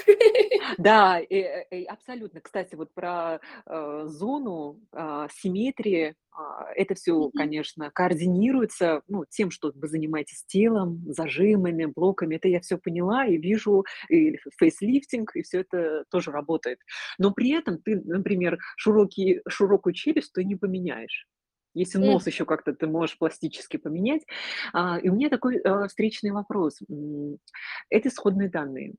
Да, 0.78 1.18
и, 1.18 1.66
и, 1.70 1.84
абсолютно. 1.84 2.40
Кстати, 2.40 2.76
вот 2.76 2.94
про 2.94 3.40
э, 3.66 4.04
зону 4.06 4.80
э, 4.92 5.26
симметрии 5.34 6.14
а, 6.34 6.72
это 6.74 6.94
все, 6.94 7.30
конечно, 7.36 7.90
координируется 7.90 9.02
ну, 9.06 9.24
тем, 9.28 9.50
что 9.50 9.70
вы 9.74 9.86
занимаетесь 9.86 10.44
телом, 10.46 11.02
зажимами, 11.06 11.84
блоками. 11.84 12.36
Это 12.36 12.48
я 12.48 12.60
все 12.60 12.78
поняла 12.78 13.26
и 13.26 13.36
вижу, 13.36 13.84
и 14.08 14.38
фейслифтинг, 14.58 15.36
и 15.36 15.42
все 15.42 15.60
это 15.60 16.04
тоже 16.10 16.30
работает. 16.30 16.78
Но 17.18 17.32
при 17.32 17.50
этом 17.50 17.78
ты, 17.78 18.00
например, 18.00 18.58
широкий, 18.76 19.42
широкую 19.46 19.92
челюсть 19.92 20.32
ты 20.32 20.44
не 20.44 20.56
поменяешь. 20.56 21.28
Если 21.74 21.98
нос 21.98 22.26
еще 22.26 22.44
как-то 22.44 22.74
ты 22.74 22.86
можешь 22.86 23.18
пластически 23.18 23.76
поменять. 23.76 24.22
А, 24.72 24.98
и 24.98 25.08
у 25.08 25.14
меня 25.14 25.28
такой 25.28 25.58
а, 25.58 25.88
встречный 25.88 26.30
вопрос. 26.30 26.80
Это 27.90 28.08
исходные 28.08 28.48
данные 28.48 28.94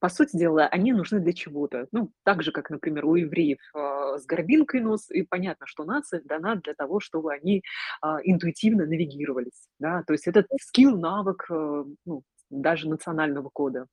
по 0.00 0.08
сути 0.08 0.36
дела, 0.36 0.66
они 0.66 0.92
нужны 0.92 1.20
для 1.20 1.32
чего-то. 1.32 1.86
Ну, 1.92 2.12
так 2.24 2.42
же, 2.42 2.52
как, 2.52 2.70
например, 2.70 3.06
у 3.06 3.14
евреев 3.14 3.58
э, 3.74 4.18
с 4.18 4.26
горбинкой 4.26 4.80
нос, 4.80 5.10
и 5.10 5.22
понятно, 5.22 5.66
что 5.66 5.84
нация 5.84 6.20
дана 6.24 6.56
для 6.56 6.74
того, 6.74 7.00
чтобы 7.00 7.32
они 7.32 7.62
э, 8.02 8.06
интуитивно 8.24 8.84
навигировались. 8.84 9.68
Да? 9.78 10.02
То 10.06 10.12
есть 10.12 10.26
это 10.26 10.44
скилл, 10.60 10.98
навык, 10.98 11.46
э, 11.50 11.84
ну, 12.04 12.22
даже 12.50 12.88
национального 12.88 13.50
кода. 13.52 13.86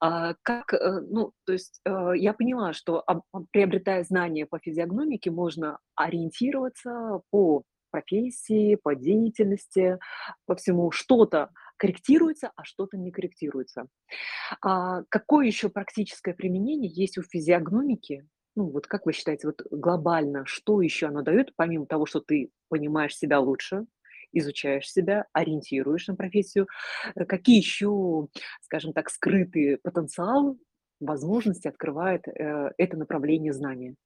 А, 0.00 0.34
как, 0.42 0.72
э, 0.74 1.00
ну, 1.00 1.32
то 1.44 1.52
есть 1.52 1.80
э, 1.84 2.12
я 2.16 2.32
поняла, 2.32 2.72
что 2.72 3.04
приобретая 3.52 4.04
знания 4.04 4.46
по 4.46 4.58
физиогномике, 4.58 5.30
можно 5.30 5.78
ориентироваться 5.94 7.20
по 7.30 7.62
профессии, 7.90 8.76
по 8.76 8.94
деятельности, 8.94 9.98
по 10.46 10.56
всему. 10.56 10.90
Что-то 10.90 11.50
корректируется, 11.76 12.50
а 12.56 12.64
что-то 12.64 12.96
не 12.96 13.12
корректируется. 13.12 13.86
А 14.62 15.02
какое 15.08 15.46
еще 15.46 15.68
практическое 15.68 16.34
применение 16.34 16.90
есть 16.92 17.18
у 17.18 17.22
физиогномики? 17.22 18.26
Ну, 18.54 18.70
вот 18.70 18.86
как 18.86 19.06
вы 19.06 19.12
считаете, 19.12 19.48
вот 19.48 19.62
глобально, 19.70 20.44
что 20.46 20.80
еще 20.82 21.06
оно 21.06 21.22
дает, 21.22 21.52
помимо 21.56 21.86
того, 21.86 22.06
что 22.06 22.20
ты 22.20 22.50
понимаешь 22.68 23.16
себя 23.16 23.40
лучше, 23.40 23.86
изучаешь 24.32 24.90
себя, 24.90 25.26
ориентируешь 25.32 26.06
на 26.08 26.16
профессию, 26.16 26.66
э, 27.14 27.24
какие 27.24 27.58
еще, 27.58 28.28
скажем 28.62 28.92
так, 28.92 29.10
скрытые 29.10 29.78
потенциалы, 29.78 30.56
возможности 31.00 31.68
открывает 31.68 32.26
э, 32.28 32.70
это 32.78 32.96
направление 32.96 33.52
знания? 33.52 33.96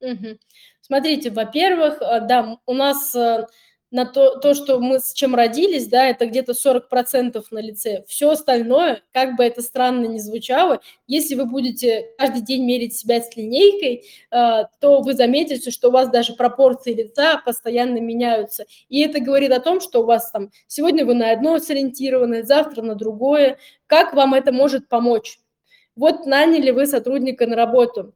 Мгм. 0.00 0.38
Смотрите, 0.80 1.30
во-первых, 1.30 2.00
э, 2.00 2.26
да, 2.26 2.58
у 2.66 2.74
нас 2.74 3.14
на 3.96 4.04
то, 4.04 4.38
то, 4.38 4.52
что 4.52 4.78
мы 4.78 5.00
с 5.00 5.14
чем 5.14 5.34
родились, 5.34 5.88
да, 5.88 6.06
это 6.06 6.26
где-то 6.26 6.52
40% 6.52 7.42
на 7.50 7.58
лице. 7.60 8.04
Все 8.06 8.28
остальное, 8.28 9.02
как 9.10 9.36
бы 9.36 9.44
это 9.44 9.62
странно 9.62 10.04
ни 10.04 10.18
звучало, 10.18 10.82
если 11.06 11.34
вы 11.34 11.46
будете 11.46 12.10
каждый 12.18 12.42
день 12.42 12.66
мерить 12.66 12.94
себя 12.94 13.22
с 13.22 13.34
линейкой, 13.34 14.04
э, 14.30 14.64
то 14.80 15.00
вы 15.00 15.14
заметите, 15.14 15.70
что 15.70 15.88
у 15.88 15.92
вас 15.92 16.10
даже 16.10 16.34
пропорции 16.34 16.92
лица 16.92 17.40
постоянно 17.42 17.96
меняются. 17.96 18.66
И 18.90 19.00
это 19.00 19.18
говорит 19.18 19.50
о 19.50 19.60
том, 19.60 19.80
что 19.80 20.02
у 20.02 20.04
вас 20.04 20.30
там 20.30 20.50
сегодня 20.66 21.06
вы 21.06 21.14
на 21.14 21.30
одно 21.30 21.58
сориентированы, 21.58 22.42
завтра 22.42 22.82
на 22.82 22.96
другое. 22.96 23.56
Как 23.86 24.12
вам 24.12 24.34
это 24.34 24.52
может 24.52 24.90
помочь? 24.90 25.38
Вот 25.94 26.26
наняли 26.26 26.70
вы 26.70 26.84
сотрудника 26.84 27.46
на 27.46 27.56
работу 27.56 28.12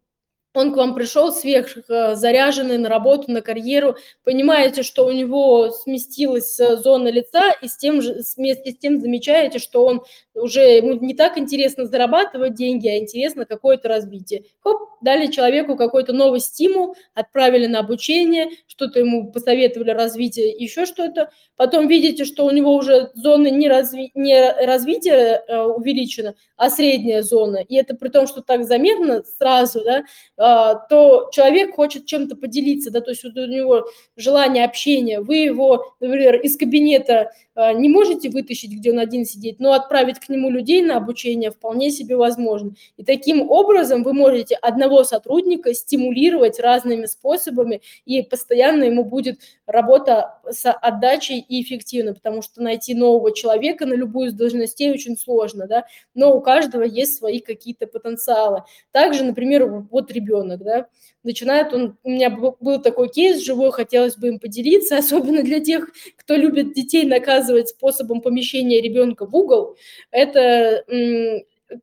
он 0.53 0.72
к 0.72 0.76
вам 0.76 0.94
пришел 0.94 1.32
сверх 1.32 1.76
э, 1.88 2.16
на 2.16 2.88
работу, 2.88 3.30
на 3.30 3.40
карьеру, 3.40 3.96
понимаете, 4.24 4.82
что 4.82 5.07
у 5.07 5.12
него 5.12 5.70
сместилась 5.70 6.59
э, 6.59 6.76
зона 6.76 7.09
лица, 7.09 7.53
и 7.62 7.68
с 7.68 7.76
тем 7.76 8.03
же, 8.03 8.20
вместе 8.36 8.72
с 8.72 8.78
тем 8.78 9.01
замечаете, 9.01 9.59
что 9.59 9.84
он 9.84 10.03
уже 10.34 10.61
ему 10.61 10.94
не 10.94 11.14
так 11.14 11.38
интересно 11.38 11.86
зарабатывать 11.86 12.55
деньги, 12.55 12.88
а 12.88 12.98
интересно 12.98 13.46
какое-то 13.46 13.88
развитие. 13.88 14.44
Хоп, 14.61 14.90
дали 15.01 15.28
человеку 15.28 15.76
какой-то 15.76 16.12
новый 16.12 16.40
стимул, 16.40 16.96
отправили 17.14 17.66
на 17.66 17.78
обучение, 17.78 18.51
что-то 18.66 18.98
ему 18.98 19.30
посоветовали 19.30 19.90
развитие, 19.90 20.51
еще 20.51 20.84
что-то. 20.84 21.30
Потом 21.61 21.88
видите, 21.88 22.24
что 22.24 22.46
у 22.46 22.50
него 22.52 22.74
уже 22.74 23.11
зона 23.12 23.50
не, 23.50 23.68
разви... 23.68 24.12
не 24.14 24.50
развития 24.64 25.44
э, 25.46 25.61
увеличена, 25.61 26.34
а 26.56 26.70
средняя 26.70 27.20
зона. 27.20 27.58
И 27.58 27.74
это 27.74 27.94
при 27.94 28.08
том, 28.08 28.26
что 28.26 28.40
так 28.40 28.64
заметно 28.64 29.22
сразу, 29.38 29.84
да, 29.84 30.04
а, 30.38 30.74
то 30.74 31.28
человек 31.34 31.74
хочет 31.74 32.06
чем-то 32.06 32.36
поделиться, 32.36 32.90
да, 32.90 33.02
то 33.02 33.11
есть 33.11 33.24
вот 33.24 33.36
у 33.36 33.44
него 33.44 33.84
желание 34.16 34.64
общения, 34.64 35.20
вы 35.20 35.36
его, 35.36 35.94
например, 36.00 36.36
из 36.36 36.56
кабинета 36.56 37.30
не 37.57 37.88
можете 37.88 38.30
вытащить, 38.30 38.72
где 38.72 38.92
он 38.92 38.98
один 38.98 39.24
сидит, 39.24 39.61
но 39.61 39.72
отправить 39.72 40.18
к 40.20 40.28
нему 40.28 40.51
людей 40.51 40.82
на 40.82 40.96
обучение 40.96 41.51
вполне 41.51 41.90
себе 41.90 42.16
возможно. 42.16 42.74
И 42.96 43.05
таким 43.05 43.51
образом 43.51 44.03
вы 44.03 44.12
можете 44.12 44.55
одного 44.57 45.05
сотрудника 45.05 45.74
стимулировать 45.74 46.61
разными 46.61 47.07
способами, 47.07 47.82
и 48.05 48.22
постоянно 48.22 48.84
ему 48.84 49.05
будет 49.05 49.40
работа 49.66 50.38
с 50.48 50.70
отдачей 50.70 51.38
и 51.38 51.62
эффективно, 51.62 52.14
потому 52.14 52.42
что 52.42 52.62
найти 52.62 52.94
нового 52.94 53.34
человека 53.34 53.86
на 53.86 53.94
любую 53.94 54.28
из 54.28 54.34
должностей 54.34 54.90
очень 54.90 55.16
сложно, 55.16 55.66
да, 55.66 55.84
но 56.14 56.34
у 56.34 56.40
каждого 56.40 56.82
есть 56.82 57.16
свои 57.16 57.40
какие-то 57.40 57.86
потенциалы. 57.86 58.62
Также, 58.92 59.24
например, 59.24 59.66
вот 59.90 60.12
ребенок, 60.12 60.62
да, 60.62 60.86
начинает 61.23 61.73
он, 61.73 61.97
у 62.03 62.11
меня 62.11 62.31
был 62.31 62.81
такой 62.83 63.09
кейс 63.09 63.43
живой, 63.43 63.73
хотелось 63.73 64.16
бы 64.16 64.29
им 64.29 64.39
поделиться, 64.39 64.97
особенно 64.99 65.43
для 65.43 65.61
тех, 65.61 65.89
кто 66.16 66.37
любит 66.37 66.73
детей 66.75 67.05
наказывать 67.05 67.68
способом 67.68 68.21
помещения 68.21 68.81
ребенка 68.81 69.27
в 69.27 69.35
угол. 69.35 69.77
Это 70.11 70.85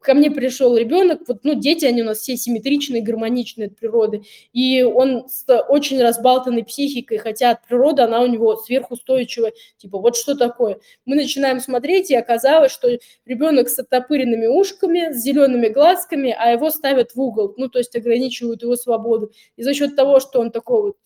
ко 0.01 0.13
мне 0.13 0.31
пришел 0.31 0.75
ребенок, 0.75 1.21
вот, 1.27 1.43
ну, 1.43 1.53
дети, 1.55 1.85
они 1.85 2.01
у 2.01 2.05
нас 2.05 2.19
все 2.19 2.37
симметричные, 2.37 3.01
гармоничные 3.01 3.67
от 3.67 3.75
природы, 3.77 4.23
и 4.53 4.83
он 4.83 5.27
с 5.29 5.45
очень 5.69 6.01
разбалтанной 6.01 6.63
психикой, 6.63 7.17
хотя 7.17 7.51
от 7.51 7.65
природы 7.65 8.01
она 8.01 8.21
у 8.21 8.27
него 8.27 8.55
сверхустойчивая, 8.55 9.53
типа, 9.77 9.99
вот 9.99 10.15
что 10.15 10.35
такое? 10.35 10.79
Мы 11.05 11.15
начинаем 11.15 11.59
смотреть, 11.59 12.11
и 12.11 12.15
оказалось, 12.15 12.71
что 12.71 12.89
ребенок 13.25 13.69
с 13.69 13.79
оттопыренными 13.79 14.47
ушками, 14.47 15.11
с 15.13 15.17
зелеными 15.17 15.69
глазками, 15.69 16.35
а 16.37 16.51
его 16.51 16.69
ставят 16.69 17.15
в 17.15 17.21
угол, 17.21 17.53
ну, 17.57 17.69
то 17.69 17.79
есть 17.79 17.95
ограничивают 17.95 18.63
его 18.63 18.75
свободу. 18.75 19.31
И 19.55 19.63
за 19.63 19.73
счет 19.73 19.95
того, 19.95 20.19
что 20.19 20.39
он 20.39 20.51
такой 20.51 20.81
вот 20.81 20.97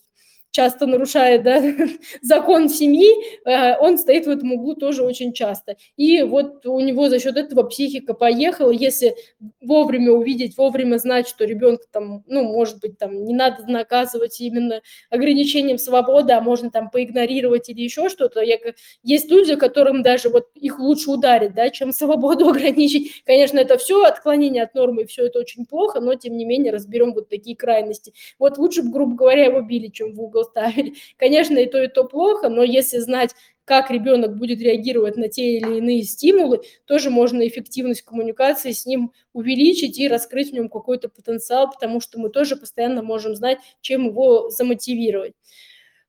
часто 0.51 0.85
нарушает 0.85 1.43
да, 1.43 1.61
закон 2.21 2.69
семьи, 2.69 3.09
э, 3.45 3.77
он 3.79 3.97
стоит 3.97 4.27
в 4.27 4.29
этом 4.29 4.53
углу 4.53 4.75
тоже 4.75 5.03
очень 5.03 5.33
часто. 5.33 5.77
И 5.95 6.21
вот 6.23 6.65
у 6.65 6.79
него 6.81 7.09
за 7.09 7.19
счет 7.19 7.37
этого 7.37 7.63
психика 7.63 8.13
поехала. 8.13 8.71
Если 8.71 9.15
вовремя 9.61 10.11
увидеть, 10.11 10.57
вовремя 10.57 10.97
знать, 10.97 11.27
что 11.27 11.45
ребенка 11.45 11.85
там, 11.91 12.23
ну, 12.27 12.43
может 12.43 12.79
быть, 12.81 12.97
там 12.97 13.23
не 13.23 13.33
надо 13.33 13.65
наказывать 13.67 14.39
именно 14.41 14.81
ограничением 15.09 15.77
свободы, 15.77 16.33
а 16.33 16.41
можно 16.41 16.69
там 16.69 16.89
поигнорировать 16.89 17.69
или 17.69 17.81
еще 17.81 18.09
что-то. 18.09 18.41
Я, 18.41 18.57
есть 19.03 19.31
люди, 19.31 19.55
которым 19.55 20.03
даже 20.03 20.29
вот 20.29 20.49
их 20.55 20.79
лучше 20.79 21.11
ударить, 21.11 21.53
да, 21.53 21.69
чем 21.69 21.93
свободу 21.93 22.49
ограничить. 22.49 23.23
Конечно, 23.25 23.57
это 23.57 23.77
все 23.77 24.03
отклонение 24.03 24.63
от 24.63 24.75
нормы, 24.75 25.05
все 25.05 25.27
это 25.27 25.39
очень 25.39 25.65
плохо, 25.65 26.01
но 26.01 26.15
тем 26.15 26.35
не 26.35 26.43
менее 26.43 26.73
разберем 26.73 27.13
вот 27.13 27.29
такие 27.29 27.55
крайности. 27.55 28.13
Вот 28.37 28.57
лучше 28.57 28.83
бы, 28.83 28.91
грубо 28.91 29.15
говоря, 29.15 29.45
его 29.45 29.61
били, 29.61 29.87
чем 29.87 30.13
в 30.13 30.21
угол 30.21 30.40
ставили. 30.43 30.95
Конечно, 31.17 31.57
и 31.57 31.65
то, 31.65 31.81
и 31.81 31.87
то 31.87 32.03
плохо, 32.03 32.49
но 32.49 32.63
если 32.63 32.97
знать, 32.97 33.31
как 33.65 33.91
ребенок 33.91 34.37
будет 34.37 34.59
реагировать 34.61 35.17
на 35.17 35.29
те 35.29 35.57
или 35.57 35.77
иные 35.77 36.03
стимулы, 36.03 36.61
тоже 36.85 37.09
можно 37.09 37.47
эффективность 37.47 38.01
коммуникации 38.01 38.71
с 38.71 38.85
ним 38.85 39.13
увеличить 39.33 39.97
и 39.99 40.07
раскрыть 40.07 40.49
в 40.49 40.53
нем 40.53 40.67
какой-то 40.67 41.09
потенциал, 41.09 41.69
потому 41.71 42.01
что 42.01 42.19
мы 42.19 42.29
тоже 42.29 42.55
постоянно 42.55 43.01
можем 43.01 43.35
знать, 43.35 43.59
чем 43.81 44.07
его 44.07 44.49
замотивировать. 44.49 45.33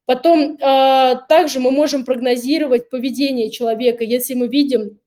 Потом 0.06 0.58
а, 0.60 1.14
также 1.14 1.60
мы 1.60 1.70
можем 1.70 2.04
прогнозировать 2.04 2.90
поведение 2.90 3.50
человека, 3.50 4.02
если 4.02 4.34
мы 4.34 4.48
видим 4.48 4.98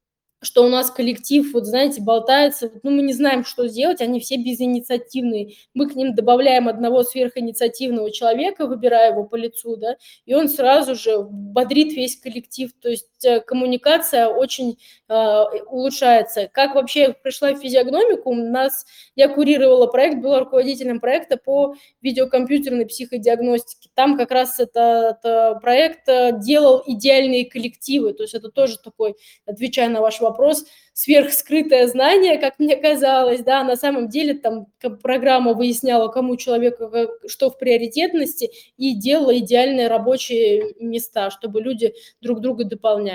что 0.45 0.63
у 0.63 0.69
нас 0.69 0.91
коллектив, 0.91 1.51
вот 1.53 1.65
знаете, 1.65 2.01
болтается, 2.01 2.71
ну, 2.83 2.91
мы 2.91 3.01
не 3.01 3.13
знаем, 3.13 3.43
что 3.43 3.67
сделать, 3.67 3.99
они 4.01 4.19
все 4.19 4.37
безинициативные. 4.37 5.55
Мы 5.73 5.89
к 5.89 5.95
ним 5.95 6.15
добавляем 6.15 6.67
одного 6.67 7.03
сверхинициативного 7.03 8.11
человека, 8.11 8.67
выбирая 8.67 9.11
его 9.11 9.25
по 9.25 9.35
лицу, 9.35 9.75
да, 9.75 9.97
и 10.25 10.33
он 10.33 10.47
сразу 10.47 10.95
же 10.95 11.19
бодрит 11.21 11.93
весь 11.93 12.17
коллектив. 12.17 12.71
То 12.79 12.89
есть 12.89 13.07
э, 13.26 13.41
коммуникация 13.41 14.28
очень 14.28 14.78
э, 15.09 15.43
улучшается. 15.67 16.49
Как 16.51 16.76
вообще 16.76 17.13
пришла 17.13 17.53
в 17.53 17.59
физиогномику, 17.59 18.30
у 18.30 18.36
нас, 18.36 18.86
я 19.15 19.28
курировала 19.28 19.88
проект, 19.88 20.21
была 20.21 20.39
руководителем 20.39 20.99
проекта 20.99 21.38
по 21.38 21.76
видеокомпьютерной 22.01 22.86
психодиагностике. 22.86 23.89
Там 23.95 24.17
как 24.17 24.32
раз 24.32 24.59
этот 24.59 25.21
проект 25.61 26.07
э, 26.07 26.39
делал 26.39 26.84
идеальные 26.86 27.49
коллективы, 27.49 28.13
то 28.13 28.23
есть 28.23 28.36
это 28.36 28.49
тоже 28.49 28.78
такой, 28.78 29.15
отвечая 29.45 29.89
на 29.89 30.01
ваш 30.01 30.21
вопрос 30.21 30.65
сверхскрытое 30.95 31.88
знание, 31.88 32.38
как 32.38 32.57
мне 32.57 32.78
казалось, 32.78 33.41
да, 33.41 33.63
на 33.65 33.76
самом 33.76 34.07
деле 34.07 34.34
там 34.34 34.67
программа 35.03 35.53
выясняла, 35.53 36.07
кому 36.07 36.38
человеку 36.38 36.89
что 37.28 37.49
в 37.49 37.57
приоритетности, 37.57 38.49
и 38.78 38.95
делала 38.95 39.38
идеальные 39.38 39.89
рабочие 39.89 40.73
места, 40.80 41.32
чтобы 41.32 41.61
люди 41.61 41.93
друг 42.21 42.39
друга 42.39 42.63
дополняли. 42.63 43.14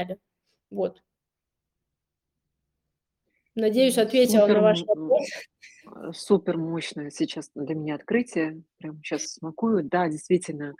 Вот. 0.70 1.02
Надеюсь, 3.54 3.98
ответила 3.98 4.42
Супер, 4.42 4.54
на 4.54 4.62
ваш 4.62 4.82
вопрос. 4.82 5.28
Супер 6.12 6.56
мощное 6.56 7.10
сейчас 7.10 7.50
для 7.54 7.74
меня 7.74 7.96
открытие. 7.96 8.62
Прямо 8.78 8.98
сейчас 9.02 9.34
смакую. 9.34 9.84
Да, 9.84 10.08
действительно, 10.08 10.74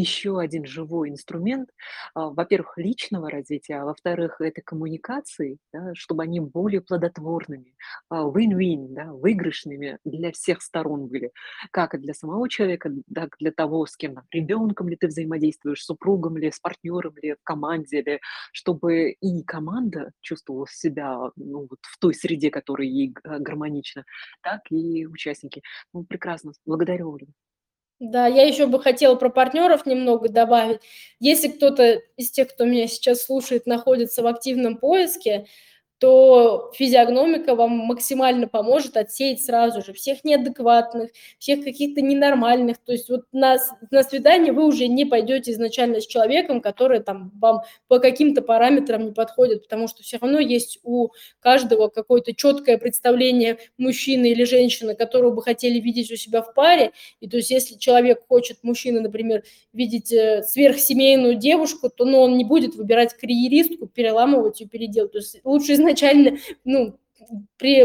еще 0.00 0.40
один 0.40 0.64
живой 0.64 1.10
инструмент, 1.10 1.70
а, 2.14 2.30
во-первых, 2.30 2.78
личного 2.78 3.30
развития, 3.30 3.76
а 3.80 3.84
во-вторых, 3.84 4.40
это 4.40 4.62
коммуникации, 4.62 5.58
да, 5.72 5.94
чтобы 5.94 6.22
они 6.22 6.40
более 6.40 6.80
плодотворными, 6.80 7.74
а, 8.08 8.24
win-win, 8.24 8.88
да, 8.90 9.12
выигрышными 9.12 9.98
для 10.04 10.32
всех 10.32 10.62
сторон 10.62 11.06
были, 11.08 11.30
как 11.70 11.94
и 11.94 11.98
для 11.98 12.14
самого 12.14 12.48
человека, 12.48 12.90
так 13.14 13.36
для 13.38 13.52
того, 13.52 13.86
с 13.86 13.96
кем, 13.96 14.20
ребенком 14.30 14.88
ли 14.88 14.96
ты 14.96 15.08
взаимодействуешь, 15.08 15.84
супругом 15.84 16.36
ли, 16.36 16.50
с 16.50 16.58
партнером 16.58 17.14
ли, 17.22 17.34
в 17.34 17.44
команде 17.44 18.02
ли, 18.02 18.20
чтобы 18.52 19.10
и 19.10 19.42
команда 19.44 20.12
чувствовала 20.20 20.66
себя 20.68 21.30
ну, 21.36 21.66
вот 21.68 21.78
в 21.82 21.98
той 21.98 22.14
среде, 22.14 22.50
которая 22.50 22.86
ей 22.86 23.14
гармонична, 23.24 24.04
так 24.42 24.60
и 24.70 25.06
участники. 25.06 25.62
Ну, 25.92 26.04
прекрасно. 26.04 26.52
Благодарю, 26.64 27.12
Ольга. 27.12 27.32
Да, 28.00 28.26
я 28.26 28.44
еще 28.46 28.66
бы 28.66 28.80
хотела 28.82 29.14
про 29.14 29.28
партнеров 29.28 29.84
немного 29.84 30.30
добавить. 30.30 30.80
Если 31.20 31.48
кто-то 31.48 32.00
из 32.16 32.30
тех, 32.30 32.48
кто 32.48 32.64
меня 32.64 32.88
сейчас 32.88 33.22
слушает, 33.24 33.66
находится 33.66 34.22
в 34.22 34.26
активном 34.26 34.78
поиске, 34.78 35.46
то 36.00 36.72
физиогномика 36.74 37.54
вам 37.54 37.72
максимально 37.72 38.48
поможет 38.48 38.96
отсеять 38.96 39.44
сразу 39.44 39.82
же 39.82 39.92
всех 39.92 40.24
неадекватных, 40.24 41.10
всех 41.38 41.62
каких-то 41.62 42.00
ненормальных. 42.00 42.78
То 42.78 42.92
есть 42.92 43.10
вот 43.10 43.26
на, 43.32 43.58
на 43.90 44.02
свидание 44.02 44.54
вы 44.54 44.64
уже 44.64 44.86
не 44.88 45.04
пойдете 45.04 45.52
изначально 45.52 46.00
с 46.00 46.06
человеком, 46.06 46.62
который 46.62 47.00
там 47.00 47.30
вам 47.38 47.60
по 47.86 47.98
каким-то 47.98 48.40
параметрам 48.40 49.04
не 49.04 49.12
подходит, 49.12 49.64
потому 49.64 49.88
что 49.88 50.02
все 50.02 50.16
равно 50.16 50.38
есть 50.38 50.78
у 50.84 51.10
каждого 51.38 51.88
какое-то 51.88 52.34
четкое 52.34 52.78
представление 52.78 53.58
мужчины 53.76 54.30
или 54.30 54.44
женщины, 54.44 54.94
которого 54.94 55.32
бы 55.32 55.42
хотели 55.42 55.78
видеть 55.80 56.10
у 56.10 56.16
себя 56.16 56.40
в 56.40 56.54
паре. 56.54 56.92
И 57.20 57.28
то 57.28 57.36
есть 57.36 57.50
если 57.50 57.76
человек 57.76 58.22
хочет, 58.26 58.56
мужчина, 58.62 59.02
например, 59.02 59.42
видеть 59.74 60.10
э, 60.12 60.42
сверхсемейную 60.44 61.34
девушку, 61.34 61.90
то 61.90 62.06
ну, 62.06 62.20
он 62.20 62.38
не 62.38 62.46
будет 62.46 62.74
выбирать 62.74 63.12
карьеристку, 63.12 63.86
переламывать 63.86 64.62
ее, 64.62 64.66
переделать. 64.66 65.12
То 65.12 65.18
есть 65.18 65.40
лучше 65.44 65.74
изначально 65.74 65.89
изначально, 65.90 66.38
ну, 66.64 66.98
при 67.56 67.82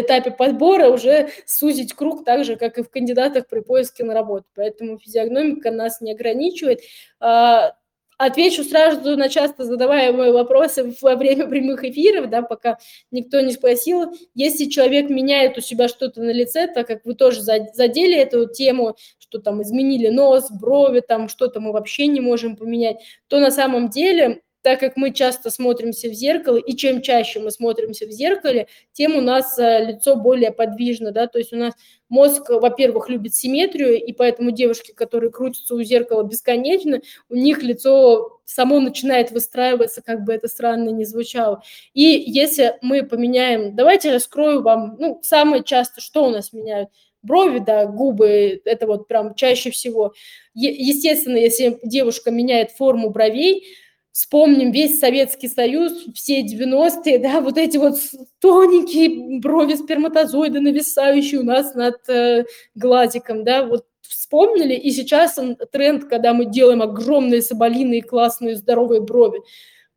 этапе 0.00 0.30
подбора 0.30 0.88
уже 0.88 1.30
сузить 1.46 1.94
круг 1.94 2.24
так 2.24 2.44
же, 2.44 2.56
как 2.56 2.78
и 2.78 2.82
в 2.82 2.90
кандидатах 2.90 3.46
при 3.48 3.60
поиске 3.60 4.04
на 4.04 4.14
работу. 4.14 4.46
Поэтому 4.54 4.98
физиогномика 4.98 5.70
нас 5.70 6.00
не 6.00 6.12
ограничивает. 6.12 6.80
А, 7.20 7.74
отвечу 8.18 8.64
сразу 8.64 9.16
на 9.16 9.28
часто 9.28 9.64
задаваемые 9.64 10.32
вопросы 10.32 10.94
во 11.02 11.16
время 11.16 11.46
прямых 11.46 11.84
эфиров, 11.84 12.30
да, 12.30 12.42
пока 12.42 12.78
никто 13.10 13.40
не 13.40 13.52
спросил. 13.52 14.12
Если 14.34 14.66
человек 14.66 15.10
меняет 15.10 15.56
у 15.58 15.60
себя 15.60 15.88
что-то 15.88 16.20
на 16.20 16.30
лице, 16.30 16.66
так 16.66 16.86
как 16.86 17.04
вы 17.04 17.14
тоже 17.14 17.40
задели 17.40 18.16
эту 18.16 18.48
тему, 18.48 18.96
что 19.18 19.38
там 19.38 19.62
изменили 19.62 20.08
нос, 20.08 20.50
брови, 20.50 21.00
там 21.00 21.28
что-то 21.28 21.60
мы 21.60 21.72
вообще 21.72 22.06
не 22.06 22.20
можем 22.20 22.56
поменять, 22.56 22.98
то 23.28 23.38
на 23.38 23.50
самом 23.50 23.88
деле 23.88 24.42
так 24.62 24.80
как 24.80 24.96
мы 24.96 25.12
часто 25.12 25.50
смотримся 25.50 26.08
в 26.08 26.12
зеркало, 26.12 26.56
и 26.56 26.74
чем 26.74 27.00
чаще 27.02 27.40
мы 27.40 27.50
смотримся 27.50 28.06
в 28.06 28.10
зеркале, 28.10 28.66
тем 28.92 29.16
у 29.16 29.20
нас 29.20 29.58
э, 29.58 29.84
лицо 29.84 30.16
более 30.16 30.50
подвижно, 30.50 31.12
да, 31.12 31.26
то 31.26 31.38
есть 31.38 31.52
у 31.52 31.56
нас 31.56 31.74
мозг, 32.08 32.48
во-первых, 32.48 33.08
любит 33.08 33.34
симметрию, 33.34 34.02
и 34.02 34.12
поэтому 34.12 34.50
девушки, 34.50 34.92
которые 34.92 35.30
крутятся 35.30 35.74
у 35.74 35.82
зеркала 35.82 36.22
бесконечно, 36.22 37.00
у 37.28 37.34
них 37.34 37.62
лицо 37.62 38.40
само 38.44 38.80
начинает 38.80 39.30
выстраиваться, 39.30 40.02
как 40.02 40.24
бы 40.24 40.32
это 40.32 40.48
странно 40.48 40.90
ни 40.90 41.04
звучало. 41.04 41.62
И 41.94 42.02
если 42.02 42.76
мы 42.82 43.02
поменяем, 43.02 43.76
давайте 43.76 44.12
раскрою 44.12 44.62
вам, 44.62 44.96
ну, 44.98 45.20
самое 45.22 45.62
часто, 45.62 46.00
что 46.00 46.24
у 46.24 46.30
нас 46.30 46.52
меняют, 46.52 46.88
брови, 47.22 47.58
да, 47.58 47.86
губы, 47.86 48.60
это 48.64 48.86
вот 48.86 49.08
прям 49.08 49.34
чаще 49.34 49.70
всего. 49.70 50.14
Естественно, 50.54 51.36
если 51.36 51.78
девушка 51.82 52.30
меняет 52.30 52.70
форму 52.70 53.10
бровей, 53.10 53.64
вспомним 54.12 54.72
весь 54.72 54.98
Советский 54.98 55.48
Союз, 55.48 55.92
все 56.14 56.42
90-е, 56.42 57.18
да, 57.18 57.40
вот 57.40 57.58
эти 57.58 57.76
вот 57.76 57.98
тоненькие 58.40 59.40
брови 59.40 59.74
сперматозоиды, 59.74 60.60
нависающие 60.60 61.40
у 61.40 61.44
нас 61.44 61.74
над 61.74 61.96
э, 62.08 62.44
глазиком, 62.74 63.44
да, 63.44 63.64
вот 63.64 63.86
вспомнили, 64.02 64.74
и 64.74 64.90
сейчас 64.90 65.38
он, 65.38 65.56
тренд, 65.56 66.04
когда 66.04 66.34
мы 66.34 66.46
делаем 66.46 66.82
огромные 66.82 67.42
соболиные, 67.42 68.02
классные, 68.02 68.56
здоровые 68.56 69.00
брови. 69.00 69.40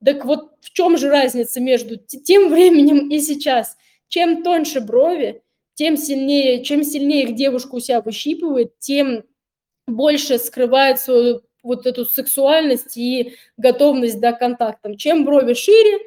Так 0.04 0.26
вот 0.26 0.52
в 0.62 0.72
чем 0.72 0.98
же 0.98 1.10
разница 1.10 1.62
между 1.62 1.98
тем 1.98 2.50
временем 2.50 3.10
и 3.10 3.20
сейчас? 3.20 3.78
Чем 4.08 4.44
тоньше 4.44 4.82
брови, 4.82 5.42
тем 5.76 5.98
сильнее, 5.98 6.64
чем 6.64 6.84
сильнее 6.84 7.24
их 7.24 7.36
девушка 7.36 7.76
у 7.76 7.80
себя 7.80 8.02
выщипывает, 8.02 8.78
тем 8.80 9.24
больше 9.88 10.38
скрывает 10.38 11.00
свою 11.00 11.42
вот 11.64 11.86
эту 11.86 12.06
сексуальность 12.06 12.98
и 12.98 13.36
готовность 13.58 14.20
да, 14.20 14.34
к. 14.34 14.98
Чем 14.98 15.26
брови 15.26 15.54
шире, 15.54 16.00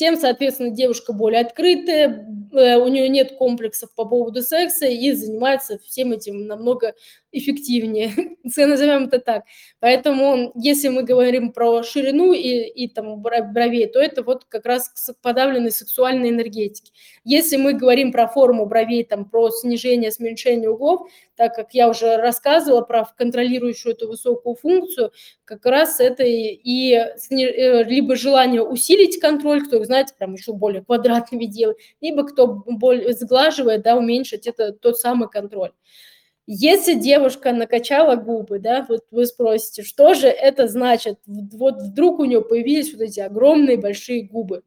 тем, 0.00 0.16
соответственно, 0.16 0.70
девушка 0.70 1.12
более 1.12 1.42
открытая, 1.42 2.26
э, 2.52 2.76
у 2.76 2.88
нее 2.88 3.08
нет 3.08 3.36
комплексов 3.36 3.94
по 3.94 4.06
поводу 4.06 4.42
секса 4.42 4.86
и 4.86 5.12
занимается 5.12 5.78
всем 5.78 6.12
этим 6.12 6.46
намного 6.46 6.94
эффективнее, 7.32 8.12
назовем 8.44 9.04
это 9.04 9.18
так. 9.20 9.44
Поэтому, 9.78 10.52
если 10.54 10.88
мы 10.88 11.02
говорим 11.02 11.52
про 11.52 11.82
ширину 11.82 12.32
и, 12.32 12.66
и 12.68 12.88
там 12.88 13.20
бровей, 13.20 13.86
то 13.86 14.00
это 14.00 14.22
вот 14.22 14.44
как 14.46 14.66
раз 14.66 14.92
подавленной 15.22 15.70
сексуальной 15.70 16.30
энергетики. 16.30 16.92
Если 17.24 17.56
мы 17.56 17.74
говорим 17.74 18.12
про 18.12 18.26
форму 18.26 18.66
бровей, 18.66 19.04
там, 19.04 19.24
про 19.24 19.50
снижение, 19.50 20.10
смещение 20.10 20.70
углов, 20.70 21.08
так 21.36 21.54
как 21.54 21.72
я 21.72 21.88
уже 21.88 22.16
рассказывала 22.16 22.82
про 22.82 23.06
контролирующую 23.16 23.94
эту 23.94 24.08
высокую 24.08 24.56
функцию, 24.56 25.12
как 25.44 25.64
раз 25.64 26.00
это 26.00 26.22
и, 26.22 26.52
и 26.52 26.92
э, 26.94 27.84
либо 27.84 28.16
желание 28.16 28.62
усилить 28.62 29.18
контроль, 29.20 29.64
кто, 29.64 29.82
знаете, 29.84 30.14
прям 30.18 30.34
еще 30.34 30.52
более 30.52 30.84
квадратными 30.84 31.46
делать, 31.46 31.78
либо 32.00 32.26
кто 32.26 32.46
более 32.46 33.14
сглаживает, 33.14 33.82
да, 33.82 33.96
уменьшить 33.96 34.46
это 34.46 34.72
тот 34.72 34.98
самый 34.98 35.28
контроль. 35.28 35.72
Если 36.52 36.94
девушка 36.94 37.52
накачала 37.52 38.16
губы, 38.16 38.58
да, 38.58 38.84
вот 38.88 39.04
вы 39.12 39.26
спросите, 39.26 39.84
что 39.84 40.14
же 40.14 40.26
это 40.26 40.66
значит? 40.66 41.20
Вот 41.26 41.80
вдруг 41.80 42.18
у 42.18 42.24
нее 42.24 42.42
появились 42.42 42.92
вот 42.92 43.02
эти 43.02 43.20
огромные 43.20 43.76
большие 43.76 44.24
губы 44.24 44.64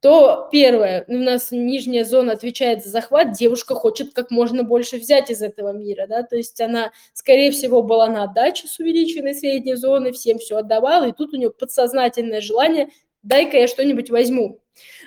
то 0.00 0.48
первое, 0.52 1.04
у 1.08 1.14
нас 1.14 1.50
нижняя 1.50 2.04
зона 2.04 2.34
отвечает 2.34 2.84
за 2.84 2.90
захват, 2.90 3.32
девушка 3.32 3.74
хочет 3.74 4.12
как 4.12 4.30
можно 4.30 4.62
больше 4.62 4.98
взять 4.98 5.30
из 5.30 5.42
этого 5.42 5.72
мира, 5.72 6.06
да, 6.06 6.22
то 6.22 6.36
есть 6.36 6.60
она, 6.60 6.92
скорее 7.12 7.50
всего, 7.50 7.82
была 7.82 8.06
на 8.06 8.22
отдаче 8.24 8.68
с 8.68 8.78
увеличенной 8.78 9.34
средней 9.34 9.74
зоны, 9.74 10.12
всем 10.12 10.38
все 10.38 10.58
отдавала, 10.58 11.08
и 11.08 11.12
тут 11.12 11.32
у 11.32 11.36
нее 11.36 11.50
подсознательное 11.50 12.40
желание, 12.40 12.90
дай-ка 13.26 13.58
я 13.58 13.68
что-нибудь 13.68 14.10
возьму. 14.10 14.60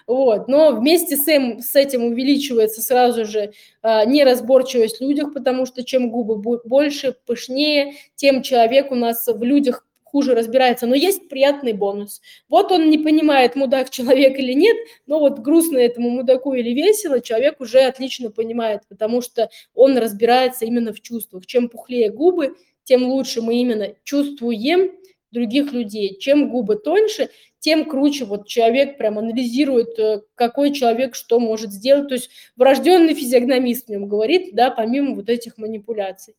Вот. 0.07 0.47
Но 0.47 0.72
вместе 0.72 1.15
с, 1.15 1.28
этим, 1.28 1.61
с 1.61 1.76
этим 1.76 2.03
увеличивается 2.03 2.82
сразу 2.82 3.26
же 3.26 3.53
а, 3.82 4.05
неразборчивость 4.05 4.97
в 4.97 5.01
людях, 5.01 5.34
потому 5.34 5.65
что 5.65 5.84
чем 5.84 6.09
губы 6.09 6.36
больше, 6.63 7.15
пышнее, 7.26 7.93
тем 8.15 8.41
человек 8.41 8.91
у 8.91 8.95
нас 8.95 9.28
в 9.28 9.43
людях 9.43 9.86
хуже 10.03 10.34
разбирается, 10.34 10.88
но 10.88 10.95
есть 10.95 11.30
приятный 11.30 11.74
бонус. 11.74 12.22
Вот 12.49 12.72
он 12.72 12.89
не 12.89 12.97
понимает, 12.97 13.55
мудак 13.55 13.91
человек 13.91 14.39
или 14.39 14.53
нет, 14.53 14.76
но 15.05 15.20
вот 15.20 15.39
грустно 15.39 15.78
этому 15.78 16.09
мудаку 16.09 16.53
или 16.53 16.72
весело, 16.72 17.22
человек 17.22 17.61
уже 17.61 17.82
отлично 17.82 18.32
понимает, 18.32 18.82
потому 18.89 19.22
что 19.22 19.49
он 19.76 19.97
разбирается 19.97 20.65
именно 20.65 20.93
в 20.93 21.01
чувствах. 21.01 21.45
Чем 21.45 21.70
пухлее 21.70 22.09
губы, 22.09 22.55
тем 22.84 23.03
лучше 23.03 23.43
мы 23.43 23.57
именно 23.61 23.93
чувствуем 24.03 24.91
других 25.32 25.71
людей. 25.71 26.17
Чем 26.19 26.49
губы 26.49 26.75
тоньше, 26.75 27.30
тем 27.59 27.86
круче 27.86 28.25
вот 28.25 28.47
человек 28.47 28.97
прям 28.97 29.17
анализирует, 29.17 29.97
э, 29.99 30.21
какой 30.36 30.71
человек 30.71 31.15
что 31.15 31.39
может 31.39 31.71
сделать. 31.71 32.07
То 32.07 32.15
есть 32.15 32.30
врожденный 32.55 33.13
физиогномист 33.13 33.88
в 33.88 33.91
нем 33.91 34.07
говорит, 34.07 34.55
да, 34.55 34.71
помимо 34.71 35.15
вот 35.15 35.30
этих 35.30 35.57
манипуляций. 35.57 36.36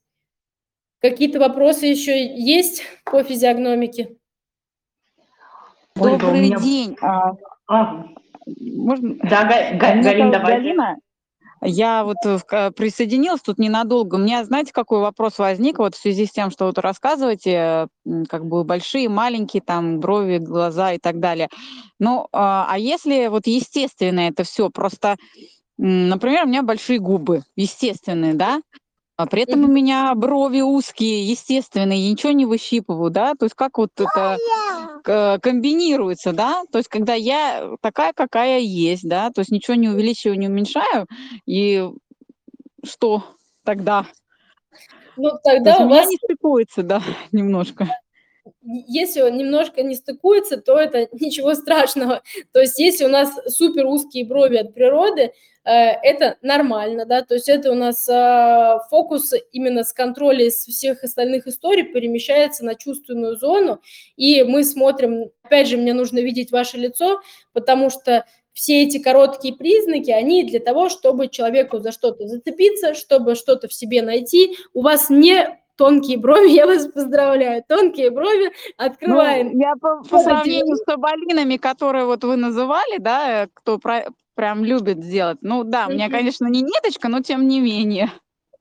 Какие-то 1.01 1.39
вопросы 1.39 1.87
еще 1.87 2.35
есть 2.37 2.83
по 3.05 3.23
физиогномике? 3.23 4.17
Добрый 5.95 6.41
меня... 6.41 6.59
день. 6.59 6.97
А, 7.01 7.33
а, 7.67 8.07
можно? 8.47 9.17
Да, 9.23 9.45
Галина, 9.75 10.33
давай. 10.33 10.57
Галина, 10.57 10.97
я 11.63 12.05
вот 12.05 12.17
э, 12.25 12.71
присоединилась 12.71 13.43
тут 13.43 13.59
ненадолго. 13.59 14.15
У 14.17 14.19
меня, 14.19 14.45
знаете, 14.45 14.73
какой 14.73 15.01
вопрос 15.01 15.39
возник 15.39 15.79
вот 15.79 15.95
в 15.95 16.01
связи 16.01 16.27
с 16.27 16.31
тем, 16.31 16.51
что 16.51 16.67
вот 16.67 16.79
рассказываете, 16.79 17.89
как 18.29 18.47
бы 18.47 18.65
большие, 18.65 19.09
маленькие, 19.09 19.63
там, 19.63 20.01
брови, 20.01 20.39
глаза 20.39 20.93
и 20.93 20.99
так 20.99 21.21
далее. 21.21 21.49
Ну, 21.99 22.29
а, 22.33 22.67
а 22.69 22.79
если 22.79 23.27
вот 23.27 23.47
естественно 23.47 24.21
это 24.21 24.45
все, 24.45 24.71
просто, 24.71 25.17
например, 25.77 26.45
у 26.45 26.49
меня 26.49 26.63
большие 26.63 26.99
губы, 26.99 27.43
естественные, 27.57 28.35
да, 28.35 28.61
а 29.23 29.27
при 29.27 29.43
этом 29.43 29.65
у 29.65 29.67
меня 29.67 30.15
брови 30.15 30.63
узкие, 30.63 31.29
естественные, 31.29 32.07
я 32.07 32.11
ничего 32.11 32.33
не 32.33 32.47
выщипываю, 32.47 33.11
да, 33.11 33.35
то 33.35 33.45
есть 33.45 33.55
как 33.55 33.77
вот 33.77 33.91
это 33.97 35.39
комбинируется, 35.43 36.33
да, 36.33 36.63
то 36.73 36.79
есть 36.79 36.89
когда 36.89 37.13
я 37.13 37.71
такая, 37.83 38.15
какая 38.15 38.61
есть, 38.61 39.07
да, 39.07 39.31
то 39.31 39.41
есть 39.41 39.51
ничего 39.51 39.75
не 39.75 39.91
увеличиваю, 39.91 40.39
не 40.39 40.49
уменьшаю, 40.49 41.07
и 41.45 41.87
что 42.83 43.25
тогда? 43.63 44.07
Ну, 45.17 45.33
тогда 45.45 45.81
у 45.81 45.89
вас... 45.91 46.09
не 46.09 46.17
стыкуется, 46.17 46.83
да, 46.83 47.03
немножко 47.33 47.89
если 48.63 49.23
он 49.23 49.37
немножко 49.37 49.83
не 49.83 49.95
стыкуется, 49.95 50.57
то 50.59 50.79
это 50.79 51.09
ничего 51.13 51.55
страшного. 51.55 52.23
То 52.53 52.61
есть 52.61 52.79
если 52.79 53.05
у 53.05 53.09
нас 53.09 53.33
супер 53.49 53.87
узкие 53.87 54.25
брови 54.25 54.57
от 54.57 54.75
природы, 54.75 55.33
э, 55.65 55.71
это 55.71 56.37
нормально, 56.43 57.05
да, 57.07 57.23
то 57.23 57.35
есть 57.35 57.49
это 57.49 57.71
у 57.73 57.75
нас 57.75 58.09
э, 58.09 58.79
фокус 58.91 59.33
именно 59.53 59.85
с 59.85 59.93
контроля 59.93 60.47
из 60.47 60.55
всех 60.55 61.05
остальных 61.05 61.47
историй 61.47 61.85
перемещается 61.85 62.65
на 62.65 62.75
чувственную 62.75 63.37
зону, 63.37 63.81
и 64.17 64.43
мы 64.43 64.65
смотрим, 64.65 65.31
опять 65.43 65.69
же, 65.69 65.77
мне 65.77 65.95
нужно 65.95 66.19
видеть 66.19 66.51
ваше 66.51 66.77
лицо, 66.77 67.21
потому 67.53 67.91
что 67.91 68.25
все 68.53 68.83
эти 68.83 68.99
короткие 68.99 69.55
признаки, 69.55 70.11
они 70.11 70.45
для 70.45 70.61
того, 70.61 70.89
чтобы 70.89 71.29
человеку 71.29 71.79
за 71.79 71.93
что-то 71.93 72.27
зацепиться, 72.27 72.95
чтобы 72.95 73.35
что-то 73.35 73.69
в 73.69 73.73
себе 73.73 74.03
найти. 74.03 74.57
У 74.75 74.83
вас 74.83 75.09
не 75.09 75.59
тонкие 75.81 76.19
брови, 76.19 76.51
я 76.63 76.67
вас 76.67 76.87
поздравляю, 76.87 77.65
тонкие 77.67 78.11
брови, 78.11 78.53
открываем. 78.77 79.53
Ну, 79.53 79.61
я 79.61 79.73
по, 79.81 80.03
по 80.11 80.19
сравнению 80.19 80.77
с 80.77 80.85
соболинами, 80.85 81.57
которые 81.57 82.05
вот 82.05 82.23
вы 82.23 82.37
называли, 82.37 82.99
да, 82.99 83.49
кто 83.55 83.79
про, 83.79 84.05
прям 84.35 84.65
любит 84.65 85.03
сделать, 85.03 85.39
ну 85.41 85.65
да, 85.65 85.87
у 85.89 85.93
меня, 85.93 86.11
конечно, 86.11 86.47
не 86.47 86.61
ниточка, 86.61 87.09
но 87.09 87.21
тем 87.21 87.49
не 87.49 87.61
менее. 87.61 88.11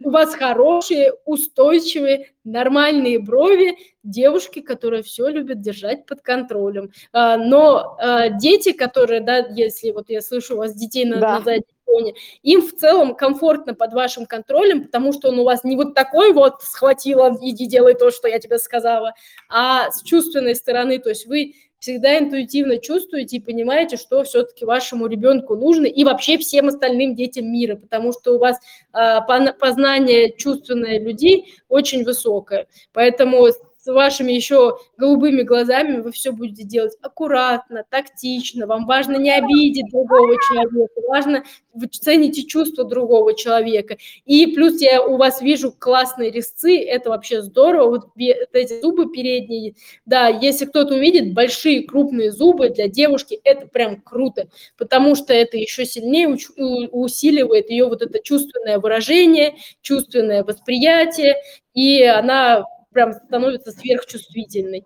У 0.02 0.12
вас 0.12 0.34
хорошие, 0.34 1.12
устойчивые, 1.26 2.32
нормальные 2.46 3.20
брови, 3.20 3.76
девушки, 4.02 4.62
которые 4.62 5.04
все 5.04 5.28
любят 5.28 5.60
держать 5.60 6.06
под 6.06 6.22
контролем. 6.22 6.92
А, 7.12 7.36
но 7.36 7.98
а, 8.00 8.30
дети, 8.30 8.72
которые, 8.72 9.20
да, 9.20 9.40
если 9.40 9.92
вот 9.92 10.10
я 10.10 10.22
слышу 10.22 10.56
у 10.56 10.60
вас 10.60 10.74
детей 10.74 11.04
на, 11.04 11.18
да. 11.18 11.40
на 11.40 11.44
заднем 11.44 11.76
фоне, 11.90 12.14
им 12.44 12.62
в 12.62 12.74
целом 12.76 13.16
комфортно 13.16 13.74
под 13.74 13.94
вашим 13.94 14.26
контролем, 14.26 14.86
потому 14.86 15.12
что 15.14 15.30
он 15.30 15.40
у 15.40 15.44
вас 15.44 15.64
не 15.64 15.76
вот 15.76 15.96
такой 15.96 16.34
вот 16.34 16.62
схватила, 16.62 17.38
иди 17.42 17.66
делай 17.66 17.96
то, 17.96 18.12
что 18.12 18.28
я 18.28 18.40
тебе 18.40 18.60
сказала, 18.60 19.14
а 19.50 19.92
с 19.92 20.04
чувственной 20.04 20.56
стороны, 20.56 21.00
то 21.00 21.10
есть 21.10 21.26
вы 21.26 21.56
всегда 21.80 22.20
интуитивно 22.20 22.78
чувствуете 22.78 23.38
и 23.38 23.42
понимаете, 23.42 23.98
что 23.98 24.24
все-таки 24.24 24.66
вашему 24.66 25.08
ребенку 25.08 25.56
нужно 25.56 25.86
и 25.86 26.04
вообще 26.04 26.38
всем 26.38 26.68
остальным 26.68 27.16
детям 27.16 27.52
мира, 27.52 27.76
потому 27.78 28.12
что 28.12 28.36
у 28.36 28.38
вас 28.38 28.58
э, 28.94 29.54
познание 29.60 30.34
чувственное 30.36 31.00
людей 31.00 31.54
очень 31.70 32.04
высокое. 32.04 32.68
Поэтому 32.92 33.48
с 33.82 33.92
вашими 33.92 34.34
еще 34.34 34.78
голубыми 34.98 35.44
глазами 35.44 36.02
вы 36.02 36.12
все 36.12 36.32
будете 36.32 36.64
делать 36.64 36.98
аккуратно, 37.02 37.86
тактично, 37.90 38.68
вам 38.68 38.86
важно 38.86 39.16
не 39.16 39.32
обидеть 39.32 39.90
другого 39.90 40.36
человека, 40.50 40.94
важно, 41.08 41.44
вы 41.74 41.88
цените 41.88 42.44
чувства 42.44 42.84
другого 42.84 43.34
человека. 43.36 43.98
И 44.26 44.48
плюс 44.48 44.82
я 44.82 45.02
у 45.02 45.16
вас 45.16 45.42
вижу 45.42 45.72
классные 45.72 46.30
резцы, 46.30 46.78
это 46.78 47.10
вообще 47.10 47.42
здорово, 47.42 47.90
вот 47.90 48.08
эти 48.18 48.82
зубы 48.82 49.10
передние, 49.12 49.76
да, 50.06 50.28
если 50.28 50.66
кто-то 50.66 50.96
увидит 50.96 51.34
большие 51.34 51.84
крупные 51.84 52.34
зубы 52.34 52.70
для 52.70 52.90
девушки, 52.90 53.40
это 53.46 53.68
прям 53.68 54.02
круто, 54.02 54.50
потому 54.78 55.16
что 55.16 55.34
это 55.34 55.58
еще 55.58 55.86
сильнее 55.86 56.28
усиливает 56.28 57.70
ее 57.70 57.86
вот 57.86 58.02
это 58.02 58.20
чувственное 58.20 58.78
выражение, 58.78 59.56
чувственное 59.82 60.44
восприятие, 60.44 61.38
и 61.74 62.04
она 62.04 62.66
прям 62.92 63.14
становится 63.14 63.72
сверхчувствительной. 63.72 64.86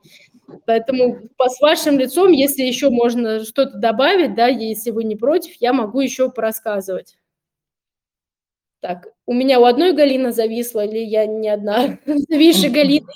Поэтому 0.66 1.30
по, 1.38 1.50
с 1.50 1.60
вашим 1.62 1.98
лицом, 1.98 2.32
если 2.32 2.64
еще 2.64 2.90
можно 2.90 3.44
что-то 3.44 3.78
добавить, 3.78 4.36
да, 4.36 4.48
если 4.48 4.92
вы 4.92 5.04
не 5.04 5.16
против, 5.16 5.56
я 5.60 5.74
могу 5.74 6.00
еще 6.00 6.30
порассказывать. 6.30 7.18
Так, 8.82 9.08
у 9.26 9.34
меня 9.34 9.60
у 9.60 9.66
одной 9.66 9.94
Галина 9.94 10.34
зависла, 10.34 10.86
или 10.86 11.00
я 11.00 11.26
не 11.26 11.50
одна? 11.50 11.98
Зависшая 12.06 12.72
Галина. 12.72 13.08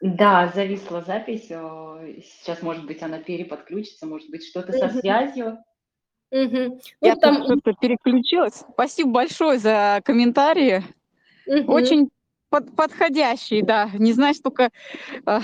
Да, 0.00 0.52
зависла 0.54 1.02
запись. 1.02 1.46
Сейчас, 1.46 2.62
может 2.62 2.86
быть, 2.86 3.02
она 3.02 3.18
переподключится, 3.18 4.06
может 4.06 4.28
быть, 4.30 4.44
что-то 4.44 4.72
со 4.72 4.88
связью. 4.90 5.58
Угу. 6.30 6.56
Ну, 6.56 6.80
я 7.00 7.16
там 7.16 7.44
что-то 7.44 7.72
переключилась. 7.80 8.64
Спасибо 8.72 9.10
большое 9.10 9.58
за 9.58 10.00
комментарии. 10.04 10.82
Угу. 11.46 11.72
Очень 11.72 12.10
под, 12.50 12.74
подходящий, 12.74 13.62
да. 13.62 13.90
Не 13.94 14.12
знаешь 14.12 14.38
только, 14.42 14.70
э, 15.26 15.40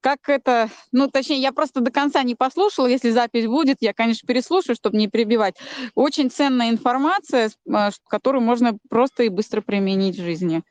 как 0.00 0.28
это... 0.28 0.68
Ну, 0.92 1.08
точнее, 1.08 1.40
я 1.40 1.52
просто 1.52 1.80
до 1.80 1.90
конца 1.90 2.22
не 2.22 2.34
послушала. 2.34 2.86
Если 2.86 3.10
запись 3.10 3.46
будет, 3.46 3.78
я, 3.80 3.92
конечно, 3.92 4.26
переслушаю, 4.26 4.76
чтобы 4.76 4.96
не 4.96 5.08
перебивать. 5.08 5.56
Очень 5.94 6.30
ценная 6.30 6.70
информация, 6.70 7.50
э, 7.50 7.90
которую 8.08 8.42
можно 8.42 8.76
просто 8.88 9.24
и 9.24 9.28
быстро 9.28 9.60
применить 9.60 10.18
в 10.18 10.22
жизни. 10.22 10.62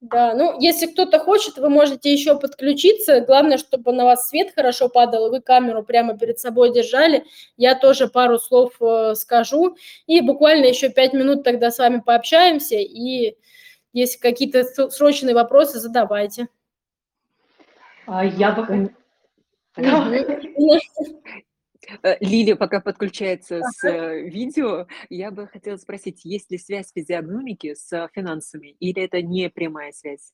Да, 0.00 0.32
ну, 0.34 0.54
если 0.60 0.86
кто-то 0.86 1.18
хочет, 1.18 1.56
вы 1.56 1.70
можете 1.70 2.12
еще 2.12 2.38
подключиться. 2.38 3.20
Главное, 3.20 3.58
чтобы 3.58 3.92
на 3.92 4.04
вас 4.04 4.28
свет 4.28 4.52
хорошо 4.54 4.88
падал, 4.88 5.26
и 5.26 5.30
вы 5.30 5.40
камеру 5.40 5.82
прямо 5.82 6.16
перед 6.16 6.38
собой 6.38 6.72
держали. 6.72 7.24
Я 7.56 7.74
тоже 7.74 8.06
пару 8.06 8.38
слов 8.38 8.74
э, 8.80 9.14
скажу. 9.16 9.76
И 10.06 10.20
буквально 10.20 10.66
еще 10.66 10.88
пять 10.88 11.14
минут 11.14 11.42
тогда 11.42 11.72
с 11.72 11.78
вами 11.78 12.00
пообщаемся, 12.04 12.76
и 12.76 13.36
если 13.92 14.18
какие-то 14.18 14.64
срочные 14.90 15.34
вопросы, 15.34 15.80
задавайте. 15.80 16.48
А 18.06 18.24
я 18.24 18.52
бы... 18.52 18.94
Э, 22.02 22.16
Лилия 22.20 22.56
пока 22.56 22.80
подключается 22.80 23.60
с 23.62 23.84
э, 23.84 24.22
видео, 24.22 24.86
я 25.08 25.30
бы 25.30 25.46
хотела 25.46 25.76
спросить, 25.76 26.24
есть 26.24 26.50
ли 26.50 26.58
связь 26.58 26.92
физиогномики 26.94 27.74
с 27.74 28.08
финансами, 28.14 28.76
или 28.80 29.02
это 29.02 29.22
не 29.22 29.48
прямая 29.48 29.92
связь? 29.92 30.32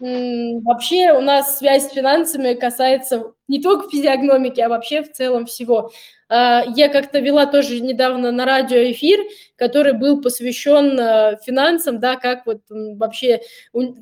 Вообще 0.00 1.12
у 1.12 1.20
нас 1.20 1.58
связь 1.58 1.88
с 1.88 1.92
финансами 1.92 2.54
касается 2.54 3.34
не 3.50 3.60
только 3.60 3.90
физиогномики, 3.90 4.60
а 4.60 4.68
вообще 4.68 5.02
в 5.02 5.12
целом 5.12 5.46
всего. 5.46 5.90
А, 6.32 6.64
я 6.76 6.88
как-то 6.88 7.18
вела 7.18 7.46
тоже 7.46 7.80
недавно 7.80 8.30
на 8.30 8.44
радио 8.44 8.78
эфир, 8.92 9.18
который 9.56 9.94
был 9.94 10.22
посвящен 10.22 10.98
а, 10.98 11.36
финансам, 11.44 11.98
да, 11.98 12.14
как 12.14 12.46
вот 12.46 12.60
вообще 12.70 13.40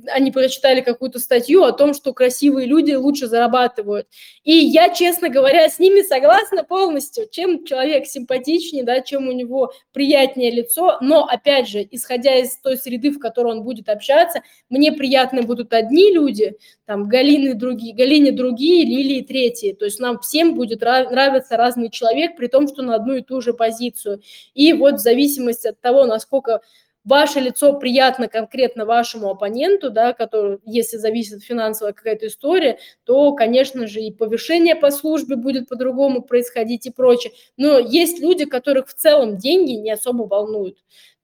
они 0.09 0.30
прочитали 0.30 0.82
какую-то 0.82 1.18
статью 1.20 1.64
о 1.64 1.72
том, 1.72 1.94
что 1.94 2.12
красивые 2.12 2.66
люди 2.66 2.92
лучше 2.92 3.28
зарабатывают. 3.28 4.07
И 4.44 4.53
я, 4.53 4.90
честно 4.90 5.30
говоря, 5.30 5.70
с 5.70 5.78
ними 5.78 6.03
согласна 6.03 6.64
полностью. 6.64 7.26
Чем 7.30 7.64
человек 7.64 8.07
симпатичнее, 8.07 8.84
да, 8.84 9.01
чем 9.01 9.26
у 9.28 9.32
него 9.32 9.72
приятнее 9.94 10.51
лицо, 10.51 10.99
но, 11.01 11.24
опять 11.24 11.66
же, 11.66 11.86
исходя 11.90 12.36
из 12.36 12.59
той 12.59 12.76
среды, 12.76 13.11
в 13.11 13.18
которой 13.18 13.55
он 13.55 13.62
будет 13.62 13.88
общаться, 13.88 14.42
мне 14.68 14.92
приятны 14.92 15.40
будут 15.40 15.72
одни 15.72 16.12
люди, 16.12 16.59
там, 16.84 17.09
Галины 17.09 17.55
другие, 17.55 17.94
Галине 17.94 18.32
другие, 18.32 18.84
Лилии 18.84 19.22
третьи. 19.22 19.38
То 19.78 19.84
есть 19.84 20.01
нам 20.01 20.18
всем 20.18 20.55
будет 20.55 20.80
нравиться 20.80 21.57
разный 21.57 21.91
человек, 21.91 22.36
при 22.36 22.49
том, 22.49 22.68
что 22.68 22.82
на 22.82 22.95
одну 22.97 23.14
и 23.14 23.22
ту 23.22 23.41
же 23.41 23.55
позицию. 23.55 24.20
И 24.55 24.72
вот 24.72 24.95
в 24.95 24.99
зависимости 24.99 25.68
от 25.68 25.80
того, 25.80 26.05
насколько 26.05 26.61
ваше 27.05 27.41
лицо 27.41 27.72
приятно 27.72 28.28
конкретно 28.28 28.84
вашему 28.84 29.30
оппоненту, 29.30 29.91
да, 29.91 30.12
который, 30.12 30.59
если 30.64 30.99
зависит 30.99 31.43
финансовая 31.43 31.95
какая-то 31.95 32.26
история, 32.26 32.78
то, 33.05 33.32
конечно 33.32 33.86
же, 33.86 34.01
и 34.01 34.12
повышение 34.12 34.76
по 34.76 34.91
службе 34.91 35.36
будет 35.36 35.68
по-другому 35.68 36.22
происходить 36.22 36.86
и 36.86 36.91
прочее. 36.91 37.32
Но 37.57 37.78
есть 37.78 38.20
люди, 38.20 38.45
которых 38.45 38.89
в 38.89 38.95
целом 38.95 39.39
деньги 39.39 39.72
не 39.72 39.91
особо 39.91 40.24
волнуют 40.24 40.78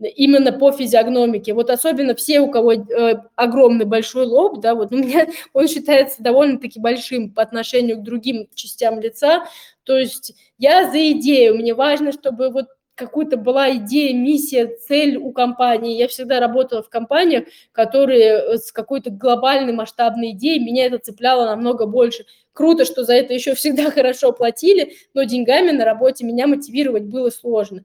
именно 0.07 0.53
по 0.53 0.73
физиогномике. 0.73 1.55
Вот 1.55 1.71
особенно 1.71 2.15
все, 2.15 2.41
у 2.41 2.51
кого 2.51 2.73
э, 2.73 3.23
огромный 3.37 3.85
большой 3.85 4.27
лоб, 4.27 4.61
да, 4.61 4.75
вот 4.75 4.93
у 4.93 4.97
меня 4.97 5.27
он 5.53 5.69
считается 5.69 6.23
довольно-таки 6.23 6.81
большим 6.81 7.31
по 7.31 7.43
отношению 7.43 7.99
к 7.99 8.03
другим 8.03 8.49
частям 8.55 9.01
лица. 9.01 9.47
То 9.85 9.99
есть 9.99 10.35
я 10.59 10.91
за 10.91 11.13
идею, 11.13 11.57
мне 11.57 11.75
важно, 11.75 12.13
чтобы 12.13 12.51
вот 12.51 12.67
какую-то 12.95 13.37
была 13.37 13.75
идея, 13.77 14.15
миссия, 14.15 14.67
цель 14.67 15.17
у 15.17 15.33
компании. 15.33 15.99
Я 15.99 16.09
всегда 16.09 16.41
работала 16.41 16.83
в 16.83 16.89
компаниях, 16.89 17.45
которые 17.73 18.25
э, 18.25 18.59
с 18.59 18.73
какой-то 18.73 19.11
глобальной 19.11 19.73
масштабной 19.73 20.31
идеей, 20.31 20.61
меня 20.61 20.87
это 20.87 20.99
цепляло 20.99 21.47
намного 21.47 21.87
больше. 21.87 22.25
Круто, 22.53 22.85
что 22.85 23.05
за 23.05 23.15
это 23.15 23.35
еще 23.35 23.55
всегда 23.55 23.91
хорошо 23.91 24.33
платили, 24.33 24.95
но 25.13 25.25
деньгами 25.25 25.71
на 25.71 25.85
работе 25.85 26.25
меня 26.25 26.47
мотивировать 26.47 27.05
было 27.05 27.31
сложно. 27.31 27.85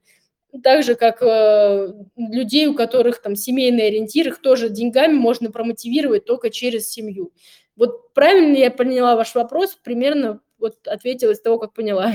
Так 0.63 0.83
же, 0.83 0.95
как 0.95 1.21
э, 1.21 1.93
людей, 2.17 2.67
у 2.67 2.73
которых 2.73 3.21
там 3.21 3.35
семейный 3.35 3.87
ориентир, 3.87 4.29
их 4.29 4.41
тоже 4.41 4.69
деньгами 4.69 5.13
можно 5.13 5.51
промотивировать 5.51 6.25
только 6.25 6.49
через 6.49 6.89
семью. 6.89 7.31
Вот 7.75 8.13
правильно 8.13 8.57
я 8.57 8.71
поняла 8.71 9.15
ваш 9.15 9.35
вопрос, 9.35 9.75
примерно 9.75 10.41
вот 10.57 10.87
ответила 10.87 11.31
из 11.31 11.41
того, 11.41 11.59
как 11.59 11.73
поняла. 11.73 12.13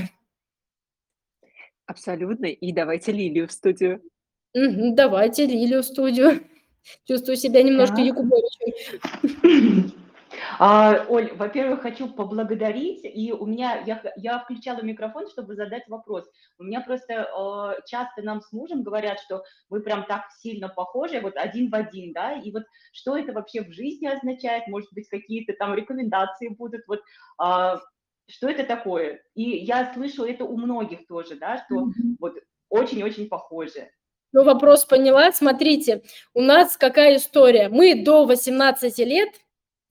Абсолютно. 1.85 2.47
И 2.47 2.71
давайте 2.71 3.11
Лилию 3.11 3.47
в 3.47 3.51
студию. 3.51 4.01
Давайте 4.53 5.45
Лилию 5.45 5.81
в 5.81 5.85
студию. 5.85 6.41
Чувствую 7.07 7.37
себя 7.37 7.63
немножко 7.63 7.97
Так. 7.97 8.05
Якубовичем. 8.05 9.93
А, 10.59 11.05
Оль, 11.09 11.33
во-первых, 11.33 11.81
хочу 11.81 12.07
поблагодарить, 12.07 13.01
и 13.03 13.33
у 13.33 13.45
меня, 13.45 13.81
я, 13.85 14.01
я 14.15 14.39
включала 14.39 14.81
микрофон, 14.81 15.27
чтобы 15.29 15.55
задать 15.55 15.87
вопрос. 15.87 16.25
У 16.59 16.63
меня 16.63 16.81
просто 16.81 17.13
э, 17.13 17.81
часто 17.87 18.21
нам 18.21 18.41
с 18.41 18.51
мужем 18.51 18.83
говорят, 18.83 19.19
что 19.19 19.43
вы 19.69 19.81
прям 19.81 20.05
так 20.05 20.25
сильно 20.39 20.69
похожи, 20.69 21.19
вот 21.19 21.35
один 21.35 21.69
в 21.69 21.75
один, 21.75 22.13
да, 22.13 22.33
и 22.33 22.51
вот 22.51 22.63
что 22.93 23.17
это 23.17 23.33
вообще 23.33 23.63
в 23.63 23.71
жизни 23.71 24.07
означает, 24.07 24.67
может 24.67 24.91
быть, 24.93 25.09
какие-то 25.09 25.53
там 25.53 25.73
рекомендации 25.73 26.49
будут, 26.49 26.83
вот 26.87 27.01
а, 27.37 27.79
что 28.27 28.49
это 28.49 28.63
такое? 28.63 29.21
И 29.35 29.43
я 29.43 29.93
слышу 29.93 30.23
это 30.23 30.45
у 30.45 30.57
многих 30.57 31.05
тоже, 31.07 31.35
да, 31.35 31.63
что 31.65 31.75
Мгм. 31.75 32.17
вот 32.19 32.35
очень-очень 32.69 33.29
похожи. 33.29 33.89
Ну, 34.31 34.43
вопрос 34.43 34.85
поняла. 34.85 35.31
Смотрите, 35.31 36.01
у 36.33 36.41
нас 36.41 36.75
какая 36.75 37.15
история? 37.15 37.69
Мы 37.69 38.03
до 38.03 38.25
18 38.25 38.97
лет 39.05 39.29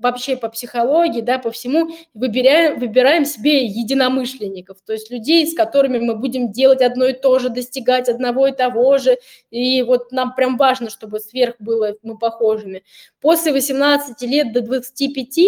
вообще 0.04 0.36
по 0.36 0.50
психологии, 0.50 1.22
да, 1.22 1.38
по 1.38 1.50
всему 1.50 1.88
выбираем, 2.12 2.78
выбираем 2.78 3.24
себе 3.24 3.64
единомышленников, 3.64 4.76
то 4.84 4.92
есть 4.92 5.10
людей, 5.10 5.46
с 5.46 5.54
которыми 5.54 5.98
мы 5.98 6.14
будем 6.14 6.52
делать 6.52 6.82
одно 6.82 7.06
и 7.06 7.14
то 7.14 7.38
же, 7.38 7.48
достигать 7.48 8.10
одного 8.10 8.46
и 8.46 8.52
того 8.52 8.98
же, 8.98 9.16
и 9.50 9.82
вот 9.82 10.12
нам 10.12 10.34
прям 10.34 10.58
важно, 10.58 10.90
чтобы 10.90 11.20
сверх 11.20 11.54
было 11.58 11.96
мы 12.02 12.18
похожими. 12.18 12.84
После 13.22 13.50
18 13.50 14.20
лет 14.22 14.52
до 14.52 14.60
25 14.60 15.38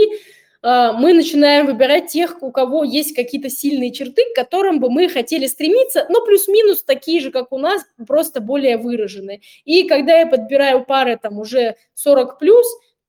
а, 0.62 0.94
мы 0.94 1.12
начинаем 1.12 1.66
выбирать 1.66 2.07
тех, 2.07 2.42
у 2.42 2.50
кого 2.50 2.82
есть 2.82 3.14
какие-то 3.14 3.50
сильные 3.50 3.92
черты, 3.92 4.22
к 4.32 4.34
которым 4.34 4.80
бы 4.80 4.90
мы 4.90 5.11
хотели 5.11 5.46
стремиться, 5.46 6.07
но 6.09 6.24
плюс-минус 6.24 6.82
такие 6.82 7.20
же, 7.20 7.30
как 7.30 7.52
у 7.52 7.59
нас, 7.59 7.82
просто 8.07 8.40
более 8.40 8.78
выраженные. 8.78 9.42
И 9.66 9.86
когда 9.86 10.16
я 10.16 10.26
подбираю 10.26 10.86
пары 10.86 11.18
там 11.20 11.38
уже 11.38 11.76
40 11.94 12.38
плюс, 12.38 12.66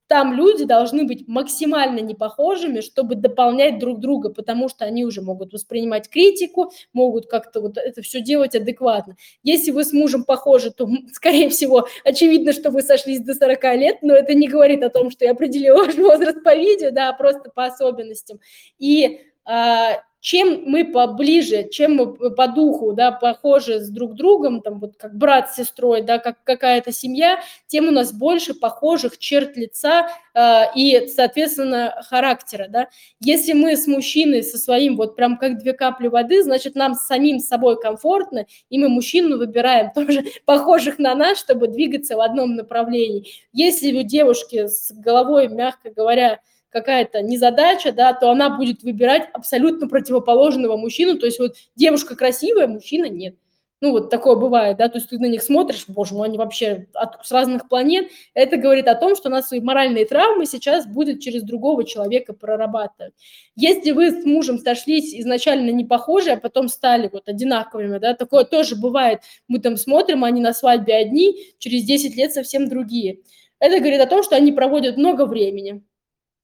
там 0.08 0.32
люди 0.32 0.64
должны 0.64 1.04
быть 1.04 1.28
максимально 1.28 2.00
непохожими, 2.00 2.80
чтобы 2.80 3.14
дополнять 3.14 3.78
друг 3.78 4.00
друга, 4.00 4.30
потому 4.30 4.68
что 4.68 4.86
они 4.86 5.04
уже 5.04 5.20
могут 5.20 5.52
воспринимать 5.52 6.08
критику, 6.08 6.72
могут 6.94 7.26
как-то 7.26 7.60
вот 7.60 7.76
это 7.76 8.00
все 8.00 8.22
делать 8.22 8.56
адекватно. 8.56 9.16
Если 9.42 9.70
вы 9.70 9.84
с 9.84 9.92
мужем 9.92 10.24
похожи, 10.24 10.70
то, 10.70 10.88
скорее 11.12 11.50
всего, 11.50 11.86
очевидно, 12.04 12.52
что 12.54 12.70
вы 12.70 12.82
сошлись 12.82 13.20
до 13.20 13.34
40 13.34 13.64
лет, 13.76 13.98
но 14.02 14.14
это 14.14 14.34
не 14.34 14.48
говорит 14.48 14.82
о 14.82 14.88
том, 14.88 15.10
что 15.10 15.26
я 15.26 15.32
определила 15.32 15.84
ваш 15.84 15.94
возраст 15.96 16.42
по 16.42 16.56
видео, 16.56 16.90
да, 16.90 17.10
а 17.10 17.12
просто 17.12 17.50
по 17.54 17.66
особенностям. 17.66 18.40
И 18.78 19.20
а, 19.44 20.02
чем 20.20 20.62
мы 20.66 20.84
поближе, 20.84 21.68
чем 21.68 21.96
мы 21.96 22.30
по 22.30 22.48
духу, 22.48 22.92
да, 22.92 23.12
похожи 23.12 23.80
с 23.80 23.88
друг 23.88 24.14
другом, 24.14 24.62
там 24.62 24.80
вот 24.80 24.96
как 24.96 25.16
брат 25.16 25.50
с 25.50 25.56
сестрой, 25.56 26.02
да, 26.02 26.18
как 26.18 26.42
какая-то 26.44 26.92
семья, 26.92 27.40
тем 27.66 27.88
у 27.88 27.90
нас 27.90 28.12
больше 28.12 28.54
похожих 28.54 29.18
черт 29.18 29.56
лица 29.56 30.08
э, 30.34 30.62
и, 30.74 31.08
соответственно, 31.08 32.02
характера, 32.08 32.66
да. 32.68 32.88
Если 33.20 33.52
мы 33.52 33.76
с 33.76 33.86
мужчиной 33.86 34.42
со 34.42 34.58
своим 34.58 34.96
вот 34.96 35.14
прям 35.14 35.38
как 35.38 35.58
две 35.58 35.72
капли 35.72 36.08
воды, 36.08 36.42
значит, 36.42 36.74
нам 36.74 36.94
самим 36.94 37.38
собой 37.38 37.80
комфортно, 37.80 38.46
и 38.70 38.78
мы 38.78 38.88
мужчину 38.88 39.38
выбираем 39.38 39.90
тоже 39.94 40.24
похожих 40.44 40.98
на 40.98 41.14
нас, 41.14 41.38
чтобы 41.38 41.68
двигаться 41.68 42.16
в 42.16 42.20
одном 42.20 42.56
направлении. 42.56 43.28
Если 43.52 43.96
у 43.96 44.02
девушки 44.02 44.66
с 44.66 44.92
головой, 44.92 45.48
мягко 45.48 45.90
говоря, 45.90 46.40
какая-то 46.70 47.22
незадача, 47.22 47.92
да, 47.92 48.12
то 48.12 48.30
она 48.30 48.50
будет 48.50 48.82
выбирать 48.82 49.28
абсолютно 49.32 49.88
противоположного 49.88 50.76
мужчину, 50.76 51.18
то 51.18 51.26
есть 51.26 51.38
вот 51.38 51.56
девушка 51.76 52.16
красивая, 52.16 52.66
мужчина 52.66 53.08
нет. 53.08 53.36
Ну, 53.80 53.92
вот 53.92 54.10
такое 54.10 54.34
бывает, 54.34 54.76
да, 54.76 54.88
то 54.88 54.98
есть 54.98 55.08
ты 55.08 55.20
на 55.20 55.26
них 55.26 55.40
смотришь, 55.40 55.84
боже 55.86 56.12
мой, 56.12 56.26
они 56.26 56.36
вообще 56.36 56.88
от, 56.94 57.24
с 57.24 57.30
разных 57.30 57.68
планет. 57.68 58.10
Это 58.34 58.56
говорит 58.56 58.88
о 58.88 58.96
том, 58.96 59.14
что 59.14 59.28
у 59.28 59.32
нас 59.32 59.46
свои 59.46 59.60
моральные 59.60 60.04
травмы 60.04 60.46
сейчас 60.46 60.84
будет 60.84 61.20
через 61.20 61.44
другого 61.44 61.84
человека 61.84 62.32
прорабатывать. 62.32 63.14
Если 63.54 63.92
вы 63.92 64.10
с 64.10 64.24
мужем 64.24 64.58
сошлись 64.58 65.14
изначально 65.14 65.70
не 65.70 65.84
похожи, 65.84 66.30
а 66.30 66.36
потом 66.36 66.66
стали 66.68 67.08
вот 67.12 67.28
одинаковыми, 67.28 67.98
да, 67.98 68.14
такое 68.14 68.42
тоже 68.42 68.74
бывает. 68.74 69.20
Мы 69.46 69.60
там 69.60 69.76
смотрим, 69.76 70.24
они 70.24 70.40
на 70.40 70.52
свадьбе 70.54 70.96
одни, 70.96 71.36
через 71.58 71.84
10 71.84 72.16
лет 72.16 72.32
совсем 72.32 72.68
другие. 72.68 73.20
Это 73.60 73.78
говорит 73.78 74.00
о 74.00 74.06
том, 74.06 74.24
что 74.24 74.34
они 74.34 74.50
проводят 74.50 74.96
много 74.96 75.24
времени, 75.24 75.82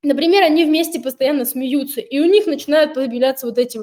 Например, 0.04 0.42
они 0.42 0.64
вместе 0.64 1.00
постоянно 1.00 1.44
смеются, 1.44 2.00
и 2.00 2.20
у 2.20 2.24
них 2.24 2.46
начинают 2.46 2.94
появляться 2.94 3.46
вот 3.46 3.58
эти 3.58 3.80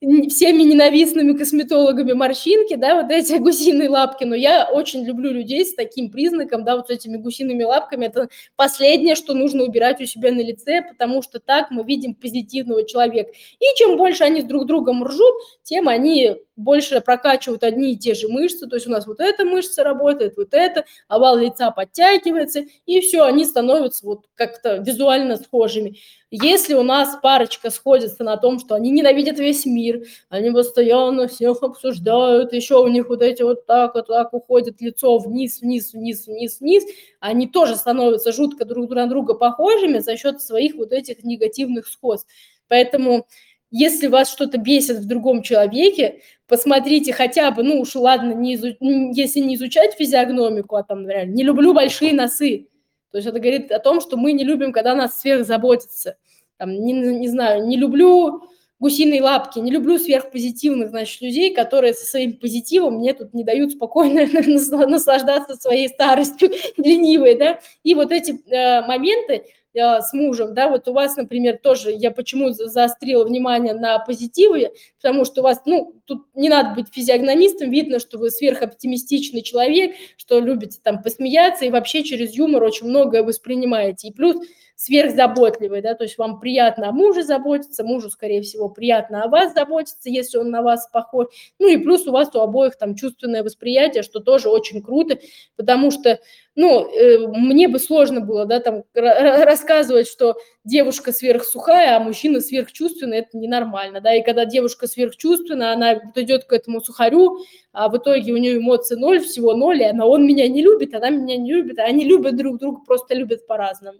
всеми 0.00 0.62
ненавистными 0.62 1.36
косметологами 1.36 2.12
морщинки, 2.14 2.74
да, 2.74 3.02
вот 3.02 3.10
эти 3.10 3.34
гусиные 3.34 3.90
лапки, 3.90 4.24
но 4.24 4.34
я 4.34 4.68
очень 4.70 5.04
люблю 5.04 5.30
людей 5.30 5.64
с 5.64 5.74
таким 5.74 6.10
признаком, 6.10 6.64
да, 6.64 6.76
вот 6.76 6.86
с 6.86 6.90
этими 6.90 7.18
гусиными 7.18 7.64
лапками, 7.64 8.06
это 8.06 8.28
последнее, 8.56 9.14
что 9.14 9.34
нужно 9.34 9.64
убирать 9.64 10.00
у 10.00 10.06
себя 10.06 10.32
на 10.32 10.40
лице, 10.40 10.82
потому 10.82 11.22
что 11.22 11.38
так 11.38 11.70
мы 11.70 11.84
видим 11.84 12.14
позитивного 12.14 12.86
человека. 12.86 13.30
И 13.58 13.64
чем 13.76 13.98
больше 13.98 14.24
они 14.24 14.40
с 14.40 14.44
друг 14.44 14.66
другом 14.66 15.04
ржут, 15.04 15.34
тем 15.64 15.86
они 15.88 16.36
больше 16.56 17.00
прокачивают 17.00 17.62
одни 17.62 17.92
и 17.92 17.96
те 17.96 18.14
же 18.14 18.28
мышцы, 18.28 18.66
то 18.66 18.76
есть 18.76 18.86
у 18.86 18.90
нас 18.90 19.06
вот 19.06 19.20
эта 19.20 19.44
мышца 19.44 19.84
работает, 19.84 20.34
вот 20.36 20.52
эта, 20.52 20.84
овал 21.08 21.36
лица 21.36 21.70
подтягивается, 21.70 22.64
и 22.86 23.00
все, 23.00 23.24
они 23.24 23.44
становятся 23.44 24.06
вот 24.06 24.26
как-то 24.34 24.76
визуально 24.76 25.36
схожими. 25.36 25.96
Если 26.32 26.74
у 26.74 26.84
нас 26.84 27.18
парочка 27.20 27.70
сходится 27.70 28.22
на 28.22 28.36
том, 28.36 28.60
что 28.60 28.76
они 28.76 28.90
ненавидят 28.90 29.40
весь 29.40 29.66
мир, 29.66 30.04
они 30.28 30.52
постоянно 30.52 31.26
всех 31.26 31.60
обсуждают, 31.62 32.52
еще 32.52 32.80
у 32.80 32.86
них 32.86 33.08
вот 33.08 33.20
эти 33.20 33.42
вот 33.42 33.66
так 33.66 33.96
вот 33.96 34.06
так 34.06 34.32
уходит 34.32 34.80
лицо 34.80 35.18
вниз, 35.18 35.60
вниз, 35.60 35.92
вниз, 35.92 36.28
вниз, 36.28 36.60
вниз, 36.60 36.84
они 37.18 37.48
тоже 37.48 37.74
становятся 37.74 38.32
жутко 38.32 38.64
друг 38.64 38.90
на 38.90 39.08
друга 39.08 39.34
похожими 39.34 39.98
за 39.98 40.16
счет 40.16 40.40
своих 40.40 40.76
вот 40.76 40.92
этих 40.92 41.24
негативных 41.24 41.88
сходств. 41.88 42.30
Поэтому 42.68 43.26
если 43.72 44.06
вас 44.06 44.30
что-то 44.30 44.58
бесит 44.58 44.98
в 44.98 45.06
другом 45.06 45.42
человеке, 45.42 46.20
посмотрите 46.46 47.12
хотя 47.12 47.50
бы, 47.50 47.64
ну 47.64 47.80
уж 47.80 47.96
ладно, 47.96 48.32
не 48.34 48.54
изу... 48.54 48.68
если 48.80 49.40
не 49.40 49.56
изучать 49.56 49.94
физиогномику, 49.94 50.76
а 50.76 50.84
там, 50.84 51.02
например, 51.02 51.26
не 51.26 51.42
люблю 51.42 51.74
большие 51.74 52.12
носы, 52.12 52.68
то 53.10 53.18
есть 53.18 53.28
это 53.28 53.40
говорит 53.40 53.72
о 53.72 53.78
том, 53.78 54.00
что 54.00 54.16
мы 54.16 54.32
не 54.32 54.44
любим, 54.44 54.72
когда 54.72 54.94
нас 54.94 55.20
сверх 55.20 55.46
заботится. 55.46 56.16
Там, 56.56 56.70
не, 56.70 56.92
не 56.92 57.28
знаю, 57.28 57.66
не 57.66 57.76
люблю 57.76 58.42
гусиные 58.80 59.22
лапки, 59.22 59.58
не 59.58 59.70
люблю 59.70 59.98
сверхпозитивных, 59.98 60.88
значит, 60.88 61.20
людей, 61.20 61.54
которые 61.54 61.94
со 61.94 62.06
своим 62.06 62.38
позитивом 62.38 62.94
мне 62.94 63.12
тут 63.12 63.34
не 63.34 63.44
дают 63.44 63.72
спокойно 63.72 64.26
наслаждаться 64.86 65.56
своей 65.56 65.88
старостью 65.88 66.50
ленивой, 66.76 67.36
да, 67.36 67.60
и 67.82 67.94
вот 67.94 68.10
эти 68.10 68.40
э, 68.50 68.86
моменты, 68.86 69.44
с 69.74 70.12
мужем, 70.12 70.54
да, 70.54 70.68
вот 70.68 70.88
у 70.88 70.92
вас, 70.92 71.16
например, 71.16 71.58
тоже, 71.58 71.92
я 71.92 72.10
почему 72.10 72.50
заострила 72.50 73.24
внимание 73.24 73.74
на 73.74 73.98
позитивы, 73.98 74.70
потому 75.00 75.24
что 75.24 75.40
у 75.40 75.44
вас, 75.44 75.62
ну, 75.66 75.94
тут 76.06 76.26
не 76.34 76.48
надо 76.48 76.74
быть 76.74 76.92
физиогномистом, 76.92 77.70
видно, 77.70 77.98
что 78.00 78.18
вы 78.18 78.30
сверхоптимистичный 78.30 79.42
человек, 79.42 79.94
что 80.16 80.40
любите 80.40 80.78
там 80.82 81.02
посмеяться 81.02 81.64
и 81.64 81.70
вообще 81.70 82.02
через 82.02 82.34
юмор 82.34 82.62
очень 82.64 82.86
многое 82.86 83.22
воспринимаете. 83.22 84.08
И 84.08 84.12
плюс 84.12 84.36
сверхзаботливый, 84.80 85.82
да, 85.82 85.94
то 85.94 86.04
есть 86.04 86.16
вам 86.16 86.40
приятно 86.40 86.88
о 86.88 86.92
муже 86.92 87.22
заботиться, 87.22 87.84
мужу, 87.84 88.08
скорее 88.08 88.40
всего, 88.40 88.70
приятно 88.70 89.24
о 89.24 89.28
вас 89.28 89.52
заботиться, 89.52 90.08
если 90.08 90.38
он 90.38 90.50
на 90.50 90.62
вас 90.62 90.88
похож, 90.90 91.26
ну 91.58 91.68
и 91.68 91.76
плюс 91.76 92.06
у 92.06 92.12
вас 92.12 92.34
у 92.34 92.40
обоих 92.40 92.78
там 92.78 92.94
чувственное 92.94 93.44
восприятие, 93.44 94.02
что 94.02 94.20
тоже 94.20 94.48
очень 94.48 94.82
круто, 94.82 95.18
потому 95.56 95.90
что, 95.90 96.18
ну, 96.54 96.90
э, 96.90 97.18
мне 97.26 97.68
бы 97.68 97.78
сложно 97.78 98.22
было, 98.22 98.46
да, 98.46 98.58
там 98.60 98.84
рассказывать, 98.94 100.08
что 100.08 100.36
девушка 100.64 101.12
сверхсухая, 101.12 101.98
а 101.98 102.00
мужчина 102.00 102.40
сверхчувственный, 102.40 103.18
это 103.18 103.36
ненормально, 103.36 104.00
да, 104.00 104.14
и 104.14 104.24
когда 104.24 104.46
девушка 104.46 104.86
сверхчувственная, 104.86 105.74
она 105.74 106.00
идет 106.14 106.44
к 106.44 106.54
этому 106.54 106.80
сухарю, 106.80 107.36
а 107.74 107.90
в 107.90 107.98
итоге 107.98 108.32
у 108.32 108.38
нее 108.38 108.56
эмоции 108.56 108.94
ноль, 108.94 109.20
всего 109.20 109.54
ноль, 109.54 109.82
и 109.82 109.84
она, 109.84 110.06
он 110.06 110.26
меня 110.26 110.48
не 110.48 110.62
любит, 110.62 110.94
она 110.94 111.10
меня 111.10 111.36
не 111.36 111.52
любит, 111.52 111.78
а 111.78 111.82
они 111.82 112.06
любят 112.06 112.34
друг 112.38 112.56
друга, 112.58 112.80
просто 112.86 113.14
любят 113.14 113.46
по-разному. 113.46 113.98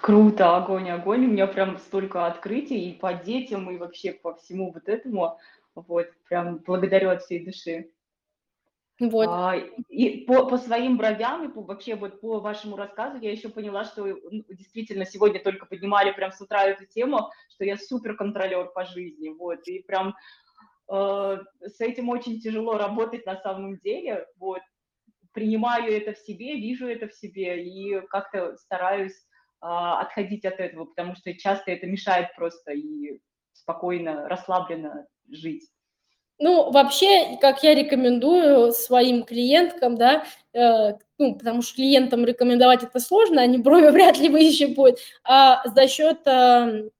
Круто, 0.00 0.56
огонь, 0.56 0.90
огонь. 0.90 1.26
У 1.26 1.30
меня 1.30 1.46
прям 1.46 1.78
столько 1.78 2.26
открытий 2.26 2.90
и 2.90 2.98
по 2.98 3.12
детям, 3.14 3.70
и 3.70 3.76
вообще 3.76 4.12
по 4.12 4.34
всему 4.34 4.72
вот 4.72 4.88
этому. 4.88 5.38
Вот, 5.74 6.08
прям 6.28 6.58
благодарю 6.58 7.10
от 7.10 7.22
всей 7.22 7.44
души. 7.44 7.90
Вот. 9.00 9.28
А, 9.28 9.54
и 9.88 10.24
по, 10.24 10.46
по 10.46 10.58
своим 10.58 10.96
бровям, 10.96 11.48
и 11.48 11.52
по, 11.52 11.62
вообще 11.62 11.94
вот 11.94 12.20
по 12.20 12.40
вашему 12.40 12.76
рассказу 12.76 13.18
я 13.20 13.30
еще 13.30 13.48
поняла, 13.48 13.84
что 13.84 14.04
ну, 14.04 14.44
действительно 14.48 15.04
сегодня 15.04 15.40
только 15.40 15.66
поднимали 15.66 16.10
прям 16.10 16.32
с 16.32 16.40
утра 16.40 16.64
эту 16.64 16.84
тему, 16.84 17.30
что 17.50 17.64
я 17.64 17.76
суперконтролер 17.76 18.66
по 18.72 18.84
жизни, 18.84 19.28
вот, 19.28 19.68
и 19.68 19.84
прям 19.84 20.16
э, 20.90 21.38
с 21.60 21.80
этим 21.80 22.08
очень 22.08 22.40
тяжело 22.40 22.76
работать 22.76 23.24
на 23.24 23.36
самом 23.36 23.78
деле, 23.78 24.26
вот, 24.36 24.62
принимаю 25.32 25.92
это 25.92 26.12
в 26.12 26.18
себе, 26.18 26.56
вижу 26.56 26.88
это 26.88 27.06
в 27.06 27.14
себе 27.14 27.64
и 27.64 28.00
как-то 28.08 28.56
стараюсь 28.56 29.27
отходить 29.60 30.44
от 30.44 30.60
этого, 30.60 30.84
потому 30.84 31.14
что 31.16 31.34
часто 31.34 31.70
это 31.70 31.86
мешает 31.86 32.34
просто 32.36 32.72
и 32.72 33.20
спокойно, 33.52 34.28
расслабленно 34.28 35.06
жить. 35.28 35.68
Ну, 36.40 36.70
вообще, 36.70 37.36
как 37.40 37.64
я 37.64 37.74
рекомендую 37.74 38.72
своим 38.72 39.24
клиенткам, 39.24 39.96
да, 39.96 40.24
э, 40.52 40.92
ну, 41.18 41.34
потому 41.34 41.62
что 41.62 41.74
клиентам 41.74 42.24
рекомендовать 42.24 42.84
это 42.84 43.00
сложно, 43.00 43.42
они 43.42 43.58
брови 43.58 43.90
вряд 43.90 44.18
ли 44.18 44.28
выщипают, 44.28 44.98
а 45.24 45.66
за 45.68 45.88
счет 45.88 46.20
э, 46.26 46.90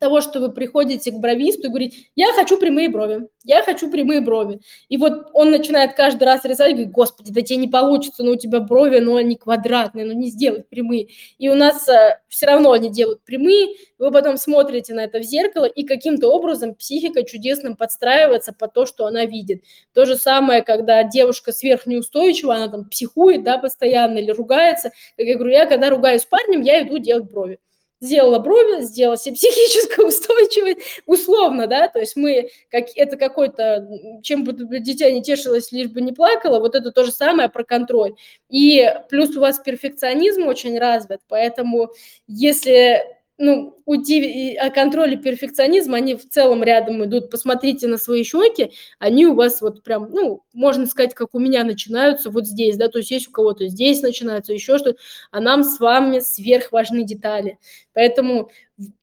того, 0.00 0.22
что 0.22 0.40
вы 0.40 0.50
приходите 0.50 1.12
к 1.12 1.14
бровисту 1.14 1.66
и 1.66 1.68
говорите, 1.68 1.98
я 2.16 2.32
хочу 2.32 2.58
прямые 2.58 2.88
брови, 2.88 3.28
я 3.44 3.62
хочу 3.62 3.90
прямые 3.90 4.22
брови. 4.22 4.60
И 4.88 4.96
вот 4.96 5.28
он 5.34 5.50
начинает 5.50 5.94
каждый 5.94 6.24
раз 6.24 6.44
рисовать, 6.44 6.72
говорит, 6.72 6.90
господи, 6.90 7.30
да 7.30 7.42
тебе 7.42 7.58
не 7.58 7.68
получится, 7.68 8.24
но 8.24 8.32
у 8.32 8.36
тебя 8.36 8.60
брови, 8.60 8.98
но 8.98 9.16
они 9.16 9.36
квадратные, 9.36 10.06
ну 10.06 10.12
не 10.12 10.30
сделать 10.30 10.68
прямые. 10.68 11.08
И 11.38 11.50
у 11.50 11.54
нас 11.54 11.86
э, 11.86 12.18
все 12.28 12.46
равно 12.46 12.72
они 12.72 12.88
делают 12.88 13.22
прямые, 13.24 13.76
вы 13.98 14.10
потом 14.10 14.38
смотрите 14.38 14.94
на 14.94 15.04
это 15.04 15.18
в 15.18 15.22
зеркало, 15.22 15.66
и 15.66 15.84
каким-то 15.84 16.28
образом 16.28 16.74
психика 16.74 17.22
чудесным 17.22 17.76
подстраивается 17.76 18.54
под 18.54 18.72
то, 18.72 18.86
что 18.86 19.04
она 19.04 19.26
видит. 19.26 19.64
То 19.92 20.06
же 20.06 20.16
самое, 20.16 20.62
когда 20.62 21.04
девушка 21.04 21.52
сверхнеустойчива, 21.52 22.54
она 22.54 22.68
там 22.68 22.88
психует, 22.88 23.44
да, 23.44 23.58
постоянно 23.58 24.18
или 24.18 24.30
ругается. 24.30 24.92
Как 25.18 25.26
я 25.26 25.34
говорю, 25.34 25.52
я 25.52 25.66
когда 25.66 25.90
ругаюсь 25.90 26.22
с 26.22 26.26
парнем, 26.26 26.62
я 26.62 26.82
иду 26.82 26.98
делать 26.98 27.30
брови 27.30 27.58
сделала 28.00 28.38
брови, 28.38 28.82
сделала 28.82 29.16
себе 29.16 29.34
психическую 29.36 30.08
устойчивость, 30.08 31.02
условно, 31.06 31.66
да, 31.66 31.88
то 31.88 31.98
есть 32.00 32.16
мы, 32.16 32.50
как, 32.70 32.86
это 32.96 33.16
какой-то, 33.16 33.88
чем 34.22 34.44
бы 34.44 34.52
дитя 34.80 35.10
не 35.10 35.22
тешилось, 35.22 35.72
лишь 35.72 35.90
бы 35.90 36.00
не 36.00 36.12
плакало, 36.12 36.60
вот 36.60 36.74
это 36.74 36.90
то 36.90 37.04
же 37.04 37.12
самое 37.12 37.48
про 37.48 37.64
контроль. 37.64 38.14
И 38.48 38.86
плюс 39.08 39.36
у 39.36 39.40
вас 39.40 39.58
перфекционизм 39.58 40.46
очень 40.46 40.78
развит, 40.78 41.20
поэтому 41.28 41.90
если 42.26 43.04
ну, 43.40 43.79
уйти, 43.90 44.54
а 44.54 44.70
контроль 44.70 45.14
и 45.14 45.16
перфекционизм, 45.16 45.94
они 45.94 46.14
в 46.14 46.28
целом 46.28 46.62
рядом 46.62 47.04
идут. 47.04 47.28
Посмотрите 47.28 47.88
на 47.88 47.98
свои 47.98 48.22
щеки, 48.22 48.70
они 49.00 49.26
у 49.26 49.34
вас 49.34 49.60
вот 49.60 49.82
прям, 49.82 50.08
ну, 50.12 50.44
можно 50.52 50.86
сказать, 50.86 51.12
как 51.12 51.30
у 51.32 51.40
меня 51.40 51.64
начинаются 51.64 52.30
вот 52.30 52.46
здесь, 52.46 52.76
да, 52.76 52.88
то 52.88 52.98
есть 52.98 53.10
есть 53.10 53.28
у 53.28 53.32
кого-то 53.32 53.66
здесь 53.66 54.00
начинаются, 54.00 54.52
еще 54.52 54.78
что-то, 54.78 54.98
а 55.32 55.40
нам 55.40 55.64
с 55.64 55.80
вами 55.80 56.20
сверх 56.20 56.70
важны 56.70 57.02
детали. 57.02 57.58
Поэтому 57.92 58.50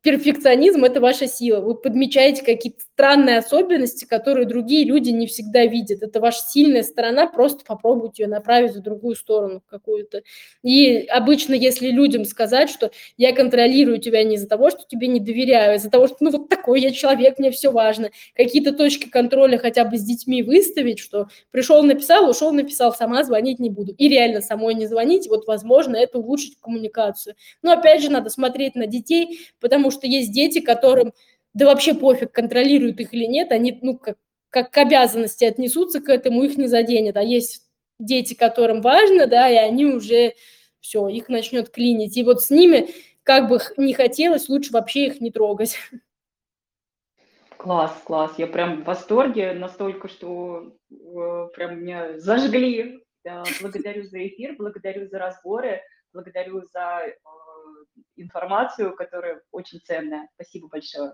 перфекционизм– 0.02 0.84
это 0.86 1.00
ваша 1.00 1.28
сила. 1.28 1.60
Вы 1.60 1.76
подмечаете 1.76 2.44
какие-то 2.44 2.82
странные 2.82 3.38
особенности, 3.38 4.06
которые 4.06 4.48
другие 4.48 4.86
люди 4.86 5.10
не 5.10 5.28
всегда 5.28 5.66
видят. 5.66 6.02
Это 6.02 6.20
ваша 6.20 6.40
сильная 6.48 6.84
сторона, 6.84 7.28
просто 7.28 7.64
попробуйте 7.66 8.24
ее 8.24 8.30
направить 8.30 8.72
в 8.72 8.82
другую 8.82 9.16
сторону 9.16 9.62
какую-то. 9.68 10.24
И 10.64 11.06
обычно, 11.08 11.54
если 11.54 11.90
людям 11.90 12.26
сказать, 12.26 12.70
что 12.70 12.92
я 13.18 13.36
контролирую 13.36 14.00
тебя 14.00 14.24
не 14.24 14.36
из-за 14.36 14.48
того, 14.48 14.70
что 14.78 14.88
тебе 14.88 15.08
не 15.08 15.20
доверяю, 15.20 15.76
из-за 15.76 15.90
того, 15.90 16.08
что 16.08 16.18
ну 16.22 16.32
вот 16.32 16.50
такой 16.50 16.82
я 16.82 16.92
человек, 16.92 17.40
мне 17.40 17.52
все 17.52 17.72
важно, 17.72 18.12
какие-то 18.36 18.74
точки 18.74 19.10
контроля 19.10 19.58
хотя 19.58 19.84
бы 19.86 19.98
с 19.98 20.04
детьми 20.04 20.44
выставить, 20.44 21.00
что 21.00 21.28
пришел, 21.52 21.84
написал, 21.84 22.30
ушел, 22.30 22.52
написал, 22.52 22.94
сама 22.94 23.24
звонить 23.24 23.60
не 23.60 23.70
буду. 23.70 23.94
И 23.98 24.08
реально 24.08 24.42
самой 24.42 24.74
не 24.74 24.88
звонить, 24.88 25.28
вот 25.28 25.48
возможно 25.48 25.96
это 25.96 26.20
улучшить 26.20 26.58
коммуникацию. 26.60 27.36
Но 27.62 27.72
опять 27.72 28.02
же 28.02 28.12
надо 28.12 28.30
смотреть 28.30 28.76
на 28.76 28.88
детей, 28.88 29.40
потому 29.60 29.92
что 29.92 30.08
есть 30.08 30.32
дети, 30.32 30.60
которым 30.60 31.14
да 31.58 31.66
вообще 31.66 31.96
пофиг, 31.96 32.32
контролируют 32.32 33.00
их 33.00 33.14
или 33.16 33.26
нет, 33.26 33.52
они, 33.52 33.80
ну, 33.82 33.98
как, 33.98 34.18
как 34.50 34.70
к 34.70 34.78
обязанности 34.78 35.44
отнесутся 35.44 36.02
к 36.02 36.10
этому, 36.10 36.44
их 36.44 36.56
не 36.56 36.68
заденет. 36.68 37.18
А 37.18 37.24
есть 37.24 37.64
дети, 38.00 38.36
которым 38.36 38.82
важно, 38.82 39.26
да, 39.26 39.50
и 39.50 39.56
они 39.56 39.86
уже, 39.86 40.34
все, 40.82 41.08
их 41.08 41.30
начнет 41.30 41.70
клинить. 41.70 42.16
И 42.16 42.24
вот 42.24 42.44
с 42.44 42.52
ними, 42.52 42.90
как 43.28 43.50
бы 43.50 43.60
не 43.76 43.94
хотелось, 43.94 44.48
лучше 44.48 44.72
вообще 44.72 45.08
их 45.08 45.20
не 45.20 45.32
трогать. 45.32 45.78
Класс, 47.58 48.02
класс. 48.06 48.34
Я 48.38 48.48
прям 48.48 48.82
в 48.82 48.86
восторге 48.86 49.52
настолько, 49.54 50.08
что 50.08 50.74
э, 50.90 51.48
прям 51.54 51.82
меня 51.82 52.18
зажгли. 52.18 53.04
Да, 53.26 53.44
благодарю 53.62 54.06
за 54.06 54.26
эфир, 54.26 54.56
благодарю 54.58 55.10
за 55.10 55.20
разборы, 55.20 55.82
благодарю 56.14 56.64
за 56.72 57.02
э, 57.08 57.14
информацию, 58.16 58.96
которая 58.96 59.42
очень 59.52 59.82
ценная. 59.82 60.30
Спасибо 60.36 60.70
большое. 60.70 61.14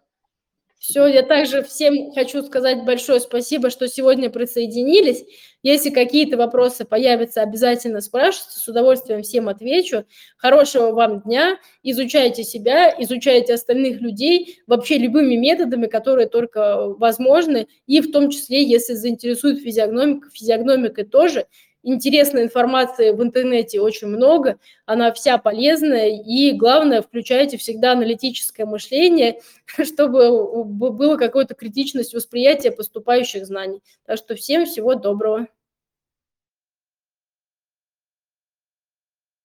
Все, 0.80 1.08
я 1.08 1.24
также 1.24 1.64
всем 1.64 2.12
хочу 2.12 2.44
сказать 2.44 2.84
большое 2.84 3.22
спасибо, 3.22 3.70
что 3.70 3.88
сегодня 3.88 4.30
присоединились. 4.30 5.24
Если 5.62 5.92
какие-то 5.92 6.36
вопросы 6.36 6.84
появятся, 6.84 7.42
обязательно 7.42 8.02
спрашивайте, 8.02 8.60
с 8.60 8.68
удовольствием 8.68 9.22
всем 9.24 9.48
отвечу. 9.48 10.06
Хорошего 10.36 10.92
вам 10.92 11.22
дня, 11.22 11.58
изучайте 11.84 12.44
себя, 12.44 12.94
изучайте 13.00 13.54
остальных 13.54 14.02
людей 14.02 14.60
вообще 14.68 14.98
любыми 14.98 15.36
методами, 15.36 15.88
которые 15.88 16.28
только 16.28 16.90
возможны, 16.90 17.68
и 17.88 18.02
в 18.02 18.12
том 18.12 18.30
числе, 18.30 18.62
если 18.62 18.94
заинтересует 18.94 19.62
физиогномика, 19.62 20.30
физиогномикой 20.32 21.06
тоже– 21.06 21.48
Интересной 21.86 22.44
информации 22.44 23.12
в 23.12 23.22
интернете 23.22 23.82
очень 23.82 24.08
много, 24.08 24.58
она 24.86 25.12
вся 25.12 25.38
полезная, 25.38 26.10
и 26.10 26.54
главное, 26.54 27.02
включайте 27.02 27.58
всегда 27.58 27.92
аналитическое 27.92 28.66
мышление, 28.66 29.42
чтобы 29.84 30.64
было 30.64 31.18
какое-то 31.18 31.56
критичность 31.56 32.14
восприятия 32.14 32.72
поступающих 32.72 33.46
знаний. 33.46 33.82
Так 34.06 34.18
что 34.18 34.36
всем 34.36 34.66
всего 34.66 34.96
доброго. 34.96 35.48